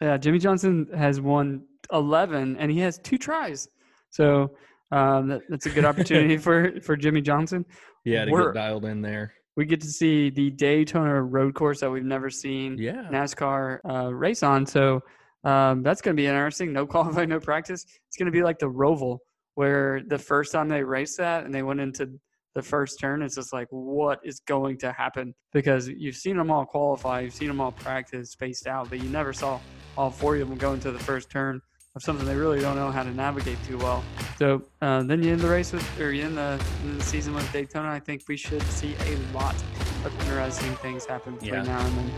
Yeah, 0.00 0.18
Jimmie 0.18 0.38
Johnson 0.38 0.88
has 0.94 1.20
won 1.20 1.64
11 1.92 2.56
and 2.58 2.70
he 2.70 2.78
has 2.80 2.98
two 2.98 3.18
tries. 3.18 3.68
So 4.10 4.54
um, 4.92 5.28
that, 5.28 5.42
that's 5.48 5.66
a 5.66 5.70
good 5.70 5.84
opportunity 5.86 6.36
for, 6.36 6.80
for 6.82 6.96
Jimmie 6.96 7.22
Johnson. 7.22 7.64
Yeah, 8.04 8.26
to 8.26 8.30
We're, 8.30 8.52
get 8.52 8.60
dialed 8.60 8.84
in 8.84 9.00
there. 9.00 9.32
We 9.56 9.64
get 9.64 9.80
to 9.80 9.88
see 9.88 10.30
the 10.30 10.50
Daytona 10.50 11.22
road 11.22 11.54
course 11.54 11.80
that 11.80 11.90
we've 11.90 12.04
never 12.04 12.28
seen 12.30 12.76
yeah. 12.78 13.08
NASCAR 13.10 13.78
uh, 13.88 14.14
race 14.14 14.42
on. 14.42 14.66
So 14.66 15.00
um, 15.44 15.82
that's 15.82 16.02
going 16.02 16.16
to 16.16 16.20
be 16.20 16.26
interesting. 16.26 16.72
No 16.72 16.86
qualifying, 16.94 17.30
no 17.30 17.40
practice. 17.40 17.84
It's 18.06 18.16
going 18.16 18.26
to 18.26 18.32
be 18.32 18.42
like 18.42 18.58
the 18.58 18.70
Roval, 18.70 19.18
where 19.54 20.02
the 20.06 20.18
first 20.18 20.52
time 20.52 20.68
they 20.68 20.82
raced 20.82 21.16
that 21.18 21.44
and 21.44 21.54
they 21.54 21.62
went 21.62 21.80
into 21.80 22.10
the 22.54 22.62
first 22.62 22.98
turn, 23.00 23.22
it's 23.22 23.34
just 23.34 23.52
like, 23.52 23.68
what 23.70 24.18
is 24.24 24.40
going 24.40 24.78
to 24.78 24.92
happen? 24.92 25.34
Because 25.52 25.88
you've 25.88 26.16
seen 26.16 26.36
them 26.36 26.50
all 26.50 26.64
qualify, 26.64 27.20
you've 27.20 27.34
seen 27.34 27.48
them 27.48 27.60
all 27.60 27.72
practice 27.72 28.30
spaced 28.30 28.66
out, 28.66 28.88
but 28.88 28.98
you 29.02 29.08
never 29.10 29.32
saw 29.32 29.60
all 29.96 30.10
four 30.10 30.36
of 30.36 30.48
them 30.48 30.56
go 30.56 30.72
into 30.72 30.90
the 30.90 30.98
first 30.98 31.30
turn 31.30 31.60
of 31.96 32.02
something 32.02 32.26
they 32.26 32.36
really 32.36 32.60
don't 32.60 32.76
know 32.76 32.90
how 32.90 33.02
to 33.02 33.10
navigate 33.10 33.56
too 33.66 33.78
well. 33.78 34.04
So 34.38 34.62
uh, 34.82 35.02
then 35.02 35.22
you 35.22 35.32
end 35.32 35.40
the 35.40 35.48
race 35.48 35.72
with, 35.72 36.00
or 36.00 36.12
you 36.12 36.24
end 36.24 36.36
the, 36.36 36.62
the 36.84 37.02
season 37.02 37.34
with 37.34 37.50
Daytona. 37.52 37.88
I 37.88 37.98
think 37.98 38.22
we 38.28 38.36
should 38.36 38.62
see 38.64 38.94
a 39.00 39.16
lot 39.34 39.54
of 40.04 40.12
interesting 40.20 40.74
things 40.76 41.06
happen 41.06 41.34
between 41.34 41.54
yeah. 41.54 41.62
now 41.62 41.80
and 41.80 41.96
then. 41.96 42.12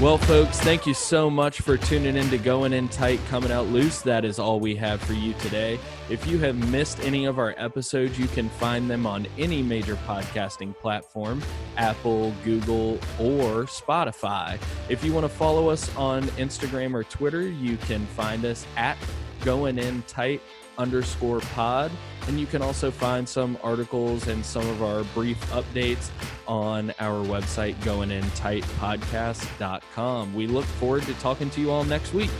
Well, 0.00 0.16
folks, 0.16 0.60
thank 0.60 0.86
you 0.86 0.94
so 0.94 1.28
much 1.28 1.60
for 1.60 1.76
tuning 1.76 2.16
in 2.16 2.30
to 2.30 2.38
Going 2.38 2.72
In 2.72 2.88
Tight, 2.88 3.18
Coming 3.28 3.50
Out 3.50 3.66
Loose. 3.66 4.00
That 4.02 4.24
is 4.24 4.38
all 4.38 4.60
we 4.60 4.76
have 4.76 5.02
for 5.02 5.12
you 5.12 5.32
today. 5.40 5.76
If 6.08 6.24
you 6.24 6.38
have 6.38 6.54
missed 6.70 7.00
any 7.00 7.24
of 7.24 7.40
our 7.40 7.52
episodes, 7.58 8.16
you 8.16 8.28
can 8.28 8.48
find 8.48 8.88
them 8.88 9.08
on 9.08 9.26
any 9.38 9.60
major 9.60 9.96
podcasting 10.06 10.76
platform 10.76 11.42
Apple, 11.76 12.32
Google, 12.44 12.92
or 13.18 13.64
Spotify. 13.64 14.56
If 14.88 15.02
you 15.02 15.12
want 15.12 15.24
to 15.24 15.28
follow 15.28 15.68
us 15.68 15.92
on 15.96 16.22
Instagram 16.38 16.94
or 16.94 17.02
Twitter, 17.02 17.42
you 17.42 17.76
can 17.78 18.06
find 18.06 18.44
us 18.44 18.64
at 18.76 18.96
Going 19.40 19.78
In 19.80 20.02
Tight 20.02 20.40
underscore 20.78 21.40
pod. 21.40 21.90
And 22.26 22.40
you 22.40 22.46
can 22.46 22.62
also 22.62 22.90
find 22.90 23.28
some 23.28 23.58
articles 23.62 24.26
and 24.28 24.42
some 24.44 24.68
of 24.68 24.82
our 24.82 25.04
brief 25.14 25.38
updates 25.50 26.10
on 26.46 26.92
our 26.98 27.24
website, 27.24 27.76
goingintightpodcast.com. 27.76 30.34
We 30.34 30.46
look 30.46 30.64
forward 30.64 31.04
to 31.04 31.14
talking 31.14 31.48
to 31.50 31.60
you 31.60 31.70
all 31.70 31.84
next 31.84 32.14
week. 32.14 32.30